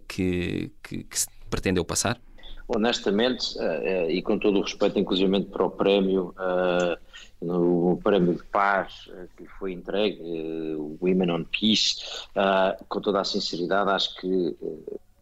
que, 0.05 0.69
que, 0.83 1.03
que 1.05 1.19
se 1.19 1.27
pretendeu 1.49 1.85
passar? 1.85 2.19
Honestamente, 2.67 3.57
uh, 3.57 3.61
uh, 3.61 4.09
e 4.09 4.21
com 4.21 4.37
todo 4.37 4.59
o 4.59 4.61
respeito, 4.61 4.99
inclusivamente 4.99 5.49
para 5.49 5.65
o 5.65 5.69
prémio 5.69 6.33
uh, 6.37 6.97
no 7.41 7.99
Prémio 8.03 8.33
de 8.33 8.43
Paz 8.45 9.09
que 9.35 9.43
lhe 9.43 9.49
foi 9.59 9.73
entregue, 9.73 10.19
Women 11.01 11.31
on 11.31 11.43
Peace, 11.43 11.97
com 12.87 13.01
toda 13.01 13.21
a 13.21 13.23
sinceridade, 13.23 13.91
acho 13.91 14.15
que 14.15 14.55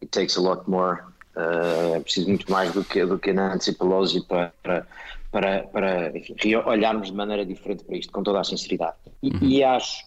it 0.00 0.10
takes 0.10 0.38
a 0.38 0.40
lot 0.40 0.62
more. 0.70 1.00
é 1.36 2.00
preciso 2.00 2.28
muito 2.28 2.50
mais 2.50 2.72
do 2.72 2.84
que, 2.84 3.04
do 3.04 3.18
que 3.18 3.32
Nancy 3.32 3.74
Pelosi 3.74 4.24
para, 4.26 4.86
para, 5.30 5.64
para 5.64 6.16
enfim, 6.16 6.54
olharmos 6.54 7.08
de 7.08 7.14
maneira 7.14 7.44
diferente 7.44 7.84
para 7.84 7.96
isto, 7.96 8.12
com 8.12 8.22
toda 8.22 8.40
a 8.40 8.44
sinceridade. 8.44 8.96
E, 9.22 9.30
uhum. 9.30 9.38
e 9.42 9.64
acho 9.64 10.04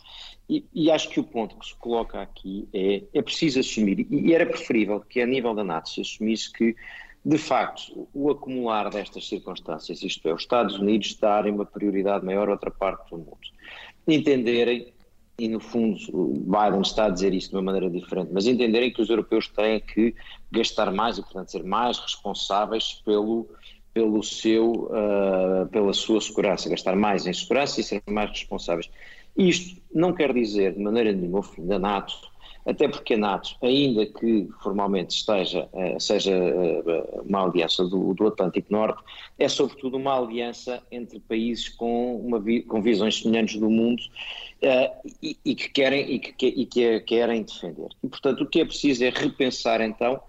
e, 0.50 0.66
e, 0.74 0.90
acho 0.90 1.10
que 1.10 1.20
o 1.20 1.24
ponto 1.24 1.58
que 1.58 1.68
se 1.68 1.76
coloca 1.76 2.22
aqui 2.22 2.68
é 2.74 3.04
é 3.14 3.22
preciso 3.22 3.60
assumir, 3.60 4.08
e 4.10 4.34
era 4.34 4.46
preferível 4.46 5.02
que 5.02 5.20
a 5.20 5.26
nível 5.26 5.54
da 5.54 5.64
NATO 5.64 5.90
se 5.90 6.02
assumisse 6.02 6.52
que, 6.52 6.74
de 7.28 7.38
facto, 7.38 8.08
o 8.14 8.30
acumular 8.30 8.90
destas 8.90 9.28
circunstâncias, 9.28 10.02
isto 10.02 10.26
é, 10.30 10.34
os 10.34 10.44
Estados 10.44 10.80
Unidos 10.80 11.14
darem 11.16 11.54
uma 11.54 11.66
prioridade 11.66 12.26
maior 12.26 12.48
a 12.48 12.54
outra 12.54 12.72
parte 12.72 13.10
do 13.10 13.18
mundo, 13.18 13.38
entenderem, 14.08 14.94
e 15.38 15.50
no 15.50 15.60
fundo 15.60 15.98
Biden 16.08 16.82
está 16.82 17.08
a 17.08 17.10
dizer 17.10 17.34
isso 17.34 17.50
de 17.50 17.56
uma 17.58 17.64
maneira 17.64 17.90
diferente, 17.90 18.30
mas 18.32 18.48
entenderem 18.48 18.94
que 18.94 19.02
os 19.02 19.10
europeus 19.10 19.50
têm 19.50 19.82
que 19.82 20.16
gastar 20.50 20.90
mais 20.94 21.18
e, 21.18 21.22
portanto, 21.22 21.52
ser 21.52 21.66
mais 21.66 22.00
responsáveis 22.00 23.02
pelo 23.06 23.46
pelo 23.94 24.22
seu, 24.22 24.92
uh, 24.92 25.68
pela 25.72 25.92
sua 25.92 26.22
segurança, 26.22 26.70
gastar 26.70 26.96
mais 26.96 27.26
em 27.26 27.34
segurança 27.34 27.82
e 27.82 27.84
ser 27.84 28.04
mais 28.08 28.30
responsáveis. 28.30 28.88
Isto 29.36 29.82
não 29.92 30.14
quer 30.14 30.32
dizer 30.34 30.76
de 30.76 30.80
maneira 30.80 31.12
nenhuma 31.12 31.40
o 31.40 31.42
fim 31.42 31.66
da 31.66 31.80
NATO, 31.80 32.14
até 32.68 32.88
porque 32.88 33.14
a 33.14 33.18
NATO, 33.18 33.56
ainda 33.64 34.06
que 34.06 34.48
formalmente 34.62 35.16
esteja, 35.16 35.70
uh, 35.72 36.00
seja 36.00 36.34
uh, 36.36 37.22
uma 37.28 37.46
aliança 37.46 37.86
do, 37.86 38.14
do, 38.14 38.28
Atlântico 38.28 38.72
Norte, 38.72 39.02
é 39.40 39.48
sobretudo 39.48 39.96
uma 39.96 40.18
aliança 40.18 40.84
entre 40.92 41.20
países 41.20 41.70
com, 41.70 42.18
uma 42.18 42.44
com 42.68 42.82
visões 42.82 43.22
semelhantes 43.22 43.58
do 43.60 43.70
mundo 43.70 44.04
e, 45.22 45.38
e, 45.46 45.56
que 45.56 45.70
querem, 45.70 46.12
e 46.12 46.20
que, 46.20 46.48
e 46.48 46.66
que 46.66 46.96
a 46.96 47.00
querem 47.00 47.44
defender. 47.44 47.90
E, 48.04 48.08
portanto, 48.08 48.42
o 48.42 48.46
que 48.46 48.60
é 48.60 48.66
preciso 48.66 49.04
é 49.04 49.10
repensar 49.10 49.82
então 49.82 50.20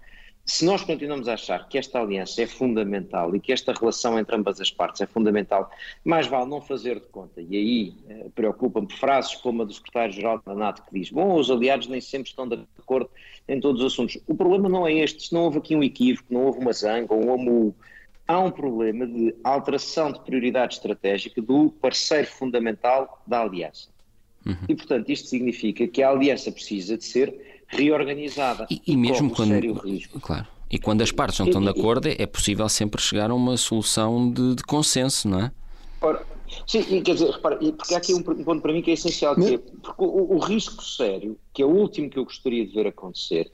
se 0.49 0.65
nós 0.65 0.83
continuamos 0.83 1.27
a 1.27 1.35
achar 1.35 1.69
que 1.69 1.77
esta 1.77 1.99
aliança 1.99 2.41
é 2.41 2.47
fundamental 2.47 3.35
e 3.35 3.39
que 3.39 3.53
esta 3.53 3.71
relação 3.71 4.17
entre 4.17 4.35
ambas 4.35 4.59
as 4.59 4.71
partes 4.71 4.99
é 4.99 5.05
fundamental, 5.05 5.69
mais 6.03 6.25
vale 6.25 6.49
não 6.49 6.59
fazer 6.59 6.99
de 6.99 7.05
conta. 7.05 7.39
E 7.39 7.55
aí 7.55 7.93
eh, 8.09 8.25
preocupa-me 8.33 8.91
frases 8.91 9.35
como 9.35 9.61
a 9.61 9.65
do 9.65 9.71
secretário-geral 9.71 10.41
da 10.43 10.55
NATO 10.55 10.81
que 10.85 10.99
diz: 10.99 11.11
Bom, 11.11 11.35
os 11.35 11.51
aliados 11.51 11.87
nem 11.87 12.01
sempre 12.01 12.31
estão 12.31 12.47
de 12.47 12.65
acordo 12.79 13.11
em 13.47 13.59
todos 13.59 13.83
os 13.83 13.93
assuntos. 13.93 14.17
O 14.25 14.33
problema 14.33 14.67
não 14.67 14.87
é 14.87 14.93
este, 14.93 15.27
se 15.27 15.33
não 15.33 15.43
houve 15.43 15.59
aqui 15.59 15.75
um 15.75 15.83
equívoco, 15.83 16.33
não 16.33 16.47
houve 16.47 16.57
uma 16.57 16.73
zanga 16.73 17.13
um 17.13 17.31
amu. 17.31 17.75
Há 18.27 18.39
um 18.39 18.49
problema 18.49 19.05
de 19.05 19.35
alteração 19.43 20.11
de 20.11 20.19
prioridade 20.21 20.73
estratégica 20.73 21.39
do 21.43 21.69
parceiro 21.79 22.27
fundamental 22.27 23.21
da 23.27 23.41
aliança. 23.41 23.89
Uhum. 24.47 24.55
E, 24.67 24.75
portanto, 24.75 25.09
isto 25.09 25.27
significa 25.27 25.87
que 25.87 26.01
a 26.01 26.09
aliança 26.09 26.51
precisa 26.51 26.97
de 26.97 27.05
ser 27.05 27.48
reorganizada. 27.69 28.67
E, 28.69 28.81
e 28.85 28.97
mesmo 28.97 29.29
quando. 29.29 29.53
Claro. 30.21 30.47
E 30.69 30.77
quando 30.77 31.01
as 31.01 31.11
partes 31.11 31.39
não 31.39 31.47
estão 31.47 31.61
de 31.61 31.69
acordo, 31.69 32.07
é 32.07 32.25
possível 32.27 32.69
sempre 32.69 33.01
chegar 33.01 33.31
a 33.31 33.33
uma 33.33 33.57
solução 33.57 34.31
de, 34.31 34.55
de 34.55 34.63
consenso, 34.63 35.27
não 35.27 35.41
é? 35.45 35.51
Ora, 35.99 36.23
sim, 36.67 36.85
e 36.89 37.01
quer 37.01 37.15
dizer, 37.15 37.31
repara, 37.31 37.57
porque 37.57 37.95
há 37.95 37.97
aqui 37.97 38.13
um 38.13 38.21
ponto 38.21 38.61
para 38.61 38.71
mim 38.71 38.81
que 38.81 38.91
é 38.91 38.93
essencial, 38.93 39.35
que 39.35 39.55
é, 39.55 39.57
porque 39.57 40.03
o, 40.03 40.35
o 40.35 40.37
risco 40.37 40.83
sério, 40.83 41.39
que 41.53 41.63
é 41.63 41.65
o 41.65 41.69
último 41.69 42.07
que 42.09 42.19
eu 42.19 42.23
gostaria 42.23 42.65
de 42.67 42.71
ver 42.71 42.85
acontecer, 42.85 43.51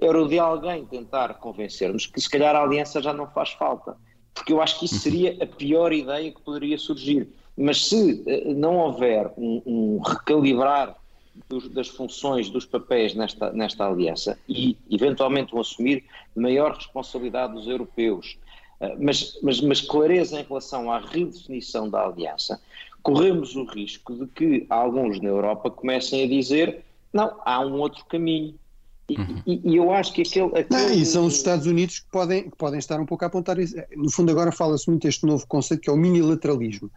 era 0.00 0.20
o 0.20 0.26
de 0.26 0.38
alguém 0.38 0.84
tentar 0.86 1.34
convencer-nos 1.34 2.06
que 2.06 2.20
se 2.20 2.28
calhar 2.28 2.56
a 2.56 2.62
aliança 2.62 3.00
já 3.00 3.12
não 3.12 3.28
faz 3.28 3.50
falta. 3.50 3.96
Porque 4.34 4.52
eu 4.52 4.60
acho 4.60 4.78
que 4.78 4.86
isso 4.86 4.94
uhum. 4.94 5.00
seria 5.00 5.36
a 5.40 5.46
pior 5.46 5.92
ideia 5.92 6.32
que 6.32 6.40
poderia 6.40 6.78
surgir. 6.78 7.28
Mas 7.56 7.86
se 7.86 8.22
eh, 8.26 8.54
não 8.54 8.76
houver 8.76 9.30
um, 9.36 9.62
um 9.66 9.98
recalibrar 9.98 10.96
dos, 11.48 11.68
das 11.68 11.88
funções, 11.88 12.48
dos 12.48 12.66
papéis 12.66 13.14
nesta, 13.14 13.52
nesta 13.52 13.86
aliança 13.86 14.38
e, 14.48 14.76
eventualmente, 14.90 15.54
um 15.54 15.60
assumir 15.60 16.04
maior 16.34 16.74
responsabilidade 16.74 17.54
dos 17.54 17.66
europeus, 17.66 18.38
uh, 18.80 18.96
mas, 18.98 19.38
mas, 19.42 19.60
mas 19.60 19.80
clareza 19.80 20.40
em 20.40 20.44
relação 20.44 20.90
à 20.90 20.98
redefinição 20.98 21.88
da 21.88 22.04
aliança, 22.04 22.60
corremos 23.02 23.56
o 23.56 23.64
risco 23.64 24.14
de 24.14 24.26
que 24.26 24.66
alguns 24.68 25.20
na 25.20 25.28
Europa 25.28 25.70
comecem 25.70 26.24
a 26.24 26.28
dizer: 26.28 26.84
não, 27.12 27.40
há 27.44 27.60
um 27.60 27.74
outro 27.80 28.04
caminho. 28.06 28.54
E, 29.08 29.16
uhum. 29.18 29.42
e, 29.44 29.72
e 29.72 29.76
eu 29.76 29.92
acho 29.92 30.12
que 30.12 30.22
aquele. 30.22 30.46
aquele... 30.56 30.66
Não, 30.70 30.92
e 30.92 31.04
são 31.04 31.26
os 31.26 31.34
Estados 31.34 31.66
Unidos 31.66 31.98
que 31.98 32.10
podem, 32.10 32.48
que 32.48 32.56
podem 32.56 32.78
estar 32.78 33.00
um 33.00 33.06
pouco 33.06 33.24
a 33.24 33.26
apontar 33.26 33.58
isso. 33.58 33.74
No 33.96 34.10
fundo, 34.10 34.30
agora 34.30 34.52
fala-se 34.52 34.88
muito 34.88 35.08
este 35.08 35.26
novo 35.26 35.44
conceito 35.48 35.80
que 35.80 35.90
é 35.90 35.92
o 35.92 35.96
minilateralismo 35.96 36.90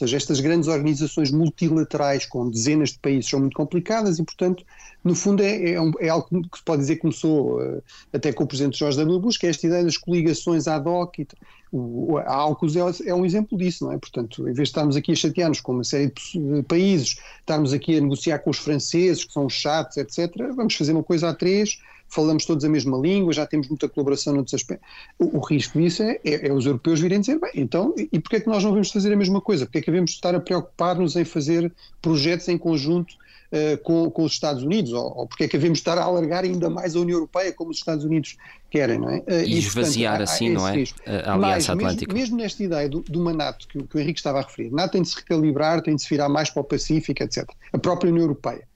ou 0.00 0.06
seja, 0.06 0.16
estas 0.16 0.40
grandes 0.40 0.68
organizações 0.68 1.30
multilaterais 1.30 2.24
com 2.24 2.48
dezenas 2.48 2.90
de 2.90 2.98
países 3.00 3.28
são 3.28 3.40
muito 3.40 3.56
complicadas 3.56 4.18
e, 4.18 4.22
portanto, 4.22 4.64
no 5.02 5.14
fundo 5.14 5.42
é, 5.42 5.72
é, 5.72 5.80
um, 5.80 5.92
é 5.98 6.08
algo 6.08 6.28
que 6.48 6.58
se 6.58 6.64
pode 6.64 6.82
dizer 6.82 6.96
que 6.96 7.02
começou 7.02 7.60
uh, 7.60 7.82
até 8.12 8.32
com 8.32 8.44
o 8.44 8.46
presidente 8.46 8.78
Jorge 8.78 8.96
W. 8.98 9.18
Bush, 9.18 9.36
que 9.36 9.46
é 9.46 9.50
esta 9.50 9.66
ideia 9.66 9.84
das 9.84 9.96
coligações 9.96 10.68
ad 10.68 10.88
hoc. 10.88 11.18
E, 11.18 11.26
o, 11.70 12.16
a 12.18 12.34
AUKUS 12.34 12.76
é, 12.76 13.10
é, 13.10 13.14
um 13.14 13.26
exemplo 13.26 13.58
disso, 13.58 13.84
não 13.84 13.92
é? 13.92 13.98
Portanto, 13.98 14.42
em 14.42 14.52
vez 14.52 14.56
de 14.56 14.62
estarmos 14.62 14.96
aqui 14.96 15.12
a 15.12 15.16
chatear-nos 15.16 15.60
com 15.60 15.72
uma 15.72 15.84
série 15.84 16.06
de 16.06 16.62
países, 16.62 17.16
estarmos 17.40 17.72
aqui 17.72 17.98
a 17.98 18.00
negociar 18.00 18.38
com 18.38 18.50
os 18.50 18.58
franceses, 18.58 19.24
que 19.24 19.32
são 19.32 19.48
chatos, 19.48 19.96
etc., 19.96 20.32
vamos 20.54 20.74
fazer 20.74 20.92
uma 20.92 21.04
coisa 21.04 21.28
a 21.28 21.34
três 21.34 21.78
falamos 22.08 22.44
todos 22.44 22.64
a 22.64 22.68
mesma 22.68 22.96
língua, 22.96 23.32
já 23.32 23.46
temos 23.46 23.68
muita 23.68 23.88
colaboração 23.88 24.32
noutros 24.32 24.54
aspectos. 24.54 24.88
O, 25.18 25.38
o 25.38 25.40
risco 25.40 25.78
disso 25.78 26.02
é, 26.02 26.18
é, 26.24 26.48
é, 26.48 26.52
os 26.52 26.66
europeus 26.66 27.00
virem 27.00 27.20
dizer, 27.20 27.38
bem, 27.38 27.50
então, 27.54 27.94
e, 27.96 28.18
porquê 28.18 28.36
é 28.36 28.40
que 28.40 28.48
nós 28.48 28.64
não 28.64 28.72
vamos 28.72 28.90
fazer 28.90 29.12
a 29.12 29.16
mesma 29.16 29.40
coisa? 29.40 29.66
Porquê 29.66 29.78
é 29.78 29.80
que 29.82 29.90
devemos 29.90 30.12
estar 30.12 30.34
a 30.34 30.40
preocupar-nos 30.40 31.16
em 31.16 31.24
fazer 31.24 31.72
projetos 32.00 32.48
em 32.48 32.56
conjunto 32.56 33.14
uh, 33.52 33.78
com, 33.82 34.10
com 34.10 34.24
os 34.24 34.32
Estados 34.32 34.62
Unidos? 34.62 34.92
Ou, 34.92 35.18
ou 35.18 35.26
porquê 35.26 35.44
é 35.44 35.48
que 35.48 35.56
devemos 35.58 35.78
estar 35.78 35.98
a 35.98 36.02
alargar 36.02 36.44
ainda 36.44 36.70
mais 36.70 36.96
a 36.96 37.00
União 37.00 37.16
Europeia 37.16 37.52
como 37.52 37.70
os 37.70 37.76
Estados 37.76 38.04
Unidos 38.04 38.36
querem, 38.70 38.98
não 38.98 39.10
é? 39.10 39.18
Uh, 39.18 39.44
e, 39.46 39.58
esvaziar 39.58 40.16
portanto, 40.16 40.34
assim, 40.34 40.50
há, 40.50 40.54
não 40.54 40.68
é? 40.68 40.72
Risco. 40.72 41.00
A 41.06 41.34
Aliança 41.34 41.74
Mas, 41.74 41.84
Atlântica. 41.84 42.14
Mesmo, 42.14 42.36
mesmo 42.36 42.36
nesta 42.38 42.62
ideia 42.62 42.88
do, 42.88 43.00
do 43.02 43.32
NATO 43.34 43.68
que, 43.68 43.82
que 43.82 43.96
o 43.96 44.00
Henrique 44.00 44.18
estava 44.18 44.38
a 44.38 44.42
referir, 44.42 44.70
NATO 44.70 44.92
tem 44.92 45.02
de 45.02 45.08
se 45.08 45.16
recalibrar, 45.16 45.82
tem 45.82 45.94
de 45.94 46.02
se 46.02 46.08
virar 46.08 46.28
mais 46.28 46.48
para 46.48 46.60
o 46.62 46.64
Pacífico, 46.64 47.22
etc. 47.22 47.46
A 47.72 47.78
própria 47.78 48.10
União 48.10 48.24
Europeia 48.24 48.66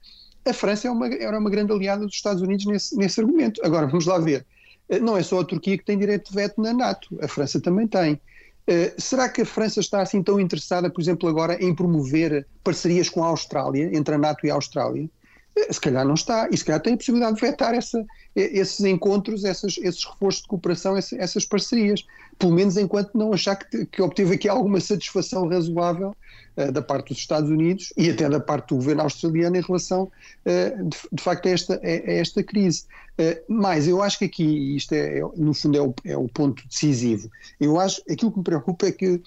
a 0.45 0.53
França 0.53 0.87
é 0.87 0.91
uma, 0.91 1.07
era 1.07 1.37
uma 1.37 1.49
grande 1.49 1.71
aliada 1.71 2.05
dos 2.05 2.15
Estados 2.15 2.41
Unidos 2.41 2.65
nesse, 2.65 2.97
nesse 2.97 3.19
argumento. 3.19 3.61
Agora, 3.63 3.87
vamos 3.87 4.05
lá 4.05 4.19
ver. 4.19 4.45
Eh, 4.89 4.99
não 4.99 5.17
é 5.17 5.23
só 5.23 5.39
a 5.39 5.45
Turquia 5.45 5.77
que 5.77 5.85
tem 5.85 5.97
direito 5.97 6.29
de 6.29 6.35
veto 6.35 6.61
na 6.61 6.73
NATO, 6.73 7.17
a 7.21 7.27
França 7.27 7.59
também 7.61 7.87
tem. 7.87 8.19
Uh, 8.65 8.93
será 8.97 9.27
que 9.27 9.41
a 9.41 9.45
França 9.45 9.81
está 9.81 10.01
assim 10.01 10.23
tão 10.23 10.39
interessada, 10.39 10.89
por 10.89 11.01
exemplo, 11.01 11.27
agora 11.27 11.61
em 11.61 11.75
promover 11.75 12.47
parcerias 12.63 13.09
com 13.09 13.21
a 13.21 13.27
Austrália, 13.27 13.89
entre 13.93 14.15
a 14.15 14.17
NATO 14.17 14.45
e 14.45 14.51
a 14.51 14.53
Austrália? 14.53 15.09
Uh, 15.57 15.73
se 15.73 15.81
calhar 15.81 16.05
não 16.05 16.13
está, 16.13 16.47
e 16.49 16.55
se 16.55 16.63
calhar 16.63 16.81
tem 16.81 16.93
a 16.93 16.97
possibilidade 16.97 17.35
de 17.35 17.41
vetar 17.41 17.73
essa, 17.73 18.05
esses 18.35 18.79
encontros, 18.85 19.43
essas, 19.43 19.77
esses 19.77 20.05
reforços 20.05 20.43
de 20.43 20.47
cooperação, 20.47 20.95
essa, 20.95 21.15
essas 21.17 21.43
parcerias. 21.43 22.05
Pelo 22.37 22.53
menos 22.53 22.77
enquanto 22.77 23.17
não 23.17 23.33
achar 23.33 23.55
que, 23.55 23.85
que 23.85 24.01
obteve 24.01 24.35
aqui 24.35 24.49
alguma 24.49 24.79
satisfação 24.79 25.47
razoável 25.47 26.15
uh, 26.57 26.71
da 26.71 26.81
parte 26.81 27.09
dos 27.09 27.19
Estados 27.19 27.49
Unidos 27.49 27.93
e 27.97 28.09
até 28.09 28.29
da 28.29 28.39
parte 28.39 28.69
do 28.69 28.75
governo 28.75 29.03
australiano 29.03 29.55
em 29.55 29.61
relação, 29.61 30.03
uh, 30.03 30.89
de, 30.89 30.97
de, 31.11 31.23
facto, 31.23 31.47
a 31.47 31.51
esta, 31.51 31.75
a, 31.75 32.11
esta 32.11 32.43
crise. 32.43 32.85
Uh, 33.19 33.39
mas 33.47 33.87
eu 33.87 34.01
acho 34.01 34.19
que 34.19 34.25
aqui, 34.25 34.75
isto 34.75 34.93
é, 34.93 35.19
é 35.19 35.21
no 35.35 35.53
fundo 35.53 35.77
é 35.77 35.81
o, 35.81 35.93
é 36.05 36.17
o, 36.17 36.27
ponto 36.27 36.67
decisivo, 36.67 37.29
eu 37.59 37.79
acho, 37.79 38.01
aquilo 38.09 38.31
que 38.31 38.37
me 38.39 38.43
preocupa 38.43 38.87
é 38.87 38.91
que 38.91 39.21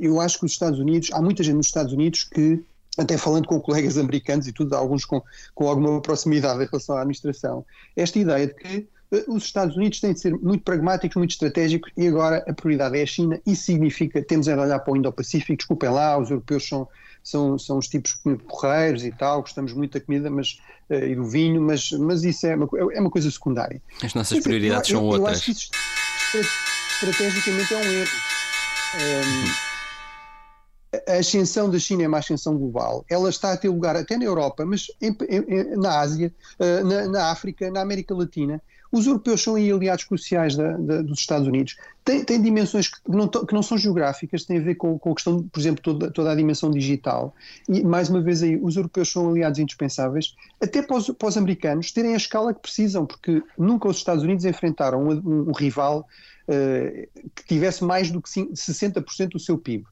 eu 0.00 0.20
acho 0.20 0.40
que 0.40 0.46
os 0.46 0.52
Estados 0.52 0.80
Unidos, 0.80 1.10
há 1.12 1.22
muita 1.22 1.44
gente 1.44 1.54
nos 1.54 1.66
Estados 1.66 1.92
Unidos 1.92 2.24
que 2.24 2.60
até 2.96 3.16
falando 3.18 3.46
com 3.46 3.60
colegas 3.60 3.98
americanos 3.98 4.46
e 4.46 4.52
tudo, 4.52 4.74
alguns 4.74 5.04
com, 5.04 5.22
com 5.54 5.68
alguma 5.68 6.00
proximidade 6.00 6.62
em 6.62 6.66
relação 6.66 6.96
à 6.96 7.00
administração, 7.00 7.64
esta 7.96 8.18
ideia 8.18 8.46
de 8.46 8.54
que 8.54 8.88
os 9.28 9.44
Estados 9.44 9.76
Unidos 9.76 10.00
têm 10.00 10.12
de 10.12 10.20
ser 10.20 10.34
muito 10.34 10.64
pragmáticos, 10.64 11.16
muito 11.16 11.30
estratégicos 11.30 11.90
e 11.96 12.06
agora 12.06 12.44
a 12.48 12.52
prioridade 12.52 12.98
é 12.98 13.02
a 13.02 13.06
China. 13.06 13.40
Isso 13.46 13.64
significa 13.64 14.22
temos 14.22 14.46
de 14.46 14.52
olhar 14.52 14.78
para 14.78 14.92
o 14.92 14.96
Indo-Pacífico. 14.96 15.56
Desculpem 15.56 15.90
lá, 15.90 16.18
os 16.18 16.30
europeus 16.30 16.66
são, 16.66 16.88
são, 17.22 17.58
são 17.58 17.78
os 17.78 17.88
tipos 17.88 18.18
porreiros 18.48 19.04
e 19.04 19.12
tal, 19.12 19.42
gostamos 19.42 19.72
muito 19.72 19.92
da 19.92 20.00
comida 20.00 20.30
mas, 20.30 20.58
uh, 20.90 20.94
e 20.94 21.14
do 21.14 21.24
vinho, 21.24 21.60
mas, 21.60 21.90
mas 21.92 22.24
isso 22.24 22.46
é 22.46 22.56
uma, 22.56 22.68
é 22.92 23.00
uma 23.00 23.10
coisa 23.10 23.30
secundária. 23.30 23.80
As 24.02 24.14
nossas 24.14 24.40
prioridades 24.40 24.90
eu, 24.90 24.98
são 24.98 25.06
eu, 25.06 25.12
outras. 25.12 25.28
Eu 25.28 25.34
acho 25.34 25.44
que 25.44 25.50
isso 25.52 25.70
estrategicamente 27.02 27.74
é 27.74 27.76
um 27.76 27.82
erro. 27.82 28.10
Um, 28.94 29.74
a 31.08 31.18
ascensão 31.18 31.68
da 31.68 31.78
China 31.78 32.04
é 32.04 32.08
uma 32.08 32.18
ascensão 32.18 32.56
global. 32.56 33.04
Ela 33.08 33.28
está 33.28 33.52
a 33.52 33.56
ter 33.56 33.68
lugar 33.68 33.96
até 33.96 34.16
na 34.16 34.24
Europa, 34.24 34.64
mas 34.64 34.86
em, 35.00 35.16
em, 35.28 35.76
na 35.76 36.00
Ásia, 36.00 36.32
uh, 36.58 36.84
na, 36.84 37.08
na, 37.08 37.30
África, 37.30 37.70
na 37.70 37.80
América 37.80 38.14
Latina. 38.14 38.62
Os 38.94 39.08
europeus 39.08 39.42
são 39.42 39.56
aí 39.56 39.72
aliados 39.72 40.04
cruciais 40.04 40.54
da, 40.54 40.76
da, 40.76 41.02
dos 41.02 41.18
Estados 41.18 41.48
Unidos. 41.48 41.76
Tem, 42.04 42.22
tem 42.22 42.40
dimensões 42.40 42.86
que 42.86 43.00
não, 43.08 43.26
que 43.26 43.52
não, 43.52 43.60
são 43.60 43.76
geográficas, 43.76 44.44
têm 44.44 44.58
a 44.58 44.62
ver 44.62 44.76
com, 44.76 44.96
com 44.96 45.10
a 45.10 45.14
questão, 45.16 45.42
por 45.42 45.58
exemplo, 45.58 45.82
toda, 45.82 46.12
toda, 46.12 46.30
a 46.30 46.34
dimensão 46.36 46.70
digital. 46.70 47.34
E, 47.68 47.82
mais 47.82 48.08
uma 48.08 48.20
vez, 48.20 48.40
aí, 48.44 48.56
os 48.56 48.76
europeus 48.76 49.10
são 49.10 49.30
aliados 49.30 49.58
indispensáveis, 49.58 50.36
até 50.62 50.80
para 50.80 50.96
os, 50.96 51.10
para 51.10 51.26
os 51.26 51.36
americanos 51.36 51.90
terem 51.90 52.14
a 52.14 52.16
escala 52.16 52.54
que 52.54 52.60
precisam, 52.60 53.04
porque 53.04 53.42
nunca 53.58 53.88
os 53.88 53.96
Estados 53.96 54.22
Unidos 54.22 54.44
enfrentaram 54.44 55.02
um, 55.02 55.48
um 55.48 55.52
rival 55.52 56.06
uh, 56.48 57.22
que 57.34 57.44
tivesse 57.48 57.82
mais 57.82 58.12
do 58.12 58.22
que 58.22 58.28
60% 58.30 59.30
do 59.30 59.40
seu 59.40 59.58
PIB 59.58 59.84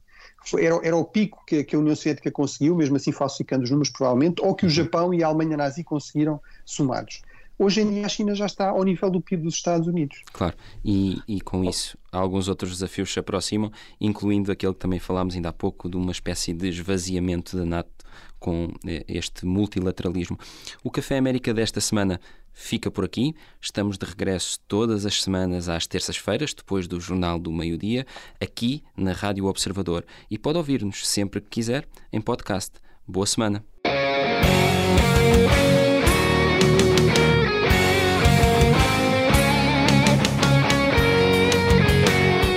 era, 0.57 0.75
era 0.83 0.95
o 0.95 1.05
pico 1.05 1.43
que, 1.45 1.63
que, 1.63 1.75
a 1.75 1.79
União 1.79 1.95
Soviética 1.95 2.29
conseguiu, 2.31 2.75
mesmo 2.75 2.95
assim 2.95 3.11
falsificando 3.11 3.63
os 3.63 3.69
números 3.69 3.89
provavelmente, 3.89 4.41
ou 4.41 4.53
que 4.53 4.65
o 4.65 4.69
Japão 4.69 5.13
e 5.13 5.23
a 5.23 5.27
Alemanha 5.27 5.55
nazi 5.55 5.83
conseguiram 5.83 6.39
somados. 6.65 7.21
Hoje 7.57 7.81
em 7.81 7.89
dia 7.91 8.05
a 8.05 8.09
China 8.09 8.33
já 8.35 8.45
está 8.45 8.69
ao 8.69 8.83
nível 8.83 9.09
do 9.09 9.21
PIB 9.21 9.43
dos 9.43 9.55
Estados 9.55 9.87
Unidos. 9.87 10.21
Claro, 10.31 10.55
e, 10.83 11.21
e 11.27 11.41
com 11.41 11.63
isso 11.63 11.97
alguns 12.11 12.47
outros 12.47 12.71
desafios 12.71 13.11
se 13.11 13.19
aproximam, 13.19 13.71
incluindo 13.99 14.51
aquele 14.51 14.73
que 14.73 14.79
também 14.79 14.99
falámos 14.99 15.35
ainda 15.35 15.49
há 15.49 15.53
pouco, 15.53 15.89
de 15.89 15.97
uma 15.97 16.11
espécie 16.11 16.53
de 16.53 16.69
esvaziamento 16.69 17.57
da 17.57 17.65
NATO 17.65 17.91
com 18.39 18.67
eh, 18.85 19.03
este 19.07 19.45
multilateralismo. 19.45 20.37
O 20.83 20.91
Café 20.91 21.17
América 21.17 21.53
desta 21.53 21.81
semana 21.81 22.19
fica 22.51 22.91
por 22.91 23.03
aqui. 23.03 23.33
Estamos 23.59 23.97
de 23.97 24.05
regresso 24.05 24.59
todas 24.67 25.05
as 25.05 25.23
semanas 25.23 25.69
às 25.69 25.87
terças-feiras, 25.87 26.53
depois 26.53 26.87
do 26.87 26.99
Jornal 26.99 27.39
do 27.39 27.51
Meio-Dia, 27.51 28.05
aqui 28.39 28.83
na 28.95 29.13
Rádio 29.13 29.45
Observador. 29.45 30.05
E 30.29 30.37
pode 30.37 30.57
ouvir-nos 30.57 31.07
sempre 31.07 31.41
que 31.41 31.49
quiser 31.49 31.87
em 32.11 32.21
podcast. 32.21 32.73
Boa 33.07 33.25
semana. 33.25 33.65